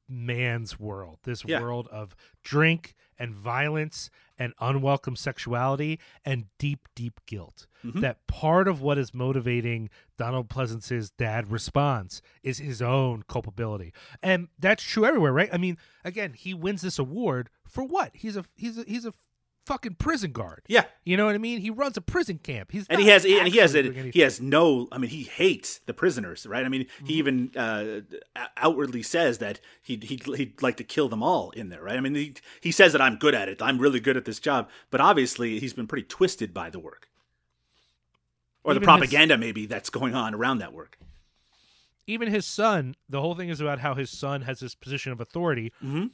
man's 0.08 0.78
world, 0.78 1.18
this 1.24 1.44
Yeah. 1.44 1.60
world 1.60 1.88
of 1.88 2.14
drink 2.42 2.94
and 3.18 3.34
violence 3.34 4.10
and 4.38 4.52
unwelcome 4.60 5.16
sexuality 5.16 5.98
and 6.24 6.46
deep, 6.58 6.88
deep 6.94 7.20
guilt. 7.26 7.66
Mhm. 7.84 8.00
That 8.02 8.26
part 8.26 8.68
of 8.68 8.80
what 8.82 8.98
is 8.98 9.14
motivating 9.14 9.88
Donald 10.18 10.48
Pleasence's 10.50 11.10
dad 11.10 11.50
response 11.50 12.20
is 12.42 12.58
his 12.58 12.82
own 12.82 13.22
culpability. 13.28 13.92
And 14.22 14.48
that's 14.58 14.82
true 14.82 15.06
everywhere, 15.06 15.32
right? 15.32 15.48
I 15.52 15.56
mean, 15.56 15.78
again, 16.04 16.34
he 16.34 16.52
wins 16.52 16.82
this 16.82 16.98
award 16.98 17.48
for 17.66 17.82
what? 17.84 18.14
He's 18.14 18.36
a 18.36 18.44
he's 18.54 18.76
a 18.78 18.84
he's 18.84 19.06
a 19.06 19.14
fucking 19.66 19.96
prison 19.96 20.30
guard. 20.32 20.62
Yeah. 20.68 20.84
You 21.04 21.16
know 21.16 21.26
what 21.26 21.34
I 21.34 21.38
mean? 21.38 21.60
He 21.60 21.70
runs 21.70 21.96
a 21.96 22.00
prison 22.00 22.38
camp. 22.38 22.70
He's 22.72 22.86
and 22.88 23.00
he 23.00 23.08
has 23.08 23.24
and 23.26 23.48
he 23.48 23.58
has 23.58 23.72
doing 23.72 24.12
he 24.12 24.20
has 24.20 24.40
no 24.40 24.86
i 24.92 24.98
mean 24.98 25.10
he 25.10 25.24
hates 25.24 25.80
the 25.86 25.92
prisoners 25.92 26.46
right 26.46 26.64
i 26.64 26.68
mean 26.68 26.82
Mm-hmm. 26.84 27.06
he 27.06 27.14
even 27.14 27.50
uh 27.56 28.00
outwardly 28.56 29.02
says 29.02 29.38
that 29.38 29.60
he'd, 29.82 30.04
he'd 30.04 30.24
he'd 30.24 30.62
like 30.62 30.76
to 30.76 30.84
kill 30.84 31.08
them 31.08 31.22
all 31.22 31.50
in 31.50 31.68
there 31.68 31.82
right 31.82 31.96
i 31.96 32.00
mean 32.00 32.14
he, 32.14 32.34
he 32.60 32.70
says 32.70 32.92
that 32.92 33.00
i'm 33.00 33.16
good 33.16 33.34
at 33.34 33.48
it 33.48 33.60
i'm 33.60 33.78
really 33.78 33.98
good 34.00 34.16
at 34.16 34.24
this 34.24 34.38
job 34.38 34.68
but 34.90 35.00
obviously 35.00 35.58
he's 35.58 35.72
been 35.72 35.86
pretty 35.86 36.06
twisted 36.06 36.54
by 36.54 36.70
the 36.70 36.78
work 36.78 37.08
or 38.62 38.72
Even 38.72 38.82
the 38.82 38.90
his- 38.90 38.98
propaganda 38.98 39.36
maybe 39.38 39.66
that's 39.66 39.90
going 39.90 40.14
on 40.14 40.34
around 40.34 40.58
that 40.58 40.72
work 40.72 40.96
even 42.08 42.28
his 42.28 42.46
son, 42.46 42.94
the 43.08 43.20
whole 43.20 43.34
thing 43.34 43.48
is 43.48 43.60
about 43.60 43.80
how 43.80 43.94
his 43.96 44.10
son 44.10 44.42
has 44.42 44.60
this 44.60 44.76
position 44.76 45.10
of 45.10 45.20
authority. 45.20 45.72
Mhm. 45.84 46.10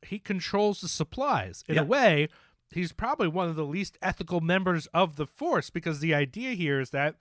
He 0.00 0.18
controls 0.18 0.80
the 0.80 0.88
supplies. 0.88 1.62
In 1.68 1.74
Yeah. 1.74 1.82
a 1.82 1.84
way, 1.84 2.28
he's 2.72 2.92
probably 2.92 3.28
one 3.28 3.48
of 3.48 3.56
the 3.56 3.64
least 3.64 3.98
ethical 4.02 4.40
members 4.40 4.86
of 4.88 5.16
the 5.16 5.26
force 5.26 5.70
because 5.70 6.00
the 6.00 6.14
idea 6.14 6.52
here 6.52 6.80
is 6.80 6.90
that 6.90 7.16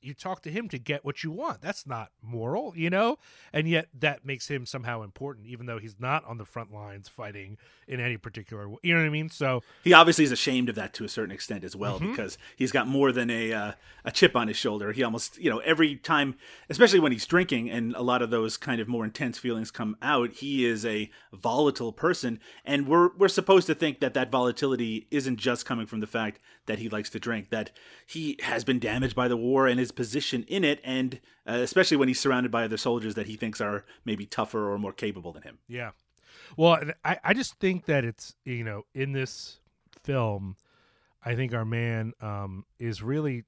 you 0.00 0.14
talk 0.14 0.42
to 0.42 0.50
him 0.50 0.68
to 0.68 0.78
get 0.78 1.04
what 1.04 1.24
you 1.24 1.30
want. 1.30 1.60
That's 1.60 1.86
not 1.86 2.10
moral, 2.22 2.72
you 2.76 2.90
know? 2.90 3.18
And 3.52 3.68
yet 3.68 3.88
that 3.98 4.24
makes 4.24 4.48
him 4.48 4.66
somehow 4.66 5.02
important, 5.02 5.46
even 5.46 5.66
though 5.66 5.78
he's 5.78 5.96
not 5.98 6.24
on 6.24 6.38
the 6.38 6.44
front 6.44 6.72
lines 6.72 7.08
fighting 7.08 7.56
in 7.88 7.98
any 7.98 8.16
particular 8.16 8.68
way. 8.68 8.76
You 8.82 8.94
know 8.94 9.00
what 9.00 9.06
I 9.06 9.10
mean? 9.10 9.30
So 9.30 9.62
he 9.82 9.92
obviously 9.92 10.24
is 10.24 10.32
ashamed 10.32 10.68
of 10.68 10.74
that 10.76 10.92
to 10.94 11.04
a 11.04 11.08
certain 11.08 11.32
extent 11.32 11.64
as 11.64 11.74
well 11.74 11.96
Mm-hmm. 11.98 12.10
because 12.10 12.36
he's 12.56 12.72
got 12.72 12.86
more 12.86 13.10
than 13.12 13.30
a 13.30 13.52
uh, 13.52 13.72
a 14.04 14.10
chip 14.10 14.36
on 14.36 14.48
his 14.48 14.56
shoulder. 14.56 14.92
He 14.92 15.02
almost 15.02 15.38
you 15.38 15.48
know 15.48 15.58
every 15.58 15.96
time, 15.96 16.36
especially 16.68 17.00
when 17.00 17.12
he's 17.12 17.24
drinking 17.26 17.70
and 17.70 17.94
a 17.94 18.02
lot 18.02 18.22
of 18.22 18.30
those 18.30 18.56
kind 18.56 18.80
of 18.80 18.88
more 18.88 19.04
intense 19.04 19.38
feelings 19.38 19.70
come 19.70 19.96
out. 20.02 20.32
He 20.32 20.64
is 20.66 20.84
a 20.84 21.10
volatile 21.32 21.92
person, 21.92 22.38
and 22.64 22.86
we're 22.86 23.10
we're 23.16 23.28
supposed 23.28 23.66
to 23.68 23.74
think 23.74 24.00
that 24.00 24.14
that 24.14 24.30
volatility 24.30 25.06
isn't 25.10 25.36
just 25.36 25.64
coming 25.64 25.86
from 25.86 26.00
the 26.00 26.06
fact 26.06 26.38
that 26.66 26.78
he 26.80 26.88
likes 26.88 27.08
to 27.10 27.20
drink. 27.20 27.50
That 27.50 27.70
he 28.06 28.36
has 28.42 28.64
been 28.64 28.78
damaged 28.78 29.14
by 29.14 29.28
the 29.28 29.36
war 29.36 29.66
and 29.66 29.80
his 29.86 29.92
position 29.92 30.44
in 30.48 30.64
it, 30.64 30.80
and 30.84 31.20
uh, 31.48 31.52
especially 31.52 31.96
when 31.96 32.08
he's 32.08 32.20
surrounded 32.20 32.50
by 32.50 32.64
other 32.64 32.76
soldiers 32.76 33.14
that 33.14 33.26
he 33.26 33.36
thinks 33.36 33.60
are 33.60 33.84
maybe 34.04 34.26
tougher 34.26 34.72
or 34.72 34.78
more 34.78 34.92
capable 34.92 35.32
than 35.32 35.42
him. 35.42 35.58
Yeah. 35.68 35.92
Well, 36.56 36.80
I, 37.04 37.18
I 37.22 37.34
just 37.34 37.54
think 37.60 37.86
that 37.86 38.04
it's, 38.04 38.34
you 38.44 38.64
know, 38.64 38.82
in 38.94 39.12
this 39.12 39.60
film, 40.02 40.56
I 41.24 41.34
think 41.36 41.54
our 41.54 41.64
man 41.64 42.12
um, 42.20 42.64
is 42.78 43.02
really, 43.02 43.44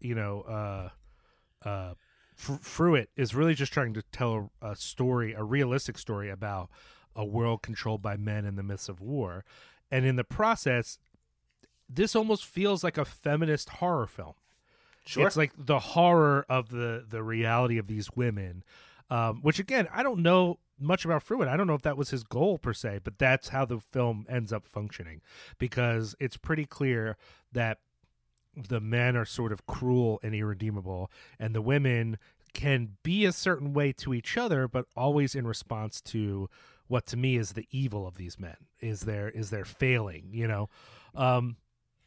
you 0.00 0.14
know, 0.14 0.42
uh, 0.42 1.68
uh, 1.68 1.94
Fr- 2.36 2.54
Fruet 2.54 3.08
is 3.16 3.34
really 3.34 3.54
just 3.54 3.72
trying 3.72 3.94
to 3.94 4.02
tell 4.12 4.52
a 4.62 4.76
story, 4.76 5.32
a 5.32 5.42
realistic 5.42 5.98
story 5.98 6.30
about 6.30 6.70
a 7.16 7.24
world 7.24 7.62
controlled 7.62 8.02
by 8.02 8.16
men 8.16 8.44
in 8.44 8.56
the 8.56 8.62
midst 8.62 8.88
of 8.88 9.00
war. 9.00 9.44
And 9.90 10.04
in 10.04 10.16
the 10.16 10.24
process, 10.24 10.98
this 11.88 12.16
almost 12.16 12.44
feels 12.44 12.82
like 12.82 12.98
a 12.98 13.04
feminist 13.04 13.68
horror 13.68 14.06
film. 14.06 14.34
Sure. 15.06 15.26
It's 15.26 15.36
like 15.36 15.52
the 15.56 15.78
horror 15.78 16.46
of 16.48 16.68
the 16.70 17.04
the 17.08 17.22
reality 17.22 17.78
of 17.78 17.86
these 17.86 18.10
women, 18.14 18.64
um, 19.10 19.40
which 19.42 19.58
again 19.58 19.88
I 19.92 20.02
don't 20.02 20.20
know 20.20 20.58
much 20.78 21.04
about 21.04 21.22
Fruet. 21.22 21.48
I 21.48 21.56
don't 21.56 21.66
know 21.66 21.74
if 21.74 21.82
that 21.82 21.96
was 21.96 22.10
his 22.10 22.24
goal 22.24 22.58
per 22.58 22.72
se, 22.72 23.00
but 23.04 23.18
that's 23.18 23.48
how 23.48 23.64
the 23.64 23.78
film 23.78 24.26
ends 24.28 24.52
up 24.52 24.66
functioning 24.66 25.20
because 25.58 26.14
it's 26.18 26.36
pretty 26.36 26.64
clear 26.64 27.16
that 27.52 27.78
the 28.56 28.80
men 28.80 29.16
are 29.16 29.24
sort 29.24 29.52
of 29.52 29.66
cruel 29.66 30.20
and 30.22 30.34
irredeemable, 30.34 31.10
and 31.38 31.54
the 31.54 31.62
women 31.62 32.18
can 32.52 32.96
be 33.02 33.24
a 33.24 33.32
certain 33.32 33.72
way 33.72 33.92
to 33.92 34.14
each 34.14 34.36
other, 34.36 34.68
but 34.68 34.86
always 34.96 35.34
in 35.34 35.46
response 35.46 36.00
to 36.00 36.48
what 36.86 37.06
to 37.06 37.16
me 37.16 37.36
is 37.36 37.52
the 37.52 37.66
evil 37.70 38.06
of 38.06 38.16
these 38.16 38.38
men 38.38 38.56
is 38.80 39.02
their 39.02 39.28
is 39.28 39.50
their 39.50 39.64
failing, 39.64 40.28
you 40.32 40.46
know. 40.46 40.68
Um, 41.14 41.56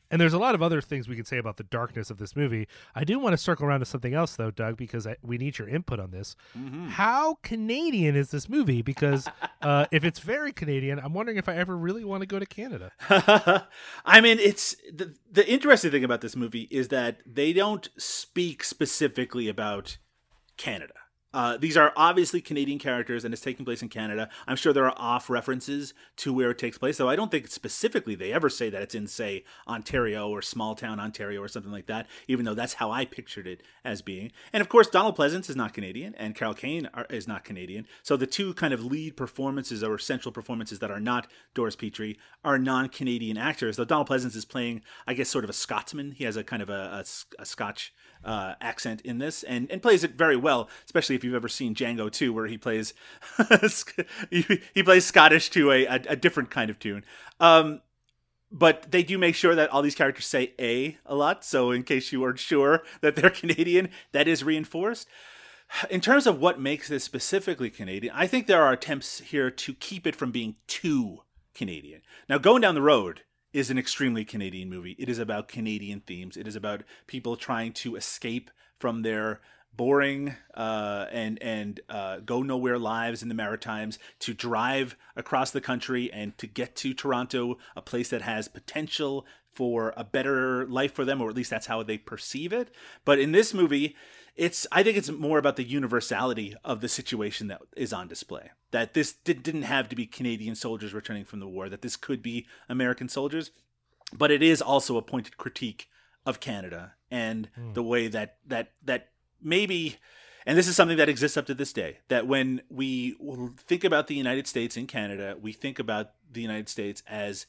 and 0.10 0.22
there's 0.22 0.34
a 0.34 0.38
lot 0.38 0.56
of 0.56 0.62
other 0.62 0.82
things 0.82 1.08
we 1.08 1.16
can 1.16 1.26
say 1.26 1.38
about 1.38 1.58
the 1.58 1.64
darkness 1.64 2.10
of 2.10 2.18
this 2.18 2.36
movie. 2.36 2.68
I 2.96 3.04
do 3.04 3.20
want 3.20 3.34
to 3.34 3.38
circle 3.38 3.66
around 3.66 3.82
to 3.82 3.86
something 3.86 4.14
else, 4.14 4.36
though, 4.36 4.52
Doug, 4.52 4.78
because 4.78 5.06
I, 5.06 5.18
we 5.22 5.38
need 5.38 5.58
your 5.58 5.68
input 5.68 6.00
on 6.00 6.12
this. 6.12 6.36
How 6.90 7.36
Canadian 7.44 8.16
is 8.16 8.32
this 8.32 8.48
movie? 8.48 8.82
Because 8.82 9.28
uh, 9.62 9.86
if 9.92 10.04
it's 10.04 10.20
very 10.20 10.52
Canadian, 10.52 11.00
I'm 11.00 11.14
wondering 11.14 11.38
if 11.38 11.50
I 11.50 11.56
ever 11.56 11.76
really 11.78 12.04
want 12.04 12.22
to 12.22 12.28
go 12.28 12.40
to 12.40 12.46
Canada. 12.46 12.92
I 14.06 14.22
mean, 14.22 14.40
it's 14.40 14.76
the 14.92 15.16
the 15.30 15.48
interesting 15.50 15.92
thing 15.92 16.04
about 16.04 16.22
this 16.22 16.36
movie 16.36 16.68
is 16.72 16.88
that 16.90 17.20
they 17.26 17.54
don't 17.54 17.90
speak 17.98 18.64
specifically 18.64 19.48
about 19.48 19.98
Canada. 20.58 20.94
Uh, 21.38 21.56
these 21.56 21.78
are 21.78 21.94
obviously 21.96 22.42
Canadian 22.42 22.80
characters, 22.80 23.24
and 23.24 23.32
it's 23.32 23.44
taking 23.44 23.64
place 23.64 23.84
in 23.84 23.90
Canada. 23.90 24.28
I'm 24.48 24.56
sure 24.56 24.74
there 24.74 24.88
are 24.88 24.98
off 24.98 25.30
references 25.30 25.94
to 26.16 26.34
where 26.34 26.50
it 26.50 26.58
takes 26.58 26.80
place, 26.80 26.98
though 26.98 27.10
I 27.10 27.16
don't 27.16 27.30
think 27.30 27.48
specifically 27.50 28.16
they 28.16 28.34
ever 28.34 28.50
say 28.50 28.72
that 28.72 28.82
it's 28.82 28.96
in, 28.96 29.06
say, 29.06 29.44
Ontario 29.68 30.28
or 30.30 30.42
small 30.42 30.74
town 30.74 31.00
Ontario 31.00 31.40
or 31.40 31.48
something 31.48 31.72
like 31.72 31.86
that. 31.86 32.08
Even 32.28 32.44
though 32.44 32.56
that's 32.56 32.74
how 32.74 32.90
I 32.90 33.06
pictured 33.06 33.46
it 33.46 33.62
as 33.86 34.02
being. 34.02 34.32
And 34.52 34.62
of 34.62 34.68
course, 34.68 34.88
Donald 34.88 35.16
Pleasence 35.16 35.48
is 35.48 35.56
not 35.56 35.76
Canadian, 35.76 36.16
and 36.16 36.34
Carol 36.34 36.56
Kane 36.56 36.90
are, 36.96 37.06
is 37.12 37.28
not 37.28 37.44
Canadian. 37.44 37.86
So 38.02 38.18
the 38.18 38.26
two 38.26 38.56
kind 38.56 38.74
of 38.74 38.84
lead 38.84 39.16
performances 39.16 39.84
or 39.84 40.00
central 40.00 40.32
performances 40.32 40.80
that 40.80 40.90
are 40.90 41.00
not 41.00 41.28
Doris 41.54 41.76
Petrie 41.76 42.18
are 42.44 42.58
non-Canadian 42.58 43.38
actors. 43.38 43.78
Though 43.78 43.86
Donald 43.86 44.10
Pleasence 44.10 44.36
is 44.36 44.46
playing, 44.46 44.82
I 45.06 45.14
guess, 45.14 45.30
sort 45.30 45.44
of 45.44 45.52
a 45.52 45.54
Scotsman. 45.54 46.14
He 46.14 46.24
has 46.24 46.36
a 46.36 46.44
kind 46.44 46.64
of 46.64 46.72
a, 46.72 47.06
a, 47.06 47.42
a 47.44 47.46
Scotch 47.46 47.94
uh, 48.24 48.56
accent 48.62 49.02
in 49.02 49.20
this, 49.20 49.44
and 49.44 49.70
and 49.72 49.82
plays 49.82 50.04
it 50.04 50.12
very 50.12 50.36
well. 50.36 50.70
Especially 50.86 51.16
if 51.16 51.24
you've 51.24 51.36
ever 51.36 51.48
seen 51.48 51.76
Django 51.76 52.12
2, 52.12 52.34
where 52.34 52.48
he 52.48 52.58
plays 52.58 52.94
he, 54.30 54.84
plays 54.84 55.06
Scottish 55.06 55.50
to 55.52 55.72
a, 55.72 55.86
a, 55.86 56.02
a 56.10 56.16
different 56.16 56.50
kind 56.50 56.70
of 56.70 56.80
tune. 56.80 57.04
Um, 57.40 57.82
but 58.52 58.92
they 58.92 59.04
do 59.04 59.18
make 59.18 59.36
sure 59.36 59.56
that 59.56 59.70
all 59.70 59.82
these 59.82 59.96
characters 59.96 60.26
say 60.26 60.54
a 60.60 60.98
a 61.06 61.16
lot. 61.16 61.44
So 61.44 61.72
in 61.72 61.84
case 61.84 62.12
you 62.12 62.22
weren't 62.22 62.40
sure 62.40 62.84
that 63.02 63.16
they're 63.16 63.30
Canadian, 63.42 63.90
that 64.12 64.28
is 64.28 64.44
reinforced. 64.44 65.08
In 65.90 66.00
terms 66.00 66.26
of 66.26 66.40
what 66.40 66.62
makes 66.62 66.88
this 66.88 67.04
specifically 67.04 67.70
Canadian, 67.70 68.14
I 68.16 68.26
think 68.26 68.48
there 68.48 68.64
are 68.64 68.72
attempts 68.72 69.20
here 69.20 69.52
to 69.52 69.74
keep 69.74 70.08
it 70.08 70.16
from 70.16 70.32
being 70.32 70.56
too 70.66 71.24
Canadian. 71.54 72.02
Now, 72.30 72.38
going 72.38 72.62
down 72.62 72.76
the 72.76 72.82
road 72.82 73.24
is 73.58 73.72
an 73.72 73.80
extremely 73.80 74.24
Canadian 74.24 74.70
movie. 74.70 74.96
It 75.00 75.10
is 75.10 75.18
about 75.18 75.48
Canadian 75.48 76.02
themes. 76.02 76.38
It 76.38 76.48
is 76.48 76.56
about 76.56 76.84
people 77.08 77.36
trying 77.36 77.74
to 77.74 77.96
escape 77.96 78.52
from 78.78 79.02
their 79.02 79.42
boring 79.76 80.36
uh, 80.54 81.08
and 81.12 81.42
and 81.42 81.80
uh, 81.90 82.18
go 82.20 82.44
nowhere 82.44 82.78
lives 82.78 83.24
in 83.24 83.30
the 83.30 83.36
Maritimes 83.36 83.98
to 84.20 84.36
drive 84.36 84.96
across 85.16 85.50
the 85.50 85.60
country 85.60 86.14
and 86.14 86.38
to 86.38 86.46
get 86.46 86.76
to 86.76 86.94
Toronto, 86.94 87.58
a 87.76 87.82
place 87.82 88.10
that 88.10 88.22
has 88.22 88.48
potential 88.48 89.26
for 89.56 89.92
a 89.98 90.04
better 90.04 90.68
life 90.68 90.94
for 90.94 91.04
them, 91.04 91.20
or 91.20 91.28
at 91.28 91.36
least 91.36 91.50
that's 91.50 91.66
how 91.66 91.82
they 91.82 91.98
perceive 91.98 92.54
it. 92.54 92.70
But 93.06 93.18
in 93.18 93.32
this 93.32 93.56
movie, 93.56 93.96
it's 94.38 94.68
I 94.72 94.84
think 94.84 94.98
it's 94.98 95.10
more 95.10 95.40
about 95.40 95.56
the 95.56 95.64
universality 95.64 96.56
of 96.64 96.82
the 96.82 96.88
situation 96.88 97.48
that 97.48 97.62
is 97.76 97.92
on 97.92 98.08
display. 98.08 98.52
That 98.72 98.94
this 98.94 99.14
did, 99.14 99.44
didn't 99.44 99.64
have 99.64 99.90
to 99.90 99.96
be 99.96 100.06
Canadian 100.06 100.56
soldiers 100.56 100.94
returning 100.94 101.26
from 101.26 101.40
the 101.40 101.48
war. 101.48 101.70
That 101.70 101.82
this 101.82 101.98
could 101.98 102.22
be 102.22 102.46
American 102.70 103.10
soldiers, 103.10 103.52
but 104.16 104.32
it 104.32 104.44
is 104.44 104.62
also 104.62 104.98
a 104.98 105.02
pointed 105.02 105.38
critique 105.38 105.90
of 106.26 106.40
Canada 106.40 106.94
and 107.10 107.50
hmm. 107.56 107.74
the 107.74 107.84
way 107.84 108.08
that 108.08 108.38
that 108.46 108.72
that 108.84 109.10
maybe 109.42 109.98
and 110.46 110.58
this 110.58 110.68
is 110.68 110.76
something 110.76 110.98
that 110.98 111.10
exists 111.10 111.38
up 111.38 111.46
to 111.48 111.54
this 111.54 111.74
day 111.74 112.00
that 112.10 112.28
when 112.28 112.62
we 112.70 113.16
think 113.58 113.84
about 113.84 114.08
the 114.08 114.16
United 114.16 114.46
States 114.46 114.78
and 114.78 114.88
Canada 114.88 115.36
we 115.42 115.54
think 115.54 115.80
about 115.80 116.12
the 116.32 116.42
United 116.42 116.68
States 116.68 117.02
as 117.08 117.46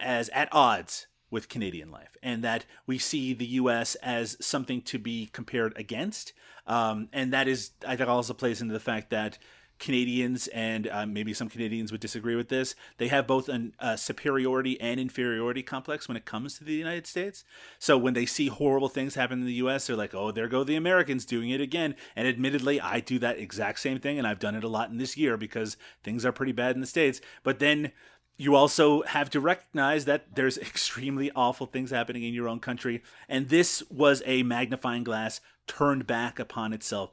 as 0.00 0.30
at 0.30 0.48
odds 0.50 1.06
with 1.30 1.48
Canadian 1.48 1.90
life 1.90 2.16
and 2.22 2.42
that 2.44 2.66
we 2.86 2.98
see 2.98 3.32
the 3.32 3.46
US 3.46 3.94
as 3.96 4.36
something 4.40 4.82
to 4.82 4.98
be 4.98 5.28
compared 5.32 5.76
against 5.76 6.32
um, 6.66 7.08
and 7.12 7.32
that 7.32 7.48
is 7.48 7.70
I 7.86 7.96
think 7.96 8.08
also 8.08 8.34
plays 8.34 8.60
into 8.60 8.74
the 8.74 8.80
fact 8.80 9.10
that 9.10 9.38
Canadians 9.80 10.46
and 10.48 10.86
uh, 10.86 11.06
maybe 11.06 11.34
some 11.34 11.48
Canadians 11.48 11.90
would 11.90 12.02
disagree 12.02 12.36
with 12.36 12.48
this. 12.48 12.74
They 12.98 13.08
have 13.08 13.26
both 13.26 13.48
a 13.48 13.98
superiority 13.98 14.78
and 14.80 15.00
inferiority 15.00 15.62
complex 15.62 16.06
when 16.06 16.18
it 16.18 16.26
comes 16.26 16.58
to 16.58 16.64
the 16.64 16.74
United 16.74 17.06
States. 17.06 17.44
So 17.78 17.96
when 17.96 18.14
they 18.14 18.26
see 18.26 18.48
horrible 18.48 18.90
things 18.90 19.14
happen 19.14 19.40
in 19.40 19.46
the 19.46 19.54
U.S., 19.54 19.86
they're 19.86 19.96
like, 19.96 20.14
"Oh, 20.14 20.30
there 20.30 20.48
go 20.48 20.62
the 20.62 20.76
Americans 20.76 21.24
doing 21.24 21.50
it 21.50 21.62
again." 21.62 21.96
And 22.14 22.28
admittedly, 22.28 22.80
I 22.80 23.00
do 23.00 23.18
that 23.20 23.38
exact 23.38 23.80
same 23.80 23.98
thing, 23.98 24.18
and 24.18 24.26
I've 24.26 24.38
done 24.38 24.54
it 24.54 24.64
a 24.64 24.68
lot 24.68 24.90
in 24.90 24.98
this 24.98 25.16
year 25.16 25.36
because 25.36 25.78
things 26.04 26.24
are 26.26 26.32
pretty 26.32 26.52
bad 26.52 26.74
in 26.74 26.82
the 26.82 26.86
states. 26.86 27.22
But 27.42 27.58
then 27.58 27.92
you 28.40 28.54
also 28.54 29.02
have 29.02 29.30
to 29.30 29.40
recognize 29.40 30.06
that 30.06 30.34
there's 30.34 30.58
extremely 30.70 31.30
awful 31.36 31.66
things 31.66 31.90
happening 31.90 32.22
in 32.24 32.34
your 32.34 32.48
own 32.48 32.60
country, 32.60 33.02
and 33.28 33.48
this 33.48 33.82
was 33.90 34.22
a 34.26 34.42
magnifying 34.42 35.04
glass 35.04 35.40
turned 35.66 36.06
back 36.06 36.38
upon 36.38 36.72
itself 36.72 37.12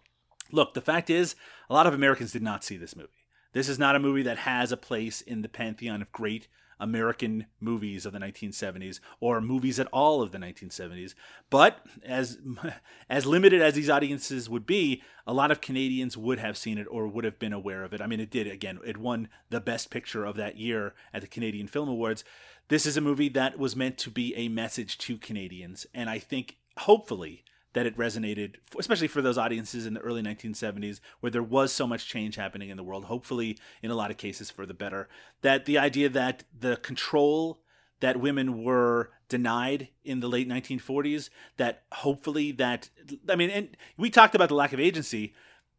Look, 0.51 0.73
the 0.73 0.81
fact 0.81 1.09
is, 1.09 1.35
a 1.69 1.73
lot 1.73 1.87
of 1.87 1.93
Americans 1.93 2.31
did 2.31 2.41
not 2.41 2.63
see 2.63 2.77
this 2.77 2.95
movie. 2.95 3.09
This 3.53 3.69
is 3.69 3.79
not 3.79 3.95
a 3.95 3.99
movie 3.99 4.23
that 4.23 4.39
has 4.39 4.71
a 4.71 4.77
place 4.77 5.21
in 5.21 5.41
the 5.41 5.49
pantheon 5.49 6.01
of 6.01 6.11
great 6.11 6.47
American 6.79 7.45
movies 7.59 8.05
of 8.05 8.13
the 8.13 8.19
1970s 8.19 8.99
or 9.19 9.41
movies 9.41 9.79
at 9.79 9.87
all 9.87 10.21
of 10.21 10.31
the 10.31 10.37
1970s. 10.37 11.13
But 11.49 11.85
as 12.03 12.39
as 13.09 13.25
limited 13.25 13.61
as 13.61 13.73
these 13.73 13.89
audiences 13.89 14.49
would 14.49 14.65
be, 14.65 15.01
a 15.25 15.33
lot 15.33 15.51
of 15.51 15.61
Canadians 15.61 16.17
would 16.17 16.39
have 16.39 16.57
seen 16.57 16.77
it 16.77 16.87
or 16.89 17.07
would 17.07 17.25
have 17.25 17.39
been 17.39 17.53
aware 17.53 17.83
of 17.83 17.93
it. 17.93 18.01
I 18.01 18.07
mean, 18.07 18.19
it 18.19 18.31
did 18.31 18.47
again. 18.47 18.79
It 18.85 18.97
won 18.97 19.29
the 19.49 19.61
best 19.61 19.89
picture 19.89 20.25
of 20.25 20.35
that 20.37 20.57
year 20.57 20.93
at 21.13 21.21
the 21.21 21.27
Canadian 21.27 21.67
Film 21.67 21.89
Awards. 21.89 22.23
This 22.69 22.85
is 22.85 22.97
a 22.97 23.01
movie 23.01 23.29
that 23.29 23.57
was 23.57 23.75
meant 23.75 23.97
to 23.99 24.09
be 24.09 24.35
a 24.35 24.49
message 24.49 24.97
to 24.99 25.17
Canadians, 25.17 25.85
and 25.93 26.09
I 26.09 26.19
think 26.19 26.57
hopefully 26.79 27.45
that 27.73 27.85
it 27.85 27.97
resonated, 27.97 28.55
especially 28.79 29.07
for 29.07 29.21
those 29.21 29.37
audiences 29.37 29.85
in 29.85 29.93
the 29.93 29.99
early 29.99 30.21
1970s 30.21 30.99
where 31.19 31.31
there 31.31 31.43
was 31.43 31.71
so 31.71 31.85
much 31.85 32.07
change 32.07 32.35
happening 32.35 32.69
in 32.69 32.77
the 32.77 32.83
world, 32.83 33.05
hopefully 33.05 33.57
in 33.81 33.91
a 33.91 33.95
lot 33.95 34.09
of 34.09 34.17
cases 34.17 34.49
for 34.49 34.65
the 34.65 34.73
better. 34.73 35.07
That 35.41 35.65
the 35.65 35.77
idea 35.77 36.09
that 36.09 36.43
the 36.57 36.77
control 36.77 37.59
that 37.99 38.19
women 38.19 38.63
were 38.63 39.11
denied 39.29 39.89
in 40.03 40.19
the 40.19 40.29
late 40.29 40.47
1940s, 40.47 41.29
that 41.57 41.83
hopefully 41.91 42.51
that, 42.53 42.89
I 43.27 43.35
mean, 43.35 43.49
and 43.49 43.77
we 43.97 44.09
talked 44.09 44.35
about 44.35 44.49
the 44.49 44.55
lack 44.55 44.73
of 44.73 44.79
agency. 44.79 45.33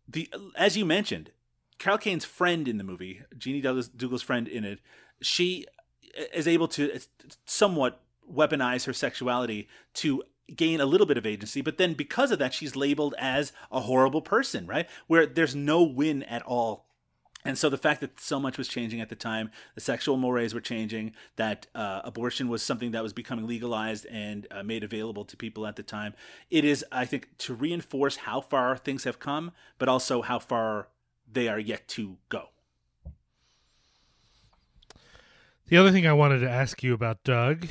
The, 0.08 0.28
as 0.56 0.76
you 0.76 0.84
mentioned, 0.84 1.30
Carol 1.78 1.98
Kane's 1.98 2.24
friend 2.24 2.66
in 2.66 2.78
the 2.78 2.84
movie, 2.84 3.22
Jeannie 3.36 3.60
Douglas, 3.60 3.88
Douglas' 3.88 4.22
friend 4.22 4.48
in 4.48 4.64
it, 4.64 4.80
she 5.20 5.66
eh, 6.16 6.24
is 6.34 6.48
able 6.48 6.68
to 6.68 6.92
eh, 6.92 6.98
somewhat 7.44 8.00
weaponize 8.30 8.84
her 8.84 8.92
sexuality 8.92 9.68
to 9.94 10.22
gain 10.54 10.80
a 10.80 10.86
little 10.86 11.06
bit 11.06 11.18
of 11.18 11.26
agency, 11.26 11.60
but 11.60 11.78
then 11.78 11.94
because 11.94 12.30
of 12.30 12.38
that, 12.38 12.54
she's 12.54 12.76
labeled 12.76 13.14
as 13.18 13.52
a 13.70 13.80
horrible 13.80 14.22
person, 14.22 14.66
right? 14.66 14.88
Where 15.06 15.26
there's 15.26 15.54
no 15.54 15.82
win 15.82 16.22
at 16.24 16.42
all. 16.42 16.86
And 17.44 17.56
so 17.56 17.70
the 17.70 17.78
fact 17.78 18.00
that 18.00 18.20
so 18.20 18.40
much 18.40 18.58
was 18.58 18.66
changing 18.68 19.00
at 19.00 19.08
the 19.08 19.14
time, 19.14 19.50
the 19.74 19.80
sexual 19.80 20.16
mores 20.16 20.52
were 20.52 20.60
changing, 20.60 21.12
that 21.36 21.66
uh, 21.74 22.00
abortion 22.04 22.48
was 22.48 22.62
something 22.62 22.90
that 22.90 23.02
was 23.02 23.12
becoming 23.12 23.46
legalized 23.46 24.06
and 24.06 24.46
uh, 24.50 24.62
made 24.62 24.82
available 24.82 25.24
to 25.24 25.36
people 25.36 25.66
at 25.66 25.76
the 25.76 25.82
time, 25.82 26.14
it 26.50 26.64
is, 26.64 26.84
I 26.90 27.04
think, 27.04 27.28
to 27.38 27.54
reinforce 27.54 28.16
how 28.16 28.40
far 28.40 28.76
things 28.76 29.04
have 29.04 29.20
come, 29.20 29.52
but 29.78 29.88
also 29.88 30.20
how 30.22 30.40
far 30.40 30.88
they 31.30 31.48
are 31.48 31.60
yet 31.60 31.86
to 31.88 32.16
go. 32.28 32.48
The 35.68 35.76
other 35.76 35.92
thing 35.92 36.06
I 36.06 36.14
wanted 36.14 36.40
to 36.40 36.50
ask 36.50 36.82
you 36.82 36.92
about, 36.92 37.22
Doug, 37.24 37.68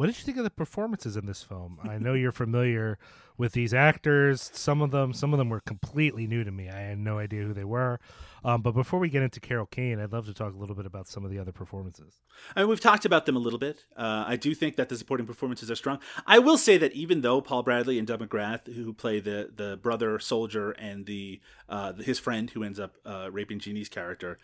what 0.00 0.06
did 0.06 0.16
you 0.16 0.24
think 0.24 0.38
of 0.38 0.44
the 0.44 0.50
performances 0.50 1.14
in 1.14 1.26
this 1.26 1.42
film? 1.42 1.78
I 1.82 1.98
know 1.98 2.14
you're 2.14 2.32
familiar 2.32 2.96
with 3.36 3.52
these 3.52 3.74
actors. 3.74 4.50
Some 4.54 4.80
of 4.80 4.92
them, 4.92 5.12
some 5.12 5.34
of 5.34 5.38
them 5.38 5.50
were 5.50 5.60
completely 5.60 6.26
new 6.26 6.42
to 6.42 6.50
me. 6.50 6.70
I 6.70 6.80
had 6.80 6.96
no 6.96 7.18
idea 7.18 7.42
who 7.42 7.52
they 7.52 7.66
were. 7.66 8.00
Um, 8.42 8.62
but 8.62 8.72
before 8.72 8.98
we 8.98 9.10
get 9.10 9.22
into 9.22 9.40
Carol 9.40 9.66
Kane, 9.66 10.00
I'd 10.00 10.10
love 10.10 10.24
to 10.24 10.32
talk 10.32 10.54
a 10.54 10.56
little 10.56 10.74
bit 10.74 10.86
about 10.86 11.06
some 11.06 11.22
of 11.22 11.30
the 11.30 11.38
other 11.38 11.52
performances. 11.52 12.22
I 12.56 12.60
mean, 12.60 12.70
we've 12.70 12.80
talked 12.80 13.04
about 13.04 13.26
them 13.26 13.36
a 13.36 13.40
little 13.40 13.58
bit. 13.58 13.84
Uh, 13.94 14.24
I 14.26 14.36
do 14.36 14.54
think 14.54 14.76
that 14.76 14.88
the 14.88 14.96
supporting 14.96 15.26
performances 15.26 15.70
are 15.70 15.76
strong. 15.76 15.98
I 16.26 16.38
will 16.38 16.56
say 16.56 16.78
that 16.78 16.94
even 16.94 17.20
though 17.20 17.42
Paul 17.42 17.62
Bradley 17.62 17.98
and 17.98 18.08
Doug 18.08 18.20
McGrath, 18.20 18.74
who 18.74 18.94
play 18.94 19.20
the 19.20 19.50
the 19.54 19.76
brother 19.82 20.18
soldier 20.18 20.70
and 20.70 21.04
the 21.04 21.42
uh, 21.68 21.92
his 21.92 22.18
friend 22.18 22.48
who 22.48 22.64
ends 22.64 22.80
up 22.80 22.96
uh, 23.04 23.28
raping 23.30 23.58
Jeannie's 23.58 23.90
character, 23.90 24.38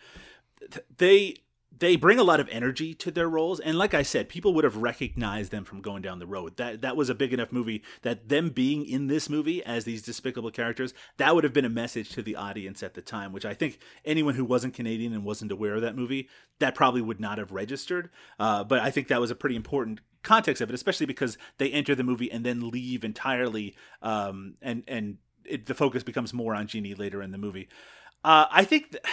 they 0.97 1.37
they 1.79 1.95
bring 1.95 2.17
a 2.17 2.23
lot 2.23 2.39
of 2.39 2.49
energy 2.49 2.93
to 2.95 3.11
their 3.11 3.29
roles. 3.29 3.59
And 3.59 3.77
like 3.77 3.93
i 3.93 4.01
said 4.01 4.29
people 4.29 4.53
would 4.53 4.63
have 4.63 4.77
recognized 4.77 5.51
them 5.51 5.63
from 5.63 5.81
going 5.81 6.01
down 6.01 6.19
the 6.19 6.27
road. 6.27 6.57
That 6.57 6.81
that 6.81 6.95
was 6.95 7.09
a 7.09 7.15
big 7.15 7.33
enough 7.33 7.51
movie 7.51 7.83
that 8.01 8.29
them 8.29 8.49
being 8.49 8.85
in 8.85 9.07
this 9.07 9.29
movie 9.29 9.63
as 9.63 9.85
these 9.85 10.01
despicable 10.01 10.51
characters 10.51 10.93
that 11.17 11.35
would 11.35 11.43
have 11.43 11.53
been 11.53 11.65
a 11.65 11.69
message 11.69 12.09
to 12.11 12.21
the 12.21 12.35
audience 12.35 12.83
at 12.83 12.93
the 12.93 13.01
time 13.01 13.31
which 13.31 13.45
i 13.45 13.53
think 13.53 13.79
anyone 14.05 14.35
who 14.35 14.45
wasn't 14.45 14.73
canadian 14.73 15.13
and 15.13 15.23
wasn't 15.23 15.51
aware 15.51 15.75
of 15.75 15.81
that 15.81 15.95
movie 15.95 16.29
that 16.59 16.75
probably 16.75 17.01
would 17.01 17.19
not 17.19 17.37
have 17.37 17.51
registered. 17.51 18.09
Uh, 18.39 18.63
but 18.63 18.79
i 18.79 18.89
think 18.89 19.07
that 19.07 19.21
was 19.21 19.31
a 19.31 19.35
pretty 19.35 19.55
important 19.55 19.99
context 20.23 20.61
of 20.61 20.69
it 20.69 20.73
especially 20.73 21.05
because 21.05 21.37
they 21.57 21.69
enter 21.71 21.95
the 21.95 22.03
movie 22.03 22.31
and 22.31 22.45
then 22.45 22.69
leave 22.69 23.03
entirely 23.03 23.75
um, 24.01 24.55
and 24.61 24.83
and 24.87 25.17
it, 25.47 25.65
the 25.65 25.73
focus 25.73 26.03
becomes 26.03 26.33
more 26.33 26.53
on 26.53 26.67
Jeannie 26.67 26.93
later 26.93 27.21
in 27.21 27.31
the 27.31 27.37
movie. 27.37 27.69
Uh, 28.23 28.45
I 28.51 28.63
think 28.63 28.91
th- 28.91 29.03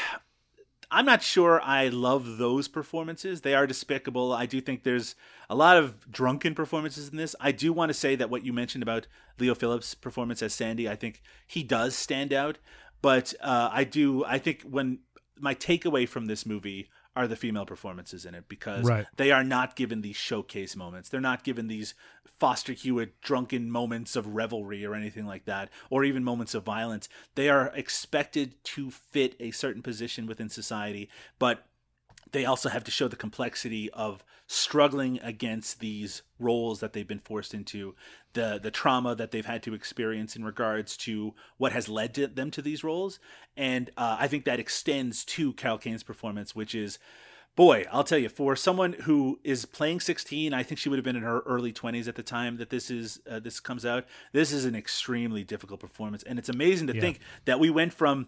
I'm 0.95 1.07
not 1.07 1.23
sure 1.23 1.61
I 1.61 1.89
love 1.89 2.39
those 2.39 2.69
performances. 2.69 3.41
They 3.41 3.55
are 3.55 3.67
despicable. 3.67 4.33
I 4.33 4.47
do 4.47 4.61
think 4.61 4.85
there's 4.85 5.17
a 5.51 5.57
lot 5.57 5.77
of 5.77 6.09
drunken 6.09 6.55
performances 6.55 7.09
in 7.09 7.17
this. 7.17 7.35
I 7.41 7.51
do 7.51 7.73
want 7.73 7.91
to 7.91 7.95
say 7.95 8.15
that 8.15 8.31
what 8.31 8.45
you 8.45 8.53
mentioned 8.53 8.85
about 8.85 9.09
Leo 9.41 9.57
Phillips' 9.57 9.95
performance 9.95 10.41
as 10.41 10.55
Sandy, 10.55 10.89
I 10.89 10.95
think 10.95 11.21
he 11.49 11.65
does 11.65 11.97
stand 11.97 12.33
out. 12.33 12.59
But 13.03 13.35
uh, 13.41 13.71
I 13.73 13.83
do, 13.83 14.25
I 14.25 14.39
think 14.39 14.63
when 14.63 15.01
my 15.37 15.57
takeaway 15.57 16.09
from 16.09 16.27
this 16.27 16.47
movie 16.47 16.89
are 17.17 17.29
the 17.29 17.37
female 17.37 17.67
performances 17.67 18.25
in 18.25 18.35
it 18.35 18.49
because 18.49 18.85
right. 18.85 19.07
they 19.17 19.31
are 19.31 19.45
not 19.45 19.77
given 19.77 20.01
these 20.01 20.17
showcase 20.17 20.75
moments. 20.75 21.09
They're 21.09 21.21
not 21.21 21.45
given 21.45 21.69
these 21.69 21.95
Foster 22.39 22.73
Hewitt 22.73 23.21
drunken 23.21 23.71
moments 23.71 24.17
of 24.17 24.27
revelry 24.27 24.85
or 24.85 24.95
anything 24.95 25.25
like 25.25 25.45
that, 25.45 25.71
or 25.91 26.05
even 26.05 26.25
moments 26.25 26.55
of 26.55 26.65
violence. 26.65 27.09
They 27.37 27.49
are 27.49 27.69
expected 27.75 28.63
to 28.65 28.91
fit 28.91 29.37
a 29.39 29.53
certain 29.53 29.83
position 29.83 30.27
within 30.27 30.49
society, 30.49 31.09
but 31.39 31.65
they 32.35 32.45
also 32.45 32.69
have 32.69 32.85
to 32.85 32.91
show 32.91 33.07
the 33.07 33.17
complexity 33.17 33.89
of 33.91 34.25
struggling 34.49 35.21
against 35.23 35.79
these 35.79 36.23
roles 36.41 36.81
that 36.81 36.93
they've 36.93 37.07
been 37.07 37.21
forced 37.21 37.55
into, 37.55 37.95
the 38.33 38.59
the 38.61 38.73
trauma 38.73 39.15
that 39.15 39.31
they've 39.31 39.47
had 39.47 39.63
to 39.63 39.73
experience 39.73 40.35
in 40.35 40.45
regards 40.45 40.97
to 40.97 41.33
what 41.57 41.73
has 41.73 41.89
led 41.89 42.13
to 42.15 42.27
them 42.27 42.51
to 42.51 42.61
these 42.61 42.83
roles, 42.83 43.21
and 43.57 43.91
uh, 43.97 44.17
I 44.19 44.27
think 44.27 44.45
that 44.45 44.59
extends 44.59 45.25
to 45.27 45.53
Carol 45.55 45.79
Kane's 45.79 46.03
performance, 46.03 46.55
which 46.55 46.75
is. 46.75 46.99
Boy, 47.57 47.85
I'll 47.93 48.03
tell 48.03 48.19
you, 48.19 48.29
for 48.29 48.57
someone 48.57 48.95
who 48.95 49.39
is 49.45 49.65
playing 49.65 50.01
16, 50.01 50.53
I 50.53 50.65
think 50.65 50.77
she 50.77 50.89
would 50.89 50.99
have 50.99 51.05
been 51.05 51.15
in 51.15 51.23
her 51.23 51.39
early 51.47 51.73
20s 51.73 52.09
at 52.09 52.17
the 52.17 52.23
time 52.25 52.57
that 52.57 52.69
this 52.69 52.91
is 52.91 53.21
uh, 53.31 53.39
this 53.39 53.61
comes 53.61 53.87
out. 53.87 54.07
This 54.33 54.51
is 54.51 54.65
an 54.65 54.75
extremely 54.75 55.45
difficult 55.45 55.79
performance, 55.79 56.25
and 56.25 56.37
it's 56.37 56.49
amazing 56.49 56.89
to 56.89 56.97
yeah. 56.97 57.01
think 57.01 57.21
that 57.45 57.61
we 57.61 57.71
went 57.71 57.93
from 57.93 58.27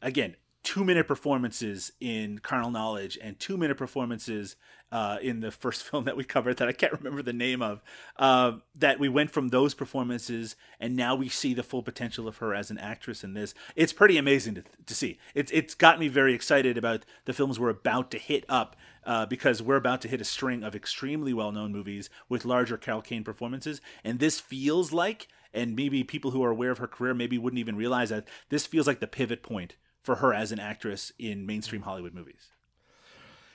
again 0.00 0.36
two 0.68 0.84
minute 0.84 1.08
performances 1.08 1.92
in 1.98 2.40
Carnal 2.40 2.70
Knowledge 2.70 3.18
and 3.22 3.40
two 3.40 3.56
minute 3.56 3.78
performances 3.78 4.56
uh, 4.92 5.16
in 5.22 5.40
the 5.40 5.50
first 5.50 5.82
film 5.90 6.04
that 6.04 6.14
we 6.14 6.24
covered 6.24 6.58
that 6.58 6.68
I 6.68 6.72
can't 6.72 6.92
remember 6.92 7.22
the 7.22 7.32
name 7.32 7.62
of. 7.62 7.80
Uh, 8.18 8.58
that 8.74 9.00
we 9.00 9.08
went 9.08 9.30
from 9.30 9.48
those 9.48 9.72
performances 9.72 10.56
and 10.78 10.94
now 10.94 11.14
we 11.14 11.30
see 11.30 11.54
the 11.54 11.62
full 11.62 11.82
potential 11.82 12.28
of 12.28 12.36
her 12.36 12.54
as 12.54 12.70
an 12.70 12.76
actress 12.76 13.24
in 13.24 13.32
this. 13.32 13.54
It's 13.76 13.94
pretty 13.94 14.18
amazing 14.18 14.56
to, 14.56 14.64
to 14.84 14.94
see. 14.94 15.18
It's 15.34 15.50
it's 15.52 15.74
got 15.74 15.98
me 15.98 16.08
very 16.08 16.34
excited 16.34 16.76
about 16.76 17.06
the 17.24 17.32
films 17.32 17.58
we're 17.58 17.70
about 17.70 18.10
to 18.10 18.18
hit 18.18 18.44
up. 18.46 18.76
Uh, 19.06 19.24
because 19.24 19.62
we're 19.62 19.76
about 19.76 20.02
to 20.02 20.08
hit 20.08 20.20
a 20.20 20.24
string 20.24 20.62
of 20.62 20.76
extremely 20.76 21.32
well-known 21.32 21.72
movies 21.72 22.10
with 22.28 22.44
larger 22.44 22.76
Carol 22.76 23.00
Kane 23.00 23.24
performances, 23.24 23.80
and 24.04 24.18
this 24.18 24.38
feels 24.38 24.92
like, 24.92 25.28
and 25.54 25.74
maybe 25.74 26.04
people 26.04 26.32
who 26.32 26.44
are 26.44 26.50
aware 26.50 26.72
of 26.72 26.76
her 26.76 26.86
career 26.86 27.14
maybe 27.14 27.38
wouldn't 27.38 27.60
even 27.60 27.76
realize 27.76 28.10
that 28.10 28.28
this 28.50 28.66
feels 28.66 28.86
like 28.86 29.00
the 29.00 29.06
pivot 29.06 29.42
point 29.42 29.76
for 30.08 30.16
her 30.16 30.32
as 30.32 30.52
an 30.52 30.58
actress 30.58 31.12
in 31.18 31.44
mainstream 31.44 31.82
Hollywood 31.82 32.14
movies. 32.14 32.48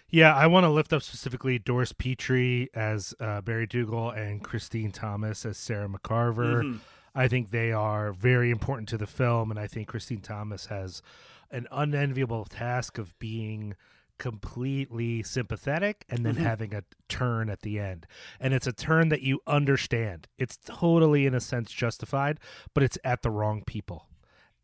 Yeah, 0.08 0.36
I 0.36 0.46
want 0.46 0.66
to 0.66 0.70
lift 0.70 0.94
up 0.94 1.02
specifically 1.02 1.58
Doris 1.58 1.94
Petrie 1.94 2.70
as 2.76 3.16
uh, 3.20 3.42
Barry 3.42 3.66
Dougal 3.66 4.12
and 4.12 4.44
Christine 4.44 4.92
Thomas 4.92 5.48
as 5.48 5.58
Sarah 5.58 5.90
McCarver. 5.90 6.62
Mm-hmm. 6.62 6.78
I 7.16 7.28
think 7.28 7.50
they 7.50 7.72
are 7.72 8.14
very 8.14 8.52
important 8.52 8.88
to 8.90 9.00
the 9.00 9.08
film, 9.08 9.50
and 9.50 9.60
I 9.60 9.66
think 9.66 9.88
Christine 9.88 10.22
Thomas 10.22 10.68
has 10.68 11.02
an 11.50 11.66
unenviable 11.72 12.46
task 12.46 13.00
of 13.00 13.18
being 13.18 13.74
completely 14.20 15.24
sympathetic 15.24 16.06
and 16.08 16.24
then 16.24 16.36
mm-hmm. 16.36 16.44
having 16.44 16.76
a 16.76 16.84
turn 17.10 17.50
at 17.50 17.62
the 17.62 17.80
end. 17.80 18.06
And 18.40 18.54
it's 18.54 18.68
a 18.68 18.74
turn 18.74 19.10
that 19.10 19.24
you 19.24 19.40
understand. 19.48 20.28
It's 20.38 20.60
totally, 20.64 21.26
in 21.26 21.34
a 21.34 21.42
sense, 21.42 21.72
justified, 21.72 22.40
but 22.76 22.84
it's 22.84 23.00
at 23.04 23.24
the 23.24 23.32
wrong 23.32 23.64
people. 23.66 24.06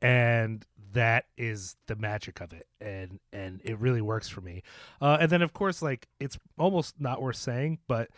And 0.03 0.67
that 0.93 1.25
is 1.37 1.75
the 1.87 1.95
magic 1.95 2.41
of 2.41 2.51
it 2.53 2.67
and 2.81 3.19
and 3.31 3.61
it 3.63 3.77
really 3.79 4.01
works 4.01 4.27
for 4.29 4.41
me 4.41 4.63
uh, 5.01 5.17
and 5.19 5.29
then 5.31 5.41
of 5.41 5.53
course 5.53 5.81
like 5.81 6.07
it's 6.19 6.37
almost 6.57 6.99
not 6.99 7.21
worth 7.21 7.35
saying 7.35 7.77
but 7.87 8.09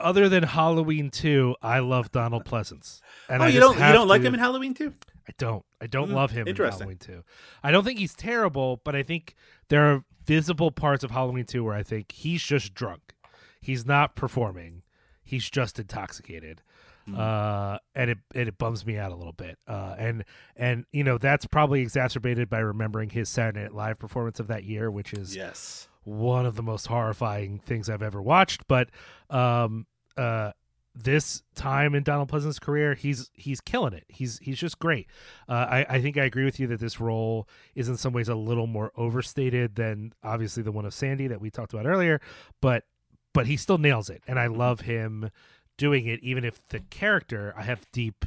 other 0.00 0.28
than 0.28 0.42
halloween 0.42 1.10
2 1.10 1.54
i 1.62 1.78
love 1.78 2.10
donald 2.10 2.44
pleasence 2.50 3.00
and 3.28 3.42
oh 3.42 3.46
I 3.46 3.48
you 3.48 3.60
don't 3.60 3.74
you 3.74 3.80
don't 3.92 3.94
to, 3.94 4.04
like 4.04 4.22
him 4.22 4.34
in 4.34 4.40
halloween 4.40 4.74
2 4.74 4.92
I 5.26 5.32
don't. 5.38 5.64
I 5.80 5.86
don't 5.86 6.10
Mm, 6.10 6.14
love 6.16 6.32
him 6.32 6.46
in. 6.46 6.54
Halloween 6.80 6.98
2. 6.98 7.24
I 7.62 7.70
don't 7.70 7.82
think 7.82 7.98
he's 7.98 8.14
terrible, 8.14 8.82
but 8.84 8.94
I 8.94 9.02
think 9.02 9.34
there 9.68 9.82
are 9.90 10.04
visible 10.26 10.70
parts 10.70 11.02
of 11.02 11.12
Halloween 11.12 11.46
2 11.46 11.64
where 11.64 11.74
I 11.74 11.82
think 11.82 12.12
he's 12.12 12.42
just 12.42 12.74
drunk. 12.74 13.14
He's 13.58 13.86
not 13.86 14.16
performing. 14.16 14.82
He's 15.24 15.48
just 15.48 15.78
intoxicated. 15.78 16.60
Hmm. 17.06 17.14
Uh, 17.18 17.78
and 17.94 18.10
it 18.10 18.18
and 18.34 18.48
it 18.48 18.56
bums 18.56 18.86
me 18.86 18.96
out 18.96 19.12
a 19.12 19.14
little 19.14 19.32
bit. 19.34 19.58
Uh, 19.68 19.94
and 19.98 20.24
and 20.56 20.86
you 20.92 21.04
know 21.04 21.18
that's 21.18 21.46
probably 21.46 21.80
exacerbated 21.82 22.48
by 22.48 22.58
remembering 22.60 23.10
his 23.10 23.28
Saturday 23.28 23.60
Night 23.62 23.74
Live 23.74 23.98
performance 23.98 24.40
of 24.40 24.46
that 24.48 24.64
year, 24.64 24.90
which 24.90 25.12
is 25.12 25.36
Yes. 25.36 25.88
one 26.04 26.46
of 26.46 26.56
the 26.56 26.62
most 26.62 26.86
horrifying 26.86 27.58
things 27.58 27.90
I've 27.90 28.02
ever 28.02 28.22
watched. 28.22 28.66
But 28.68 28.88
um, 29.30 29.86
uh, 30.16 30.52
this 30.94 31.42
time 31.54 31.94
in 31.94 32.04
Donald 32.04 32.28
Pleasence's 32.28 32.58
career, 32.58 32.94
he's 32.94 33.30
he's 33.34 33.60
killing 33.60 33.92
it. 33.92 34.04
He's 34.08 34.38
he's 34.38 34.58
just 34.58 34.78
great. 34.78 35.06
Uh, 35.48 35.52
I 35.68 35.86
I 35.96 36.00
think 36.00 36.16
I 36.16 36.24
agree 36.24 36.44
with 36.44 36.58
you 36.60 36.66
that 36.68 36.80
this 36.80 37.00
role 37.00 37.48
is 37.74 37.88
in 37.88 37.96
some 37.96 38.12
ways 38.14 38.28
a 38.28 38.34
little 38.34 38.66
more 38.66 38.92
overstated 38.96 39.74
than 39.74 40.12
obviously 40.22 40.62
the 40.62 40.72
one 40.72 40.84
of 40.86 40.94
Sandy 40.94 41.26
that 41.26 41.40
we 41.40 41.50
talked 41.50 41.74
about 41.74 41.84
earlier. 41.86 42.20
But 42.60 42.84
but 43.32 43.46
he 43.48 43.56
still 43.56 43.78
nails 43.78 44.08
it, 44.08 44.22
and 44.28 44.38
I 44.38 44.46
love 44.46 44.82
him 44.82 45.30
doing 45.76 46.06
it, 46.06 46.20
even 46.22 46.44
if 46.44 46.66
the 46.68 46.80
character 46.80 47.54
I 47.56 47.62
have 47.62 47.90
deep. 47.92 48.24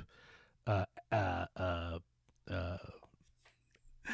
Uh, 0.66 0.86
uh, 1.12 1.45
uh, 1.56 2.00
uh, 2.52 2.78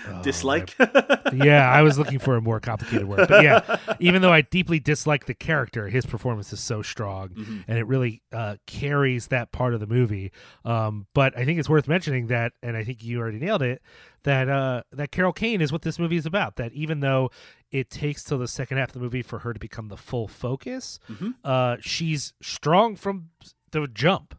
oh, 0.08 0.22
Dislike. 0.24 0.76
yeah, 1.34 1.70
I 1.70 1.82
was 1.82 1.98
looking 1.98 2.20
for 2.20 2.36
a 2.36 2.41
more 2.41 2.60
complicated 2.60 3.08
word. 3.08 3.28
But 3.28 3.44
yeah, 3.44 3.78
even 4.00 4.22
though 4.22 4.32
I 4.34 4.41
deeply 4.41 4.80
dislike 4.80 5.26
the 5.26 5.34
character, 5.34 5.88
his 5.89 6.06
performance 6.06 6.52
is 6.54 6.60
so 6.60 6.82
strong 6.82 7.30
Mm-hmm. 7.30 7.60
and 7.68 7.78
it 7.78 7.88
really 7.88 8.22
uh, 8.32 8.58
carries 8.68 9.28
that 9.28 9.52
part 9.52 9.74
of 9.74 9.80
the 9.80 9.88
movie. 9.88 10.32
Um, 10.66 11.08
but 11.14 11.38
I 11.38 11.46
think 11.46 11.60
it's 11.60 11.70
worth 11.70 11.88
mentioning 11.88 12.28
that, 12.28 12.54
and 12.62 12.76
I 12.78 12.84
think 12.84 13.04
you 13.04 13.20
already 13.20 13.39
nailed 13.39 13.62
it, 13.62 13.82
that 14.24 14.50
uh, 14.50 14.84
that 14.91 15.12
Carol 15.12 15.34
Kane 15.34 15.62
is 15.62 15.72
what 15.72 15.82
this 15.84 16.00
movie 16.00 16.18
is 16.18 16.26
about. 16.26 16.56
That 16.58 16.74
even 16.74 17.00
though 17.02 17.30
it 17.72 17.89
takes 17.89 18.24
till 18.24 18.38
the 18.38 18.48
second 18.48 18.78
half 18.78 18.89
of 18.89 18.94
the 18.94 19.00
movie 19.00 19.22
for 19.22 19.39
her 19.39 19.54
to 19.54 19.60
become 19.60 19.88
the 19.89 19.98
full 19.98 20.28
focus, 20.28 21.00
Mm-hmm. 21.10 21.30
uh, 21.44 21.78
she's 21.82 22.34
strong 22.41 22.96
from 22.96 23.30
the 23.72 23.88
jump 23.88 24.36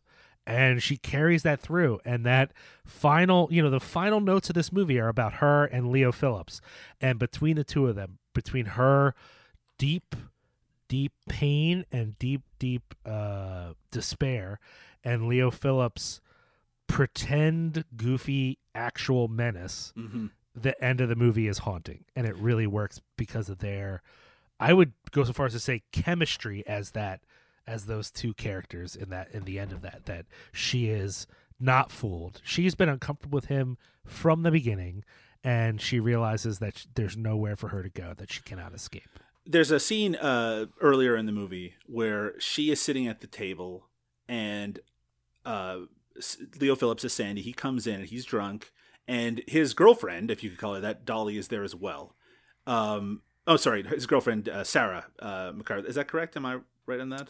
and 0.46 0.82
she 0.82 0.96
carries 0.96 1.42
that 1.42 1.58
through 1.60 1.98
and 2.04 2.24
that 2.26 2.52
final 2.84 3.48
you 3.50 3.62
know 3.62 3.70
the 3.70 3.80
final 3.80 4.20
notes 4.20 4.48
of 4.50 4.54
this 4.54 4.70
movie 4.72 4.98
are 5.00 5.08
about 5.08 5.34
her 5.34 5.64
and 5.64 5.90
leo 5.90 6.12
phillips 6.12 6.60
and 7.00 7.18
between 7.18 7.56
the 7.56 7.64
two 7.64 7.86
of 7.86 7.94
them 7.96 8.18
between 8.34 8.66
her 8.66 9.14
deep 9.78 10.14
deep 10.88 11.12
pain 11.28 11.84
and 11.90 12.18
deep 12.18 12.42
deep 12.58 12.94
uh 13.06 13.72
despair 13.90 14.58
and 15.02 15.26
leo 15.28 15.50
phillips 15.50 16.20
pretend 16.86 17.84
goofy 17.96 18.58
actual 18.74 19.28
menace 19.28 19.92
Mhm. 19.96 20.30
the 20.54 20.82
end 20.84 21.00
of 21.00 21.08
the 21.08 21.16
movie 21.16 21.48
is 21.48 21.58
haunting 21.58 22.04
and 22.14 22.26
it 22.26 22.36
really 22.36 22.66
works 22.66 23.00
because 23.16 23.48
of 23.48 23.58
their 23.58 24.02
i 24.60 24.72
would 24.72 24.92
go 25.10 25.24
so 25.24 25.32
far 25.32 25.46
as 25.46 25.52
to 25.52 25.60
say 25.60 25.82
chemistry 25.90 26.66
as 26.66 26.90
that 26.90 27.22
as 27.66 27.86
those 27.86 28.10
two 28.10 28.34
characters 28.34 28.96
in 28.96 29.10
that 29.10 29.30
in 29.32 29.44
the 29.44 29.58
end 29.58 29.72
of 29.72 29.82
that 29.82 30.06
that 30.06 30.26
she 30.52 30.88
is 30.88 31.26
not 31.60 31.90
fooled 31.90 32.40
she's 32.44 32.74
been 32.74 32.88
uncomfortable 32.88 33.36
with 33.36 33.46
him 33.46 33.76
from 34.04 34.42
the 34.42 34.50
beginning 34.50 35.04
and 35.42 35.80
she 35.80 36.00
realizes 36.00 36.58
that 36.58 36.86
there's 36.94 37.16
nowhere 37.16 37.56
for 37.56 37.68
her 37.68 37.82
to 37.82 37.90
go 37.90 38.12
that 38.16 38.32
she 38.32 38.42
cannot 38.42 38.74
escape 38.74 39.18
There's 39.46 39.70
a 39.70 39.80
scene 39.80 40.16
uh, 40.16 40.66
earlier 40.80 41.16
in 41.16 41.26
the 41.26 41.32
movie 41.32 41.74
where 41.86 42.38
she 42.40 42.70
is 42.70 42.80
sitting 42.80 43.06
at 43.06 43.20
the 43.20 43.26
table 43.26 43.88
and 44.28 44.78
uh, 45.44 45.80
Leo 46.60 46.76
Phillips 46.76 47.04
is 47.04 47.12
Sandy. 47.12 47.42
He 47.42 47.52
comes 47.52 47.86
in 47.86 47.96
and 47.96 48.06
he's 48.06 48.24
drunk, 48.24 48.72
and 49.06 49.42
his 49.46 49.74
girlfriend, 49.74 50.30
if 50.30 50.42
you 50.42 50.50
could 50.50 50.58
call 50.58 50.74
her 50.74 50.80
that, 50.80 51.04
Dolly, 51.04 51.36
is 51.36 51.48
there 51.48 51.64
as 51.64 51.74
well. 51.74 52.14
Um, 52.66 53.22
oh, 53.46 53.56
sorry, 53.56 53.82
his 53.82 54.06
girlfriend 54.06 54.48
uh, 54.48 54.64
Sarah 54.64 55.06
uh, 55.18 55.52
McCarthy. 55.54 55.88
Is 55.88 55.96
that 55.96 56.08
correct? 56.08 56.36
Am 56.36 56.46
I 56.46 56.58
right 56.86 57.00
on 57.00 57.10
that? 57.10 57.28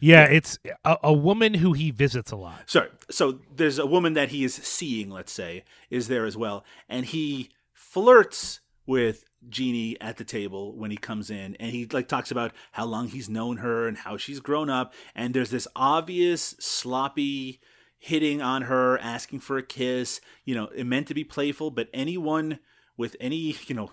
yeah 0.00 0.24
it's 0.24 0.58
a, 0.84 0.96
a 1.02 1.12
woman 1.12 1.54
who 1.54 1.72
he 1.72 1.90
visits 1.90 2.30
a 2.30 2.36
lot 2.36 2.68
Sorry. 2.68 2.90
So 3.10 3.40
there's 3.54 3.78
a 3.78 3.86
woman 3.86 4.12
that 4.14 4.28
he 4.28 4.44
is 4.44 4.54
seeing, 4.54 5.10
let's 5.10 5.32
say, 5.32 5.64
is 5.90 6.08
there 6.08 6.26
as 6.26 6.36
well, 6.36 6.64
and 6.88 7.06
he 7.06 7.50
flirts 7.72 8.60
with 8.86 9.24
Jeannie 9.48 9.96
at 10.00 10.16
the 10.16 10.24
table 10.24 10.76
when 10.76 10.90
he 10.90 10.96
comes 10.96 11.30
in, 11.30 11.56
and 11.56 11.72
he 11.72 11.86
like 11.86 12.08
talks 12.08 12.30
about 12.30 12.52
how 12.72 12.84
long 12.84 13.08
he's 13.08 13.28
known 13.28 13.58
her 13.58 13.88
and 13.88 13.96
how 13.96 14.16
she's 14.16 14.40
grown 14.40 14.68
up, 14.68 14.92
and 15.14 15.32
there's 15.32 15.50
this 15.50 15.66
obvious 15.74 16.54
sloppy 16.58 17.60
hitting 17.98 18.42
on 18.42 18.62
her, 18.62 18.98
asking 18.98 19.40
for 19.40 19.56
a 19.58 19.62
kiss. 19.62 20.20
You 20.44 20.54
know, 20.54 20.66
it 20.74 20.84
meant 20.84 21.08
to 21.08 21.14
be 21.14 21.24
playful, 21.24 21.70
but 21.70 21.88
anyone 21.94 22.58
with 22.96 23.16
any 23.20 23.56
you 23.66 23.74
know 23.74 23.90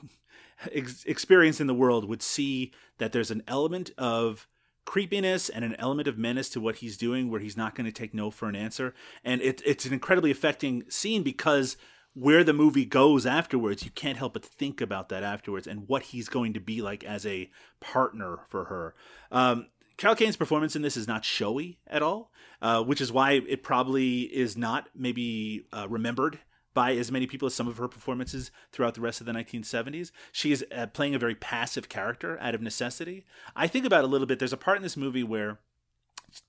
ex- 0.74 1.06
experience 1.06 1.62
in 1.62 1.68
the 1.68 1.74
world 1.74 2.08
would 2.10 2.22
see 2.22 2.74
that 2.98 3.12
there's 3.12 3.32
an 3.32 3.44
element 3.48 3.92
of 3.98 4.48
creepiness 4.86 5.50
and 5.50 5.66
an 5.66 5.76
element 5.80 6.08
of 6.08 6.18
menace 6.18 6.50
to 6.50 6.62
what 6.62 6.78
he's 6.78 6.98
doing 6.98 7.30
where 7.30 7.40
he's 7.40 7.58
not 7.58 7.76
going 7.76 7.86
to 7.86 7.92
take 7.92 8.14
no 8.14 8.32
for 8.32 8.48
an 8.48 8.56
answer. 8.56 8.94
And 9.24 9.42
it, 9.42 9.62
it's 9.66 9.86
an 9.86 9.94
incredibly 9.94 10.32
affecting 10.32 10.84
scene 10.90 11.24
because 11.24 11.76
where 12.14 12.44
the 12.44 12.54
movie 12.54 12.86
goes 12.86 13.26
afterwards 13.26 13.84
you 13.84 13.92
can't 13.92 14.18
help 14.18 14.34
but 14.34 14.46
think 14.46 14.80
about 14.80 15.10
that 15.10 15.22
afterwards 15.22 15.68
and 15.68 15.88
what 15.88 16.02
he's 16.02 16.30
going 16.30 16.54
to 16.54 16.62
be 16.62 16.82
like 16.82 17.04
as 17.04 17.26
a 17.26 17.50
partner 17.82 18.40
for 18.48 18.66
her. 18.66 18.96
Um, 19.32 19.68
Carol 19.98 20.16
Kane's 20.16 20.38
performance 20.38 20.76
in 20.76 20.82
this 20.82 20.98
is 20.98 21.08
not 21.08 21.24
showy 21.24 21.80
at 21.88 22.02
all, 22.02 22.32
uh, 22.62 22.84
which 22.84 23.02
is 23.02 23.12
why 23.12 23.34
it 23.34 23.64
probably 23.64 24.22
is 24.22 24.58
not 24.58 24.88
maybe 24.96 25.68
uh, 25.72 25.88
remembered 25.90 26.40
by 26.76 26.94
as 26.94 27.12
many 27.12 27.26
people 27.26 27.48
as 27.48 27.56
some 27.56 27.68
of 27.68 27.78
her 27.78 27.88
performances 27.88 28.52
throughout 28.72 28.94
the 28.94 29.02
rest 29.02 29.20
of 29.20 29.26
the 29.26 29.32
1970s. 29.32 30.12
She 30.32 30.52
is 30.52 30.64
uh, 30.76 30.86
playing 30.88 31.16
a 31.16 31.20
very 31.20 31.34
passive 31.34 31.90
character 31.90 32.38
out 32.40 32.54
of 32.54 32.62
necessity. 32.62 33.26
I 33.56 33.66
think 33.66 33.86
about 33.86 34.04
a 34.04 34.08
little 34.08 34.28
bit. 34.28 34.38
There's 34.38 34.54
a 34.54 34.58
part 34.58 34.78
in 34.78 34.84
this 34.84 34.98
movie 34.98 35.24
where 35.24 35.58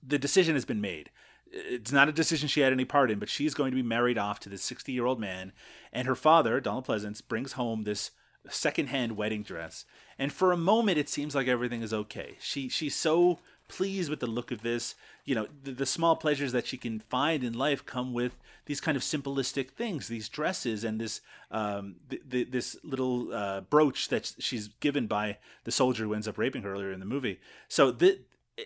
the 0.05 0.19
decision 0.19 0.53
has 0.53 0.65
been 0.65 0.81
made. 0.81 1.09
It's 1.49 1.93
not 1.93 2.09
a 2.09 2.11
decision 2.11 2.49
she 2.49 2.59
had 2.59 2.73
any 2.73 2.85
part 2.85 3.09
in, 3.09 3.19
but 3.19 3.29
she's 3.29 3.53
going 3.53 3.71
to 3.71 3.75
be 3.75 3.81
married 3.81 4.17
off 4.17 4.39
to 4.41 4.49
this 4.49 4.61
60 4.63 4.91
year 4.91 5.05
old 5.05 5.19
man. 5.19 5.53
And 5.93 6.07
her 6.07 6.15
father, 6.15 6.59
Donald 6.59 6.85
Pleasence, 6.85 7.25
brings 7.25 7.53
home 7.53 7.85
this 7.85 8.11
secondhand 8.49 9.15
wedding 9.15 9.43
dress. 9.43 9.85
And 10.19 10.31
for 10.33 10.51
a 10.51 10.57
moment, 10.57 10.97
it 10.97 11.09
seems 11.09 11.35
like 11.35 11.47
everything 11.47 11.81
is 11.81 11.93
okay. 11.93 12.35
She 12.39 12.67
She's 12.67 12.95
so 12.95 13.39
pleased 13.67 14.09
with 14.09 14.19
the 14.19 14.27
look 14.27 14.51
of 14.51 14.61
this. 14.61 14.95
You 15.25 15.35
know, 15.35 15.47
the, 15.63 15.71
the 15.71 15.85
small 15.85 16.15
pleasures 16.15 16.51
that 16.51 16.67
she 16.67 16.77
can 16.77 16.99
find 16.99 17.43
in 17.43 17.53
life 17.53 17.85
come 17.85 18.13
with 18.13 18.37
these 18.65 18.81
kind 18.81 18.97
of 18.97 19.03
simplistic 19.03 19.71
things, 19.71 20.07
these 20.07 20.29
dresses 20.29 20.83
and 20.83 20.99
this 20.99 21.21
um, 21.51 21.95
th- 22.09 22.21
th- 22.29 22.51
this 22.51 22.77
little 22.83 23.33
uh, 23.33 23.61
brooch 23.61 24.09
that 24.09 24.33
she's 24.39 24.67
given 24.79 25.07
by 25.07 25.37
the 25.63 25.71
soldier 25.71 26.03
who 26.03 26.13
ends 26.13 26.27
up 26.27 26.37
raping 26.37 26.63
her 26.63 26.73
earlier 26.73 26.91
in 26.91 26.99
the 26.99 27.05
movie. 27.05 27.39
So 27.67 27.91
the, 27.91 28.19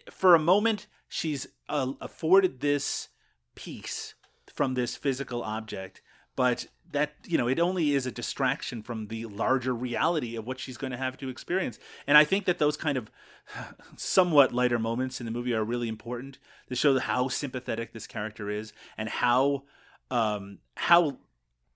for 0.09 0.35
a 0.35 0.39
moment, 0.39 0.87
she's 1.07 1.47
uh, 1.69 1.93
afforded 2.01 2.59
this 2.59 3.09
peace 3.55 4.15
from 4.53 4.73
this 4.73 4.95
physical 4.95 5.43
object, 5.43 6.01
but 6.35 6.67
that 6.91 7.13
you 7.25 7.37
know 7.37 7.47
it 7.47 7.59
only 7.59 7.93
is 7.93 8.05
a 8.05 8.11
distraction 8.11 8.81
from 8.81 9.07
the 9.07 9.25
larger 9.25 9.73
reality 9.73 10.35
of 10.35 10.45
what 10.45 10.59
she's 10.59 10.77
going 10.77 10.91
to 10.91 10.97
have 10.97 11.17
to 11.17 11.29
experience 11.29 11.79
and 12.07 12.17
i 12.17 12.23
think 12.23 12.45
that 12.45 12.59
those 12.59 12.77
kind 12.77 12.97
of 12.97 13.11
somewhat 13.95 14.53
lighter 14.53 14.79
moments 14.79 15.19
in 15.19 15.25
the 15.25 15.31
movie 15.31 15.53
are 15.53 15.63
really 15.63 15.87
important 15.87 16.37
to 16.67 16.75
show 16.75 16.99
how 16.99 17.27
sympathetic 17.27 17.93
this 17.93 18.07
character 18.07 18.49
is 18.49 18.73
and 18.97 19.09
how 19.09 19.63
um 20.09 20.59
how 20.75 21.17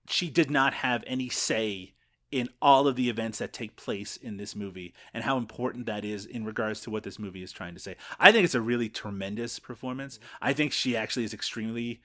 she 0.08 0.30
did 0.30 0.50
not 0.50 0.74
have 0.74 1.02
any 1.06 1.28
say 1.28 1.92
in 2.32 2.48
all 2.60 2.88
of 2.88 2.96
the 2.96 3.08
events 3.08 3.38
that 3.38 3.52
take 3.52 3.76
place 3.76 4.16
in 4.16 4.36
this 4.36 4.56
movie 4.56 4.92
and 5.14 5.24
how 5.24 5.36
important 5.38 5.86
that 5.86 6.04
is 6.04 6.26
in 6.26 6.44
regards 6.44 6.80
to 6.80 6.90
what 6.90 7.02
this 7.02 7.18
movie 7.18 7.42
is 7.42 7.52
trying 7.52 7.74
to 7.74 7.80
say. 7.80 7.96
I 8.18 8.32
think 8.32 8.44
it's 8.44 8.54
a 8.54 8.60
really 8.60 8.88
tremendous 8.88 9.58
performance. 9.58 10.18
I 10.42 10.52
think 10.52 10.72
she 10.72 10.96
actually 10.96 11.24
is 11.24 11.32
extremely 11.32 12.00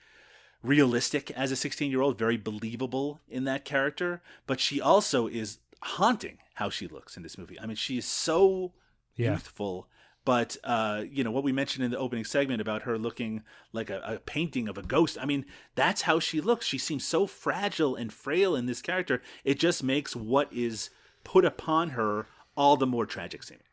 realistic 0.63 1.31
as 1.31 1.51
a 1.51 1.55
16 1.55 1.89
year 1.91 2.01
old, 2.01 2.17
very 2.17 2.37
believable 2.37 3.19
in 3.29 3.43
that 3.45 3.65
character, 3.65 4.21
but 4.47 4.59
she 4.59 4.79
also 4.81 5.27
is 5.27 5.59
haunting 5.81 6.37
how 6.55 6.69
she 6.69 6.87
looks 6.87 7.17
in 7.17 7.23
this 7.23 7.37
movie. 7.37 7.59
I 7.59 7.65
mean, 7.65 7.75
she 7.75 7.97
is 7.97 8.05
so 8.05 8.73
Yeah. 9.15 9.31
youthful. 9.31 9.87
But 10.23 10.55
uh, 10.63 11.03
you 11.09 11.23
know 11.23 11.31
what 11.31 11.43
we 11.43 11.51
mentioned 11.51 11.83
in 11.83 11.89
the 11.89 11.97
opening 11.97 12.25
segment 12.25 12.61
about 12.61 12.83
her 12.83 12.95
looking 12.99 13.41
like 13.73 13.89
a, 13.89 14.01
a 14.05 14.19
painting 14.19 14.67
of 14.67 14.77
a 14.77 14.83
ghost. 14.83 15.17
I 15.19 15.25
mean, 15.25 15.45
that's 15.73 16.03
how 16.03 16.19
she 16.19 16.41
looks. 16.41 16.67
She 16.67 16.77
seems 16.77 17.03
so 17.03 17.25
fragile 17.25 17.95
and 17.95 18.13
frail 18.13 18.55
in 18.55 18.67
this 18.67 18.83
character. 18.83 19.23
It 19.43 19.57
just 19.57 19.81
makes 19.81 20.15
what 20.15 20.53
is 20.53 20.91
put 21.23 21.43
upon 21.43 21.91
her 21.91 22.27
all 22.55 22.77
the 22.77 22.85
more 22.85 23.07
tragic 23.07 23.41
seeming. 23.41 23.63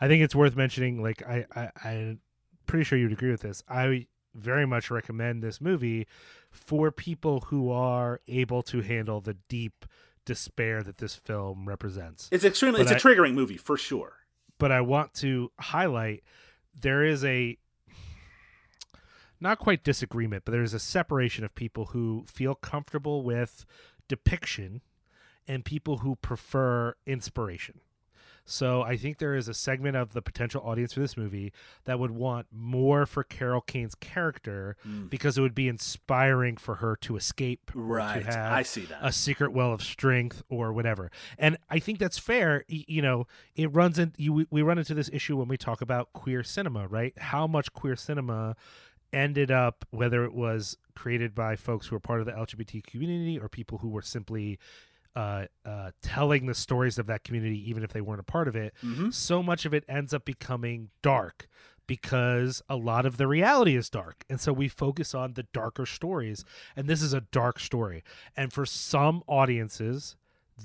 I 0.00 0.06
think 0.06 0.22
it's 0.22 0.34
worth 0.34 0.54
mentioning. 0.54 1.02
Like 1.02 1.22
I, 1.26 1.44
I, 1.56 1.70
I'm 1.84 2.20
pretty 2.66 2.84
sure 2.84 2.96
you'd 2.96 3.10
agree 3.12 3.32
with 3.32 3.40
this. 3.42 3.64
I 3.68 4.06
very 4.34 4.66
much 4.66 4.90
recommend 4.90 5.42
this 5.42 5.60
movie 5.60 6.06
for 6.50 6.90
people 6.90 7.40
who 7.48 7.70
are 7.70 8.20
able 8.28 8.62
to 8.62 8.80
handle 8.80 9.20
the 9.20 9.34
deep 9.48 9.84
despair 10.24 10.82
that 10.82 10.98
this 10.98 11.14
film 11.14 11.68
represents. 11.68 12.28
It's 12.30 12.44
extremely. 12.44 12.82
But 12.82 12.92
it's 12.92 13.04
a 13.04 13.08
triggering 13.08 13.34
movie 13.34 13.56
for 13.56 13.76
sure. 13.76 14.18
But 14.58 14.70
I 14.70 14.80
want 14.80 15.14
to 15.14 15.50
highlight 15.58 16.22
there 16.78 17.04
is 17.04 17.24
a 17.24 17.58
not 19.40 19.58
quite 19.58 19.82
disagreement, 19.82 20.44
but 20.44 20.52
there's 20.52 20.74
a 20.74 20.78
separation 20.78 21.44
of 21.44 21.54
people 21.54 21.86
who 21.86 22.24
feel 22.28 22.54
comfortable 22.54 23.22
with 23.22 23.66
depiction 24.06 24.82
and 25.48 25.64
people 25.64 25.98
who 25.98 26.14
prefer 26.14 26.94
inspiration. 27.06 27.80
So 28.44 28.82
I 28.82 28.96
think 28.96 29.18
there 29.18 29.34
is 29.36 29.46
a 29.48 29.54
segment 29.54 29.96
of 29.96 30.12
the 30.14 30.20
potential 30.22 30.60
audience 30.64 30.92
for 30.94 31.00
this 31.00 31.16
movie 31.16 31.52
that 31.84 31.98
would 31.98 32.10
want 32.10 32.46
more 32.50 33.06
for 33.06 33.22
Carol 33.22 33.60
Kane's 33.60 33.94
character 33.94 34.76
Mm. 34.86 35.08
because 35.10 35.38
it 35.38 35.42
would 35.42 35.54
be 35.54 35.68
inspiring 35.68 36.56
for 36.56 36.76
her 36.76 36.96
to 36.96 37.16
escape, 37.16 37.70
Right. 37.74 38.24
To 38.24 38.38
I 38.38 38.62
see 38.62 38.84
that. 38.86 38.98
a 39.00 39.12
secret 39.12 39.52
well 39.52 39.72
of 39.72 39.82
strength 39.82 40.42
or 40.48 40.72
whatever. 40.72 41.10
And 41.38 41.56
I 41.70 41.78
think 41.78 41.98
that's 41.98 42.18
fair. 42.18 42.64
You 42.68 43.00
know, 43.02 43.26
it 43.54 43.72
runs 43.72 43.98
in. 43.98 44.12
You, 44.16 44.46
we 44.50 44.62
run 44.62 44.78
into 44.78 44.94
this 44.94 45.08
issue 45.12 45.36
when 45.36 45.48
we 45.48 45.56
talk 45.56 45.80
about 45.80 46.12
queer 46.12 46.42
cinema, 46.42 46.88
right? 46.88 47.16
How 47.18 47.46
much 47.46 47.72
queer 47.72 47.94
cinema 47.96 48.56
ended 49.12 49.50
up, 49.50 49.84
whether 49.90 50.24
it 50.24 50.32
was 50.34 50.76
created 50.94 51.34
by 51.34 51.54
folks 51.54 51.86
who 51.86 51.94
were 51.96 52.00
part 52.00 52.20
of 52.20 52.26
the 52.26 52.32
LGBT 52.32 52.82
community 52.84 53.38
or 53.38 53.48
people 53.48 53.78
who 53.78 53.88
were 53.88 54.02
simply 54.02 54.58
uh, 55.14 55.46
uh, 55.64 55.90
telling 56.02 56.46
the 56.46 56.54
stories 56.54 56.98
of 56.98 57.06
that 57.06 57.24
community, 57.24 57.58
even 57.68 57.82
if 57.84 57.92
they 57.92 58.00
weren't 58.00 58.20
a 58.20 58.24
part 58.24 58.48
of 58.48 58.56
it, 58.56 58.74
Mhm. 58.82 59.12
so 59.12 59.42
much 59.42 59.64
of 59.66 59.74
it 59.74 59.84
ends 59.88 60.14
up 60.14 60.24
becoming 60.24 60.90
dark 61.02 61.48
because 61.86 62.62
a 62.68 62.76
lot 62.76 63.04
of 63.04 63.16
the 63.16 63.26
reality 63.26 63.76
is 63.76 63.90
dark. 63.90 64.24
And 64.30 64.40
so 64.40 64.52
we 64.52 64.68
focus 64.68 65.14
on 65.14 65.34
the 65.34 65.42
darker 65.52 65.84
stories. 65.84 66.44
And 66.76 66.88
this 66.88 67.02
is 67.02 67.12
a 67.12 67.20
dark 67.20 67.58
story. 67.60 68.02
And 68.36 68.52
for 68.52 68.64
some 68.64 69.22
audiences, 69.26 70.16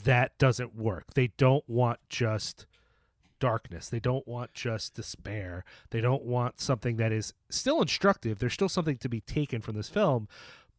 that 0.03 0.37
doesn't 0.37 0.75
work. 0.75 1.13
They 1.15 1.27
don't 1.37 1.67
want 1.67 1.99
just 2.07 2.65
darkness. 3.39 3.89
They 3.89 3.99
don't 3.99 4.27
want 4.27 4.53
just 4.53 4.93
despair. 4.95 5.63
They 5.89 6.01
don't 6.01 6.23
want 6.23 6.59
something 6.59 6.97
that 6.97 7.11
is 7.11 7.33
still 7.49 7.81
instructive. 7.81 8.39
There's 8.39 8.53
still 8.53 8.69
something 8.69 8.97
to 8.99 9.09
be 9.09 9.21
taken 9.21 9.61
from 9.61 9.75
this 9.75 9.89
film, 9.89 10.27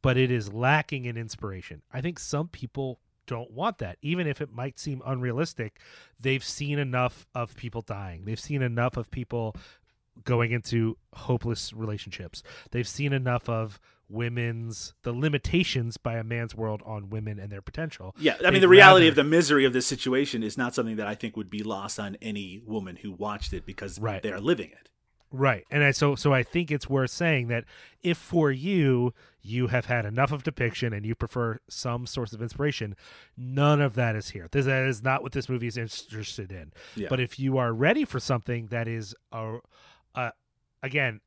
but 0.02 0.16
it 0.16 0.30
is 0.30 0.52
lacking 0.52 1.04
in 1.04 1.16
inspiration. 1.16 1.82
I 1.92 2.00
think 2.00 2.18
some 2.18 2.48
people 2.48 3.00
don't 3.28 3.52
want 3.52 3.78
that. 3.78 3.98
Even 4.02 4.26
if 4.26 4.40
it 4.40 4.52
might 4.52 4.78
seem 4.80 5.00
unrealistic, 5.06 5.78
they've 6.18 6.42
seen 6.42 6.78
enough 6.80 7.26
of 7.34 7.54
people 7.54 7.82
dying. 7.82 8.24
They've 8.24 8.40
seen 8.40 8.62
enough 8.62 8.96
of 8.96 9.10
people 9.12 9.54
going 10.24 10.50
into 10.50 10.96
hopeless 11.14 11.72
relationships. 11.72 12.42
They've 12.72 12.88
seen 12.88 13.12
enough 13.12 13.48
of 13.48 13.78
women's 14.10 14.94
the 15.02 15.12
limitations 15.12 15.96
by 15.98 16.16
a 16.16 16.24
man's 16.24 16.54
world 16.54 16.82
on 16.84 17.10
women 17.10 17.38
and 17.38 17.52
their 17.52 17.60
potential. 17.62 18.14
Yeah, 18.18 18.36
I 18.40 18.44
mean, 18.44 18.54
They'd 18.54 18.60
the 18.60 18.68
reality 18.68 19.04
rather- 19.04 19.10
of 19.10 19.16
the 19.16 19.24
misery 19.24 19.64
of 19.66 19.72
this 19.74 19.86
situation 19.86 20.42
is 20.42 20.56
not 20.58 20.74
something 20.74 20.96
that 20.96 21.06
I 21.06 21.14
think 21.14 21.36
would 21.36 21.50
be 21.50 21.62
lost 21.62 22.00
on 22.00 22.16
any 22.22 22.60
woman 22.64 22.96
who 22.96 23.12
watched 23.12 23.52
it 23.52 23.64
because 23.66 24.00
Right. 24.00 24.22
they 24.22 24.32
are 24.32 24.40
living 24.40 24.70
it. 24.70 24.88
Right. 25.30 25.64
And 25.70 25.84
I 25.84 25.90
so 25.90 26.14
so 26.14 26.32
I 26.32 26.42
think 26.42 26.70
it's 26.70 26.88
worth 26.88 27.10
saying 27.10 27.48
that 27.48 27.64
if 28.02 28.16
for 28.16 28.50
you 28.50 29.12
you 29.42 29.68
have 29.68 29.86
had 29.86 30.04
enough 30.04 30.32
of 30.32 30.42
depiction 30.42 30.92
and 30.92 31.04
you 31.04 31.14
prefer 31.14 31.58
some 31.68 32.06
source 32.06 32.32
of 32.32 32.40
inspiration, 32.40 32.96
none 33.36 33.80
of 33.80 33.94
that 33.94 34.16
is 34.16 34.30
here. 34.30 34.48
This 34.50 34.66
that 34.66 34.86
is 34.86 35.02
not 35.02 35.22
what 35.22 35.32
this 35.32 35.48
movie 35.48 35.66
is 35.66 35.76
interested 35.76 36.50
in. 36.50 36.72
Yeah. 36.96 37.08
But 37.10 37.20
if 37.20 37.38
you 37.38 37.58
are 37.58 37.72
ready 37.72 38.04
for 38.04 38.18
something 38.20 38.68
that 38.68 38.88
is 38.88 39.14
a, 39.32 39.58
a 40.14 40.32
again, 40.82 41.20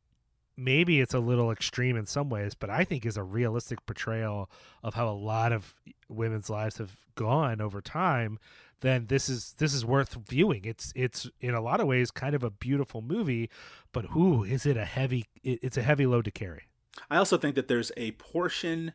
maybe 0.57 0.99
it's 0.99 1.13
a 1.13 1.19
little 1.19 1.51
extreme 1.51 1.95
in 1.95 2.05
some 2.05 2.29
ways, 2.29 2.53
but 2.55 2.69
I 2.69 2.83
think 2.83 3.05
is 3.05 3.17
a 3.17 3.23
realistic 3.23 3.85
portrayal 3.85 4.49
of 4.83 4.95
how 4.95 5.07
a 5.07 5.13
lot 5.13 5.51
of 5.51 5.75
women's 6.09 6.49
lives 6.49 6.77
have 6.77 6.97
gone 7.15 7.61
over 7.61 7.81
time, 7.81 8.39
then 8.81 9.05
this 9.07 9.29
is 9.29 9.53
this 9.57 9.73
is 9.73 9.85
worth 9.85 10.13
viewing. 10.27 10.65
It's 10.65 10.91
it's 10.95 11.29
in 11.39 11.53
a 11.53 11.61
lot 11.61 11.79
of 11.79 11.87
ways 11.87 12.11
kind 12.11 12.35
of 12.35 12.43
a 12.43 12.49
beautiful 12.49 13.01
movie, 13.01 13.49
but 13.91 14.05
who 14.05 14.43
is 14.43 14.65
it 14.65 14.77
a 14.77 14.85
heavy 14.85 15.25
it, 15.43 15.59
it's 15.61 15.77
a 15.77 15.83
heavy 15.83 16.05
load 16.05 16.25
to 16.25 16.31
carry. 16.31 16.63
I 17.09 17.17
also 17.17 17.37
think 17.37 17.55
that 17.55 17.67
there's 17.67 17.91
a 17.95 18.11
portion 18.11 18.93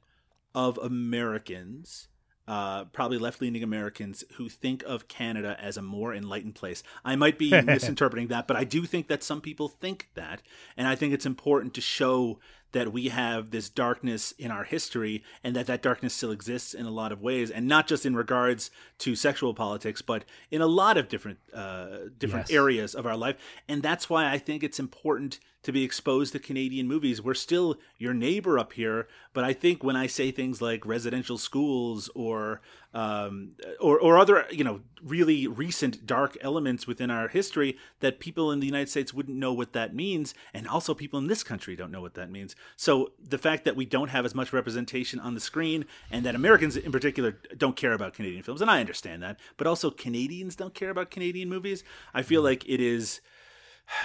of 0.54 0.78
Americans, 0.78 2.08
uh, 2.48 2.84
probably 2.86 3.18
left 3.18 3.40
leaning 3.40 3.62
Americans, 3.62 4.24
who 4.34 4.48
think 4.48 4.82
of 4.84 5.08
Canada 5.08 5.56
as 5.60 5.76
a 5.76 5.82
more 5.82 6.14
enlightened 6.14 6.54
place. 6.54 6.82
I 7.04 7.16
might 7.16 7.38
be 7.38 7.50
misinterpreting 7.62 8.28
that, 8.28 8.46
but 8.46 8.56
I 8.56 8.64
do 8.64 8.84
think 8.84 9.08
that 9.08 9.22
some 9.22 9.40
people 9.40 9.68
think 9.68 10.08
that. 10.14 10.42
And 10.76 10.86
I 10.86 10.94
think 10.94 11.14
it's 11.14 11.26
important 11.26 11.74
to 11.74 11.80
show 11.80 12.38
that 12.72 12.92
we 12.92 13.08
have 13.08 13.50
this 13.50 13.68
darkness 13.70 14.32
in 14.38 14.50
our 14.50 14.64
history 14.64 15.22
and 15.42 15.54
that 15.56 15.66
that 15.66 15.82
darkness 15.82 16.12
still 16.14 16.30
exists 16.30 16.74
in 16.74 16.84
a 16.86 16.90
lot 16.90 17.12
of 17.12 17.22
ways 17.22 17.50
and 17.50 17.66
not 17.66 17.86
just 17.86 18.04
in 18.04 18.14
regards 18.16 18.70
to 18.98 19.14
sexual 19.16 19.54
politics 19.54 20.02
but 20.02 20.24
in 20.50 20.60
a 20.60 20.66
lot 20.66 20.96
of 20.98 21.08
different 21.08 21.38
uh, 21.54 21.86
different 22.18 22.48
Yes. 22.48 22.56
areas 22.56 22.94
of 22.94 23.06
our 23.06 23.16
life 23.16 23.36
and 23.68 23.82
that's 23.82 24.10
why 24.10 24.30
I 24.30 24.38
think 24.38 24.62
it's 24.62 24.78
important 24.80 25.38
to 25.62 25.72
be 25.72 25.84
exposed 25.84 26.32
to 26.32 26.38
Canadian 26.38 26.86
movies 26.86 27.22
we're 27.22 27.34
still 27.34 27.76
your 27.98 28.14
neighbor 28.14 28.58
up 28.58 28.72
here 28.74 29.08
but 29.32 29.44
I 29.44 29.52
think 29.52 29.82
when 29.82 29.96
I 29.96 30.06
say 30.06 30.30
things 30.30 30.60
like 30.60 30.84
residential 30.84 31.38
schools 31.38 32.10
or 32.14 32.60
um, 32.96 33.50
or 33.78 34.00
or 34.00 34.16
other 34.16 34.46
you 34.50 34.64
know 34.64 34.80
really 35.02 35.46
recent 35.46 36.06
dark 36.06 36.34
elements 36.40 36.86
within 36.86 37.10
our 37.10 37.28
history 37.28 37.76
that 38.00 38.20
people 38.20 38.50
in 38.50 38.58
the 38.58 38.66
United 38.66 38.88
States 38.88 39.12
wouldn't 39.12 39.36
know 39.36 39.52
what 39.52 39.74
that 39.74 39.94
means. 39.94 40.34
And 40.54 40.66
also 40.66 40.94
people 40.94 41.18
in 41.18 41.26
this 41.26 41.44
country 41.44 41.76
don't 41.76 41.90
know 41.90 42.00
what 42.00 42.14
that 42.14 42.30
means. 42.30 42.56
So 42.74 43.12
the 43.22 43.36
fact 43.36 43.66
that 43.66 43.76
we 43.76 43.84
don't 43.84 44.08
have 44.08 44.24
as 44.24 44.34
much 44.34 44.50
representation 44.50 45.20
on 45.20 45.34
the 45.34 45.40
screen 45.40 45.84
and 46.10 46.24
that 46.24 46.34
Americans 46.34 46.74
in 46.74 46.90
particular 46.90 47.38
don't 47.58 47.76
care 47.76 47.92
about 47.92 48.14
Canadian 48.14 48.42
films 48.42 48.62
and 48.62 48.70
I 48.70 48.80
understand 48.80 49.22
that 49.22 49.38
but 49.58 49.66
also 49.66 49.90
Canadians 49.90 50.56
don't 50.56 50.74
care 50.74 50.90
about 50.90 51.10
Canadian 51.10 51.50
movies 51.50 51.84
I 52.14 52.22
feel 52.22 52.40
like 52.40 52.66
it 52.66 52.80
is 52.80 53.20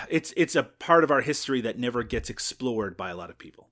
it's 0.09 0.33
it's 0.35 0.55
a 0.55 0.63
part 0.63 1.03
of 1.05 1.11
our 1.11 1.21
history 1.21 1.61
that 1.61 1.79
never 1.79 2.03
gets 2.03 2.29
explored 2.29 2.97
by 2.97 3.09
a 3.09 3.15
lot 3.15 3.29
of 3.29 3.37
people 3.37 3.70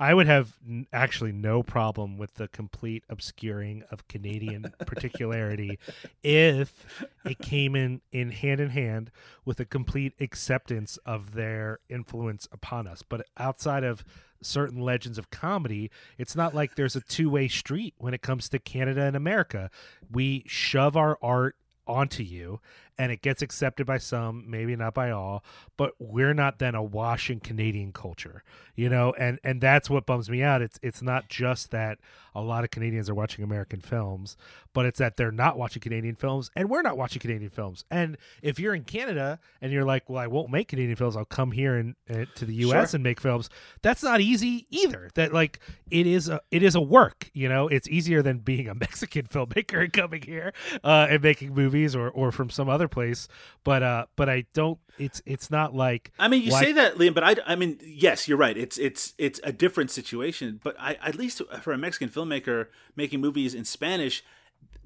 I 0.00 0.14
would 0.14 0.26
have 0.26 0.56
n- 0.66 0.86
actually 0.92 1.32
no 1.32 1.62
problem 1.62 2.16
with 2.18 2.34
the 2.34 2.48
complete 2.48 3.04
obscuring 3.08 3.82
of 3.90 4.06
Canadian 4.08 4.72
particularity 4.86 5.78
if 6.22 6.86
it 7.24 7.38
came 7.38 7.74
in 7.74 8.00
in 8.12 8.30
hand 8.30 8.60
in 8.60 8.70
hand 8.70 9.10
with 9.44 9.58
a 9.60 9.64
complete 9.64 10.14
acceptance 10.20 10.98
of 10.98 11.34
their 11.34 11.80
influence 11.88 12.46
upon 12.52 12.86
us. 12.86 13.02
But 13.06 13.26
outside 13.36 13.84
of 13.84 14.04
certain 14.40 14.80
legends 14.80 15.18
of 15.18 15.30
comedy, 15.30 15.90
it's 16.16 16.36
not 16.36 16.54
like 16.54 16.76
there's 16.76 16.94
a 16.96 17.00
two-way 17.00 17.48
street 17.48 17.94
when 17.98 18.14
it 18.14 18.22
comes 18.22 18.48
to 18.50 18.58
Canada 18.58 19.02
and 19.02 19.16
America. 19.16 19.70
We 20.10 20.44
shove 20.46 20.96
our 20.96 21.18
art 21.20 21.56
onto 21.88 22.22
you 22.22 22.60
and 22.98 23.12
it 23.12 23.22
gets 23.22 23.42
accepted 23.42 23.86
by 23.86 23.98
some 23.98 24.44
maybe 24.48 24.74
not 24.76 24.94
by 24.94 25.10
all 25.10 25.44
but 25.76 25.92
we're 25.98 26.34
not 26.34 26.58
then 26.58 26.74
awash 26.74 27.30
in 27.30 27.40
canadian 27.40 27.92
culture 27.92 28.42
you 28.74 28.88
know? 28.88 29.12
And 29.18 29.40
and 29.42 29.60
that's 29.60 29.90
what 29.90 30.06
bums 30.06 30.30
me 30.30 30.40
out. 30.40 30.62
It's 30.62 30.78
it's 30.84 31.02
not 31.02 31.28
just 31.28 31.72
that 31.72 31.98
a 32.32 32.40
lot 32.40 32.62
of 32.62 32.70
canadians 32.70 33.10
are 33.10 33.14
watching 33.14 33.42
american 33.42 33.80
films 33.80 34.36
but 34.72 34.86
it's 34.86 35.00
that 35.00 35.16
they're 35.16 35.32
not 35.32 35.58
watching 35.58 35.80
canadian 35.80 36.14
films 36.14 36.52
and 36.54 36.70
we're 36.70 36.82
not 36.82 36.96
watching 36.96 37.18
canadian 37.18 37.50
films. 37.50 37.84
And 37.90 38.16
if 38.40 38.60
you're 38.60 38.76
in 38.76 38.84
canada 38.84 39.40
and 39.60 39.72
you're 39.72 39.84
like 39.84 40.08
well 40.08 40.22
i 40.22 40.28
won't 40.28 40.50
make 40.50 40.68
canadian 40.68 40.94
films. 40.94 41.16
I'll 41.16 41.24
come 41.24 41.50
here 41.50 41.74
and, 41.74 41.96
and 42.06 42.28
to 42.36 42.44
the 42.44 42.54
us 42.54 42.90
Sure. 42.90 42.96
and 42.98 43.02
make 43.02 43.20
films 43.20 43.50
that's 43.82 44.04
not 44.04 44.20
easy 44.20 44.66
either. 44.70 45.10
That 45.16 45.32
like 45.34 45.58
it 45.90 46.06
is 46.06 46.28
a 46.28 46.40
it 46.52 46.62
is 46.62 46.76
a 46.76 46.80
work 46.80 47.30
you 47.34 47.48
know? 47.48 47.66
It's 47.66 47.88
easier 47.88 48.22
than 48.22 48.38
being 48.38 48.68
a 48.68 48.74
mexican 48.86 49.26
filmmaker 49.26 49.82
and 49.82 49.92
coming 49.92 50.22
here 50.22 50.52
uh 50.84 51.08
and 51.10 51.20
making 51.20 51.52
movies 51.52 51.96
or 51.96 52.08
or 52.10 52.30
from 52.30 52.48
some 52.48 52.68
other 52.68 52.86
place 52.88 53.28
but 53.64 53.82
uh 53.82 54.06
but 54.16 54.28
i 54.28 54.44
don't 54.54 54.78
it's 54.98 55.22
it's 55.26 55.50
not 55.50 55.74
like 55.74 56.10
I 56.18 56.26
mean, 56.28 56.42
you 56.42 56.50
why- 56.50 56.64
say 56.64 56.72
that, 56.72 56.96
Liam, 56.96 57.14
but 57.14 57.22
I, 57.22 57.36
I 57.46 57.54
mean, 57.54 57.78
yes, 57.84 58.26
you're 58.26 58.36
right. 58.36 58.56
It's 58.56 58.78
it's 58.78 59.14
it's 59.16 59.38
a 59.44 59.52
different 59.52 59.92
situation. 59.92 60.58
But 60.62 60.74
I, 60.78 60.94
at 60.94 61.14
least 61.14 61.40
for 61.62 61.72
a 61.72 61.78
Mexican 61.78 62.08
filmmaker 62.08 62.66
making 62.96 63.20
movies 63.20 63.54
in 63.54 63.64
Spanish, 63.64 64.24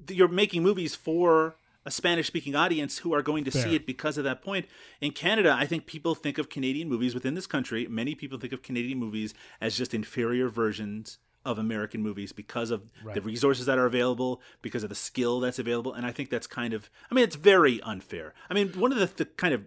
you're 0.07 0.27
making 0.27 0.61
movies 0.61 0.93
for 0.93 1.55
a 1.85 1.89
Spanish-speaking 1.91 2.55
audience 2.55 2.99
who 2.99 3.13
are 3.13 3.23
going 3.23 3.43
to 3.43 3.51
Fair. 3.51 3.63
see 3.63 3.75
it 3.75 3.85
because 3.87 4.17
of 4.19 4.23
that 4.23 4.41
point. 4.43 4.67
In 5.01 5.11
Canada, 5.11 5.55
I 5.57 5.65
think 5.65 5.85
people 5.87 6.13
think 6.15 6.37
of 6.37 6.47
Canadian 6.47 6.87
movies 6.87 7.13
within 7.15 7.33
this 7.33 7.47
country. 7.47 7.87
Many 7.87 8.13
people 8.15 8.37
think 8.37 8.53
of 8.53 8.61
Canadian 8.61 8.99
movies 8.99 9.33
as 9.59 9.75
just 9.75 9.93
inferior 9.95 10.47
versions 10.47 11.17
of 11.45 11.57
American 11.57 12.01
movies 12.01 12.31
because 12.31 12.71
of 12.71 12.89
the 13.15 13.21
resources 13.21 13.65
that 13.65 13.77
are 13.77 13.85
available, 13.85 14.41
because 14.61 14.83
of 14.83 14.89
the 14.89 14.95
skill 14.95 15.39
that's 15.39 15.59
available, 15.59 15.93
and 15.93 16.05
I 16.05 16.11
think 16.11 16.29
that's 16.29 16.47
kind 16.47 16.73
of, 16.73 16.89
I 17.11 17.15
mean, 17.15 17.23
it's 17.23 17.35
very 17.35 17.81
unfair. 17.81 18.33
I 18.49 18.53
mean, 18.53 18.69
one 18.69 18.91
of 18.91 18.97
the, 18.97 19.09
the 19.15 19.25
kind 19.25 19.53
of 19.53 19.63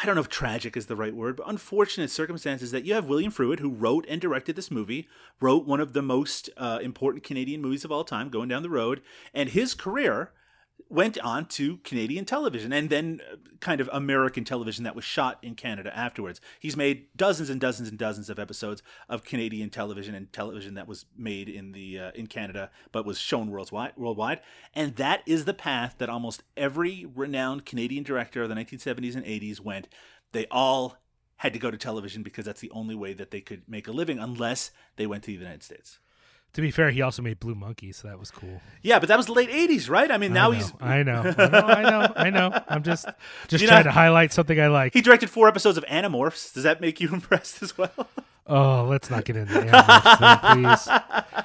I 0.00 0.06
don't 0.06 0.14
know 0.14 0.22
if 0.22 0.28
tragic 0.28 0.76
is 0.76 0.86
the 0.86 0.96
right 0.96 1.14
word, 1.14 1.36
but 1.36 1.48
unfortunate 1.48 2.10
circumstances 2.10 2.70
that 2.70 2.84
you 2.86 2.94
have 2.94 3.06
William 3.06 3.30
Fruet, 3.30 3.60
who 3.60 3.68
wrote 3.68 4.06
and 4.08 4.20
directed 4.20 4.56
this 4.56 4.70
movie, 4.70 5.06
wrote 5.40 5.66
one 5.66 5.80
of 5.80 5.92
the 5.92 6.00
most 6.00 6.48
uh, 6.56 6.78
important 6.82 7.24
Canadian 7.24 7.60
movies 7.60 7.84
of 7.84 7.92
all 7.92 8.04
time, 8.04 8.30
Going 8.30 8.48
Down 8.48 8.62
the 8.62 8.70
Road, 8.70 9.02
and 9.34 9.50
his 9.50 9.74
career 9.74 10.32
went 10.88 11.18
on 11.20 11.46
to 11.46 11.78
Canadian 11.78 12.24
television 12.24 12.72
and 12.72 12.90
then 12.90 13.20
uh, 13.30 13.36
kind 13.60 13.80
of 13.80 13.88
American 13.92 14.44
television 14.44 14.84
that 14.84 14.94
was 14.94 15.04
shot 15.04 15.38
in 15.42 15.54
Canada 15.54 15.96
afterwards. 15.96 16.40
He's 16.60 16.76
made 16.76 17.06
dozens 17.16 17.50
and 17.50 17.60
dozens 17.60 17.88
and 17.88 17.98
dozens 17.98 18.28
of 18.28 18.38
episodes 18.38 18.82
of 19.08 19.24
Canadian 19.24 19.70
television 19.70 20.14
and 20.14 20.32
television 20.32 20.74
that 20.74 20.88
was 20.88 21.06
made 21.16 21.48
in 21.48 21.72
the 21.72 21.98
uh, 21.98 22.10
in 22.14 22.26
Canada 22.26 22.70
but 22.90 23.06
was 23.06 23.18
shown 23.18 23.50
worldwide 23.50 23.92
worldwide 23.96 24.40
and 24.74 24.96
that 24.96 25.22
is 25.26 25.44
the 25.44 25.54
path 25.54 25.96
that 25.98 26.08
almost 26.08 26.42
every 26.56 27.06
renowned 27.14 27.64
Canadian 27.66 28.04
director 28.04 28.42
of 28.42 28.48
the 28.48 28.54
1970s 28.54 29.14
and 29.14 29.24
80s 29.24 29.60
went. 29.60 29.88
They 30.32 30.46
all 30.50 30.96
had 31.36 31.52
to 31.52 31.58
go 31.58 31.70
to 31.70 31.76
television 31.76 32.22
because 32.22 32.44
that's 32.44 32.60
the 32.60 32.70
only 32.70 32.94
way 32.94 33.12
that 33.12 33.30
they 33.30 33.40
could 33.40 33.62
make 33.68 33.88
a 33.88 33.92
living 33.92 34.18
unless 34.18 34.70
they 34.96 35.06
went 35.06 35.24
to 35.24 35.26
the 35.26 35.36
United 35.36 35.62
States. 35.62 35.98
To 36.54 36.60
be 36.60 36.70
fair, 36.70 36.90
he 36.90 37.00
also 37.00 37.22
made 37.22 37.40
Blue 37.40 37.54
Monkey, 37.54 37.92
so 37.92 38.08
that 38.08 38.18
was 38.18 38.30
cool. 38.30 38.60
Yeah, 38.82 38.98
but 38.98 39.08
that 39.08 39.16
was 39.16 39.24
the 39.26 39.32
late 39.32 39.48
'80s, 39.48 39.88
right? 39.88 40.10
I 40.10 40.18
mean, 40.18 40.34
now 40.34 40.50
I 40.50 40.52
know, 40.52 40.58
he's 40.58 40.72
I 40.80 41.02
know, 41.02 41.22
I 41.38 41.48
know, 41.48 41.66
I 41.66 41.82
know, 41.82 42.12
I 42.16 42.30
know. 42.30 42.62
I'm 42.68 42.82
just 42.82 43.06
just 43.48 43.62
You 43.62 43.68
trying 43.68 43.80
know- 43.80 43.84
to 43.84 43.92
highlight 43.92 44.32
something 44.34 44.60
I 44.60 44.66
like. 44.66 44.92
he 44.92 45.00
directed 45.00 45.30
four 45.30 45.48
episodes 45.48 45.78
of 45.78 45.84
Animorphs. 45.86 46.52
Does 46.52 46.64
that 46.64 46.80
make 46.80 47.00
you 47.00 47.08
impressed 47.12 47.62
as 47.62 47.78
well? 47.78 47.90
Oh, 48.46 48.86
let's 48.90 49.08
not 49.08 49.24
get 49.24 49.36
into 49.36 49.54
animals, 49.54 50.82
please. 50.86 50.98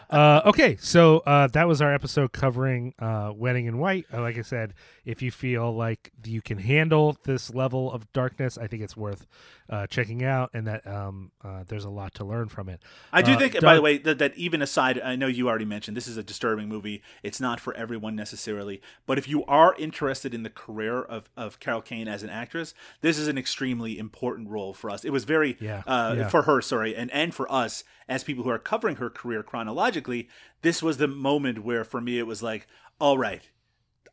Uh, 0.10 0.41
okay, 0.45 0.78
so 0.78 1.20
uh, 1.20 1.48
that 1.48 1.68
was 1.68 1.82
our 1.82 1.93
episode 1.93 2.32
covering 2.32 2.93
uh, 3.00 3.32
Wedding 3.36 3.66
in 3.66 3.78
White. 3.78 4.06
Uh, 4.12 4.22
like 4.22 4.38
I 4.38 4.41
said, 4.41 4.74
if 5.06 5.22
you 5.22 5.30
feel 5.32 5.76
like 5.76 6.12
you 6.26 6.41
can 6.41 6.58
handle 6.58 7.18
this 7.24 7.54
level 7.54 7.91
of 7.91 8.12
darkness, 8.14 8.58
I 8.58 8.68
think 8.68 8.82
it's 8.84 8.98
worth 8.98 9.28
uh, 9.70 9.86
checking 9.88 10.24
out, 10.24 10.50
and 10.54 10.66
that 10.68 10.88
um, 10.88 11.32
uh, 11.43 11.64
there's 11.68 11.84
a 11.86 11.89
lot 11.89 12.14
to 12.16 12.26
learn 12.26 12.48
from 12.48 12.70
it. 12.70 12.82
I 13.12 13.22
do 13.22 13.38
think, 13.38 13.60
by 13.62 13.76
the 13.76 13.82
way, 13.82 13.98
that, 14.00 14.18
that 14.20 14.36
even 14.38 14.62
aside, 14.62 15.00
I 15.00 15.16
know 15.16 15.28
you 15.28 15.50
already 15.50 15.66
mentioned 15.66 15.95
this 15.95 16.08
is 16.08 16.18
a 16.18 16.24
disturbing 16.24 16.70
movie. 16.70 17.04
It's 17.22 17.41
not 17.41 17.60
for 17.60 17.74
everyone 17.76 18.16
necessarily, 18.16 18.82
but 19.06 19.18
if 19.18 19.28
you 19.28 19.43
are 19.45 19.76
interested 19.78 20.34
in 20.34 20.43
the 20.43 20.50
career 20.50 21.02
of, 21.02 21.30
of 21.36 21.60
Carol 21.60 21.82
Kane 21.82 22.08
as 22.08 22.24
an 22.24 22.30
actress, 22.30 22.74
this 23.02 23.18
is 23.18 23.28
an 23.28 23.38
extremely 23.38 24.00
important 24.00 24.50
role 24.50 24.74
for 24.74 24.89
us. 24.89 25.04
It 25.04 25.12
was 25.12 25.26
very 25.26 25.58
Yeah, 25.60 25.84
uh, 25.86 26.16
yeah. 26.18 26.28
for 26.30 26.43
her, 26.43 26.62
sorry, 26.62 26.87
and 26.96 27.12
and 27.12 27.34
for 27.34 27.52
us 27.52 27.84
as 28.08 28.24
people 28.24 28.44
who 28.44 28.50
are 28.50 28.60
covering 28.60 28.98
her 28.98 29.10
career 29.10 29.44
chronologically. 29.44 30.30
This 30.62 30.82
was 30.82 30.98
the 30.98 31.08
moment 31.08 31.64
where, 31.64 31.84
for 31.84 32.02
me, 32.02 32.20
it 32.20 32.28
was 32.28 32.42
like, 32.42 32.68
all 33.00 33.18
right, 33.18 33.50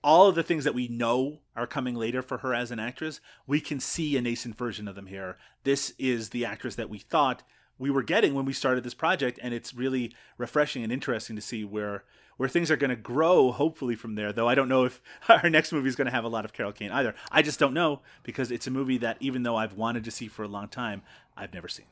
all 0.02 0.28
of 0.28 0.34
the 0.34 0.42
things 0.42 0.64
that 0.64 0.74
we 0.74 0.88
know 0.88 1.38
are 1.56 1.66
coming 1.66 1.94
later 1.94 2.22
for 2.22 2.38
her 2.38 2.52
as 2.52 2.70
an 2.70 2.78
actress, 2.78 3.20
we 3.46 3.60
can 3.60 3.80
see 3.80 4.16
a 4.16 4.20
nascent 4.20 4.56
version 4.56 4.86
of 4.86 4.94
them 4.94 5.06
here. 5.06 5.38
This 5.64 5.94
is 5.98 6.30
the 6.30 6.44
actress 6.44 6.74
that 6.74 6.90
we 6.90 6.98
thought 6.98 7.42
we 7.78 7.90
were 7.90 8.02
getting 8.02 8.34
when 8.34 8.44
we 8.44 8.52
started 8.52 8.84
this 8.84 8.94
project, 8.94 9.38
and 9.42 9.52
it's 9.54 9.74
really 9.74 10.14
refreshing 10.38 10.82
and 10.84 10.92
interesting 10.92 11.36
to 11.36 11.42
see 11.42 11.64
where 11.64 12.04
where 12.36 12.48
things 12.48 12.68
are 12.68 12.76
going 12.76 12.90
to 12.90 12.96
grow. 12.96 13.52
Hopefully 13.52 13.94
from 13.94 14.16
there, 14.16 14.32
though 14.32 14.48
I 14.48 14.54
don't 14.54 14.68
know 14.68 14.84
if 14.84 15.00
our 15.28 15.48
next 15.48 15.72
movie 15.72 15.88
is 15.88 15.96
going 15.96 16.06
to 16.06 16.12
have 16.12 16.24
a 16.24 16.28
lot 16.28 16.44
of 16.44 16.52
Carol 16.52 16.72
Kane 16.72 16.90
either. 16.90 17.14
I 17.30 17.42
just 17.42 17.58
don't 17.58 17.74
know 17.74 18.00
because 18.22 18.50
it's 18.50 18.66
a 18.66 18.72
movie 18.72 18.98
that 18.98 19.16
even 19.20 19.42
though 19.42 19.56
I've 19.56 19.74
wanted 19.74 20.04
to 20.04 20.10
see 20.10 20.28
for 20.28 20.42
a 20.42 20.48
long 20.48 20.68
time, 20.68 21.02
I've 21.36 21.54
never 21.54 21.68
seen. 21.68 21.86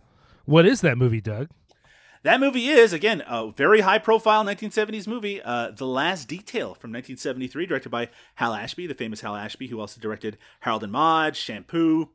What 0.44 0.66
is 0.66 0.80
that 0.80 0.98
movie, 0.98 1.20
Doug? 1.20 1.48
That 2.24 2.38
movie 2.38 2.68
is, 2.68 2.92
again, 2.92 3.22
a 3.26 3.50
very 3.50 3.80
high 3.80 3.98
profile 3.98 4.44
1970s 4.44 5.08
movie, 5.08 5.42
uh, 5.42 5.72
The 5.72 5.86
Last 5.86 6.28
Detail 6.28 6.74
from 6.74 6.92
1973, 6.92 7.66
directed 7.66 7.88
by 7.88 8.10
Hal 8.36 8.54
Ashby, 8.54 8.86
the 8.86 8.94
famous 8.94 9.22
Hal 9.22 9.34
Ashby, 9.34 9.66
who 9.66 9.80
also 9.80 10.00
directed 10.00 10.38
Harold 10.60 10.84
and 10.84 10.92
Maude, 10.92 11.34
Shampoo, 11.34 12.10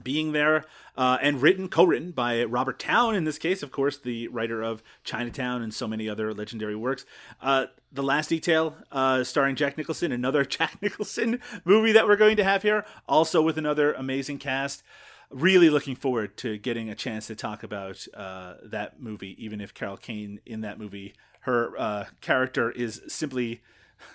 Being 0.00 0.30
There, 0.30 0.66
uh, 0.96 1.18
and 1.20 1.42
written, 1.42 1.68
co 1.68 1.82
written 1.82 2.12
by 2.12 2.44
Robert 2.44 2.78
Towne, 2.78 3.16
in 3.16 3.24
this 3.24 3.38
case, 3.38 3.60
of 3.64 3.72
course, 3.72 3.98
the 3.98 4.28
writer 4.28 4.62
of 4.62 4.84
Chinatown 5.02 5.62
and 5.62 5.74
so 5.74 5.88
many 5.88 6.08
other 6.08 6.32
legendary 6.32 6.76
works. 6.76 7.04
Uh, 7.42 7.66
the 7.90 8.04
Last 8.04 8.28
Detail, 8.28 8.76
uh, 8.92 9.24
starring 9.24 9.56
Jack 9.56 9.76
Nicholson, 9.76 10.12
another 10.12 10.44
Jack 10.56 10.80
Nicholson 10.80 11.40
movie 11.64 11.90
that 11.90 12.06
we're 12.06 12.14
going 12.14 12.36
to 12.36 12.44
have 12.44 12.62
here, 12.62 12.84
also 13.08 13.42
with 13.42 13.58
another 13.58 13.94
amazing 13.94 14.38
cast 14.38 14.84
really 15.30 15.70
looking 15.70 15.94
forward 15.94 16.36
to 16.38 16.58
getting 16.58 16.90
a 16.90 16.94
chance 16.94 17.26
to 17.28 17.34
talk 17.34 17.62
about 17.62 18.06
uh, 18.14 18.54
that 18.64 19.00
movie, 19.00 19.36
even 19.42 19.60
if 19.60 19.72
Carol 19.72 19.96
Kane 19.96 20.40
in 20.44 20.60
that 20.62 20.78
movie, 20.78 21.14
her 21.40 21.78
uh, 21.78 22.04
character 22.20 22.70
is 22.70 23.00
simply 23.08 23.62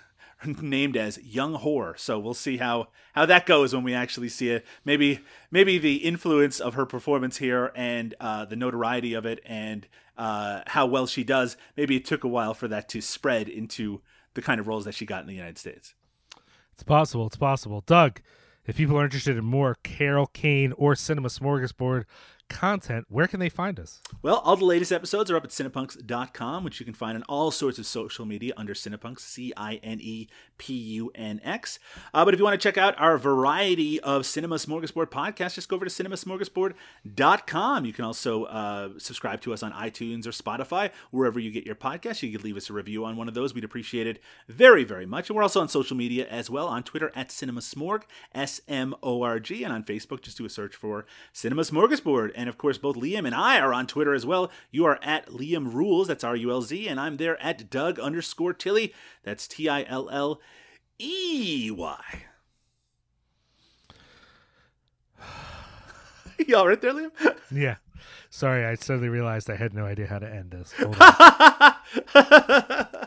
named 0.44 0.96
as 0.96 1.18
young 1.22 1.54
whore. 1.54 1.98
So 1.98 2.18
we'll 2.18 2.34
see 2.34 2.58
how 2.58 2.88
how 3.14 3.26
that 3.26 3.46
goes 3.46 3.74
when 3.74 3.82
we 3.82 3.94
actually 3.94 4.28
see 4.28 4.50
it. 4.50 4.66
Maybe 4.84 5.20
maybe 5.50 5.78
the 5.78 5.96
influence 5.96 6.60
of 6.60 6.74
her 6.74 6.86
performance 6.86 7.38
here 7.38 7.72
and 7.74 8.14
uh, 8.20 8.44
the 8.44 8.56
notoriety 8.56 9.14
of 9.14 9.26
it 9.26 9.40
and 9.44 9.86
uh, 10.18 10.62
how 10.66 10.86
well 10.86 11.06
she 11.06 11.24
does. 11.24 11.56
Maybe 11.76 11.96
it 11.96 12.04
took 12.04 12.24
a 12.24 12.28
while 12.28 12.54
for 12.54 12.68
that 12.68 12.88
to 12.90 13.00
spread 13.00 13.48
into 13.48 14.02
the 14.34 14.42
kind 14.42 14.60
of 14.60 14.68
roles 14.68 14.84
that 14.84 14.94
she 14.94 15.06
got 15.06 15.22
in 15.22 15.26
the 15.26 15.34
United 15.34 15.58
States. 15.58 15.94
It's 16.74 16.82
possible. 16.82 17.26
It's 17.26 17.36
possible. 17.36 17.82
Doug, 17.86 18.20
if 18.66 18.76
people 18.76 18.98
are 18.98 19.04
interested 19.04 19.36
in 19.36 19.44
more 19.44 19.76
Carol 19.82 20.26
Kane 20.26 20.72
or 20.72 20.94
Cinema 20.94 21.28
Smorgasbord 21.28 22.04
content, 22.48 23.06
where 23.08 23.26
can 23.26 23.40
they 23.40 23.48
find 23.48 23.78
us? 23.78 24.00
Well, 24.22 24.36
all 24.38 24.56
the 24.56 24.64
latest 24.64 24.92
episodes 24.92 25.30
are 25.30 25.36
up 25.36 25.44
at 25.44 25.50
Cinepunks.com, 25.50 26.64
which 26.64 26.80
you 26.80 26.86
can 26.86 26.94
find 26.94 27.16
on 27.16 27.22
all 27.24 27.50
sorts 27.50 27.78
of 27.78 27.86
social 27.86 28.24
media 28.24 28.52
under 28.56 28.74
Cinepunks, 28.74 29.20
C 29.20 29.52
I 29.56 29.76
N 29.76 29.98
E 30.00 30.28
P 30.58 30.74
U 30.74 31.10
N 31.14 31.40
X. 31.44 31.78
Uh, 32.14 32.24
but 32.24 32.34
if 32.34 32.40
you 32.40 32.44
want 32.44 32.60
to 32.60 32.68
check 32.68 32.78
out 32.78 32.98
our 32.98 33.18
variety 33.18 34.00
of 34.00 34.26
Cinema 34.26 34.56
Smorgasbord 34.56 35.06
podcasts, 35.06 35.54
just 35.54 35.68
go 35.68 35.76
over 35.76 35.84
to 35.84 35.90
cinemasmorgasbord.com. 35.90 37.84
You 37.84 37.92
can 37.92 38.04
also 38.04 38.44
uh, 38.44 38.90
subscribe 38.98 39.40
to 39.42 39.52
us 39.52 39.62
on 39.62 39.72
iTunes 39.72 40.26
or 40.26 40.30
Spotify, 40.30 40.90
wherever 41.10 41.38
you 41.38 41.50
get 41.50 41.66
your 41.66 41.74
podcasts. 41.74 42.22
You 42.22 42.32
could 42.32 42.44
leave 42.44 42.56
us 42.56 42.70
a 42.70 42.72
review 42.72 43.04
on 43.04 43.16
one 43.16 43.28
of 43.28 43.34
those. 43.34 43.54
We'd 43.54 43.64
appreciate 43.64 44.06
it 44.06 44.20
very, 44.48 44.84
very 44.84 45.06
much. 45.06 45.28
And 45.28 45.36
we're 45.36 45.42
also 45.42 45.60
on 45.60 45.68
social 45.68 45.96
media 45.96 46.26
as 46.28 46.50
well 46.50 46.68
on 46.68 46.82
Twitter 46.82 47.12
at 47.14 47.30
Cinema 47.30 47.60
Smorg, 47.60 48.02
S 48.34 48.60
M 48.68 48.94
O 49.02 49.22
R 49.22 49.40
G, 49.40 49.64
and 49.64 49.72
on 49.72 49.84
Facebook, 49.84 50.22
just 50.22 50.38
do 50.38 50.44
a 50.44 50.50
search 50.50 50.74
for 50.74 51.06
Cinema 51.32 51.62
Smorgasbord. 51.62 52.35
And 52.36 52.48
of 52.48 52.58
course, 52.58 52.78
both 52.78 52.96
Liam 52.96 53.26
and 53.26 53.34
I 53.34 53.58
are 53.58 53.72
on 53.72 53.86
Twitter 53.86 54.14
as 54.14 54.26
well. 54.26 54.50
You 54.70 54.84
are 54.84 54.98
at 55.02 55.28
Liam 55.28 55.72
Rules, 55.72 56.08
that's 56.08 56.22
R 56.22 56.36
U 56.36 56.50
L 56.50 56.62
Z, 56.62 56.86
and 56.86 57.00
I'm 57.00 57.16
there 57.16 57.42
at 57.42 57.70
Doug 57.70 57.98
underscore 57.98 58.52
Tilly, 58.52 58.94
that's 59.24 59.48
T 59.48 59.68
I 59.68 59.84
L 59.84 60.08
L 60.10 60.40
E 60.98 61.70
Y. 61.70 62.24
You 66.46 66.58
all 66.58 66.68
right 66.68 66.80
there, 66.80 66.92
Liam? 66.92 67.10
Yeah. 67.50 67.76
Sorry, 68.28 68.66
I 68.66 68.74
suddenly 68.74 69.08
realized 69.08 69.48
I 69.48 69.56
had 69.56 69.72
no 69.72 69.86
idea 69.86 70.06
how 70.06 70.18
to 70.18 70.28
end 70.28 70.50
this. 70.50 70.74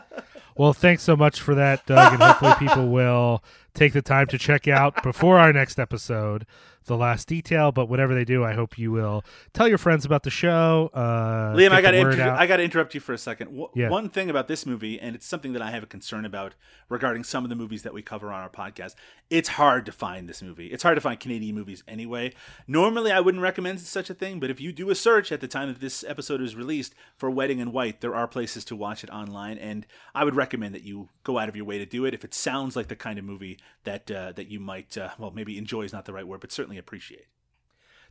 Well, 0.60 0.74
thanks 0.74 1.02
so 1.02 1.16
much 1.16 1.40
for 1.40 1.54
that, 1.54 1.86
Doug, 1.86 2.12
and 2.12 2.22
hopefully 2.22 2.52
people 2.58 2.88
will 2.90 3.42
take 3.80 3.92
the 3.94 4.02
time 4.02 4.26
to 4.26 4.36
check 4.38 4.68
out 4.68 5.02
before 5.02 5.38
our 5.38 5.52
next 5.52 5.78
episode 5.78 6.44
the 6.86 6.96
last 6.96 7.28
detail. 7.28 7.72
But 7.72 7.86
whatever 7.88 8.14
they 8.14 8.24
do, 8.24 8.44
I 8.44 8.52
hope 8.52 8.78
you 8.78 8.90
will 8.92 9.24
tell 9.54 9.66
your 9.68 9.78
friends 9.78 10.04
about 10.04 10.22
the 10.22 10.30
show. 10.30 10.90
Uh, 10.92 11.54
Liam, 11.54 11.70
I 11.72 11.80
got 11.80 11.92
to 11.92 11.98
inter- 11.98 12.30
I 12.38 12.46
got 12.46 12.56
to 12.58 12.62
interrupt 12.62 12.94
you 12.94 13.00
for 13.00 13.12
a 13.12 13.18
second. 13.18 13.48
W- 13.48 13.68
Yeah. 13.74 13.88
One 13.88 14.08
thing 14.10 14.28
about 14.30 14.48
this 14.48 14.66
movie, 14.66 14.98
and 15.00 15.14
it's 15.16 15.26
something 15.26 15.52
that 15.54 15.62
I 15.62 15.70
have 15.70 15.82
a 15.82 15.86
concern 15.86 16.24
about 16.24 16.54
regarding 16.88 17.24
some 17.24 17.44
of 17.44 17.50
the 17.50 17.56
movies 17.56 17.82
that 17.84 17.94
we 17.94 18.02
cover 18.02 18.32
on 18.32 18.40
our 18.42 18.48
podcast. 18.50 18.94
It's 19.30 19.50
hard 19.50 19.86
to 19.86 19.92
find 19.92 20.28
this 20.28 20.42
movie. 20.42 20.66
It's 20.68 20.82
hard 20.82 20.96
to 20.96 21.00
find 21.00 21.18
Canadian 21.20 21.54
movies 21.54 21.82
anyway. 21.86 22.32
Normally, 22.66 23.12
I 23.12 23.20
wouldn't 23.20 23.42
recommend 23.42 23.80
such 23.80 24.10
a 24.10 24.14
thing, 24.14 24.40
but 24.40 24.50
if 24.50 24.60
you 24.60 24.72
do 24.72 24.90
a 24.90 24.94
search 24.94 25.30
at 25.32 25.40
the 25.40 25.48
time 25.48 25.68
that 25.68 25.80
this 25.80 26.04
episode 26.08 26.40
is 26.42 26.56
released 26.56 26.94
for 27.16 27.30
Wedding 27.30 27.60
in 27.60 27.72
White, 27.72 28.00
there 28.00 28.14
are 28.14 28.26
places 28.26 28.64
to 28.66 28.76
watch 28.76 29.04
it 29.04 29.10
online, 29.10 29.56
and 29.58 29.86
I 30.14 30.24
would 30.24 30.34
recommend 30.34 30.74
that 30.74 30.82
you 30.82 31.08
go 31.24 31.38
out 31.38 31.48
of 31.48 31.54
your 31.56 31.64
way 31.66 31.78
to 31.78 31.86
do 31.86 32.04
it 32.06 32.14
if 32.14 32.24
it 32.24 32.34
sounds 32.34 32.74
like 32.74 32.88
the 32.88 32.96
kind 32.96 33.18
of 33.18 33.24
movie 33.24 33.58
that 33.84 34.10
uh, 34.10 34.32
that 34.32 34.48
you 34.48 34.60
might, 34.60 34.96
uh, 34.96 35.10
well, 35.18 35.30
maybe 35.30 35.58
enjoy 35.58 35.82
is 35.82 35.92
not 35.92 36.04
the 36.04 36.12
right 36.12 36.26
word, 36.26 36.40
but 36.40 36.52
certainly 36.52 36.78
appreciate. 36.78 37.26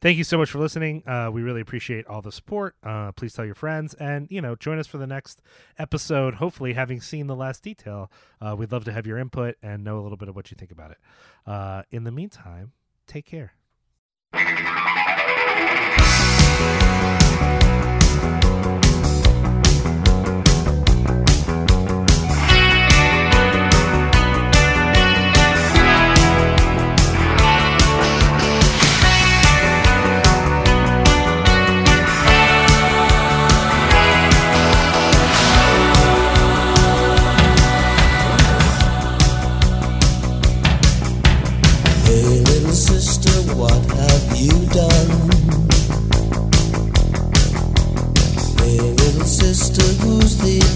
Thank 0.01 0.17
you 0.17 0.23
so 0.23 0.37
much 0.37 0.49
for 0.49 0.59
listening. 0.59 1.03
Uh, 1.05 1.29
we 1.31 1.41
really 1.41 1.59
appreciate 1.59 2.07
all 2.07 2.21
the 2.21 2.31
support. 2.31 2.75
Uh, 2.81 3.11
please 3.11 3.33
tell 3.33 3.45
your 3.45 3.55
friends, 3.55 3.93
and 3.95 4.27
you 4.31 4.39
know, 4.41 4.55
join 4.55 4.79
us 4.79 4.87
for 4.87 4.97
the 4.97 5.07
next 5.07 5.41
episode. 5.77 6.35
Hopefully, 6.35 6.73
having 6.73 7.01
seen 7.01 7.27
the 7.27 7.35
last 7.35 7.63
detail, 7.63 8.09
uh, 8.39 8.55
we'd 8.57 8.71
love 8.71 8.85
to 8.85 8.93
have 8.93 9.05
your 9.05 9.17
input 9.17 9.55
and 9.61 9.83
know 9.83 9.99
a 9.99 10.01
little 10.01 10.17
bit 10.17 10.29
of 10.29 10.35
what 10.35 10.51
you 10.51 10.55
think 10.57 10.71
about 10.71 10.91
it. 10.91 10.97
Uh, 11.45 11.83
in 11.91 12.05
the 12.05 12.11
meantime, 12.11 12.71
take 13.07 13.25
care. 13.25 13.53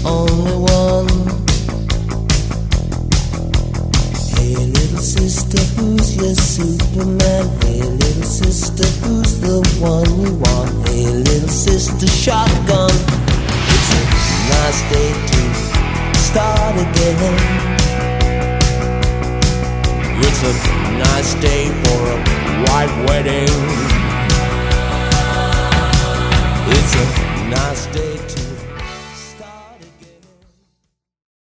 only 0.04 0.56
one. 0.56 1.08
Hey, 4.36 4.54
little 4.56 4.98
sister, 4.98 5.58
who's 5.76 6.16
your 6.16 6.34
Superman? 6.34 7.44
Hey, 7.62 7.80
little 7.80 8.22
sister, 8.22 8.86
who's 9.04 9.40
the 9.40 9.60
one 9.80 10.08
you 10.20 10.34
want? 10.34 10.88
Hey, 10.88 11.06
little 11.06 11.48
sister, 11.48 12.06
shotgun. 12.06 12.90
It's 13.72 13.90
a 13.92 14.02
nice 14.52 14.80
day 14.92 15.10
to 15.30 16.18
start 16.18 16.74
again. 16.76 17.34
It's 20.26 20.42
a 20.42 20.52
nice 20.98 21.34
day 21.34 21.68
for 21.82 22.00
a 22.12 22.18
white 22.64 22.94
wedding. 23.08 23.54
It's 26.76 26.94
a 26.94 27.48
nice 27.48 27.86
day. 27.86 28.13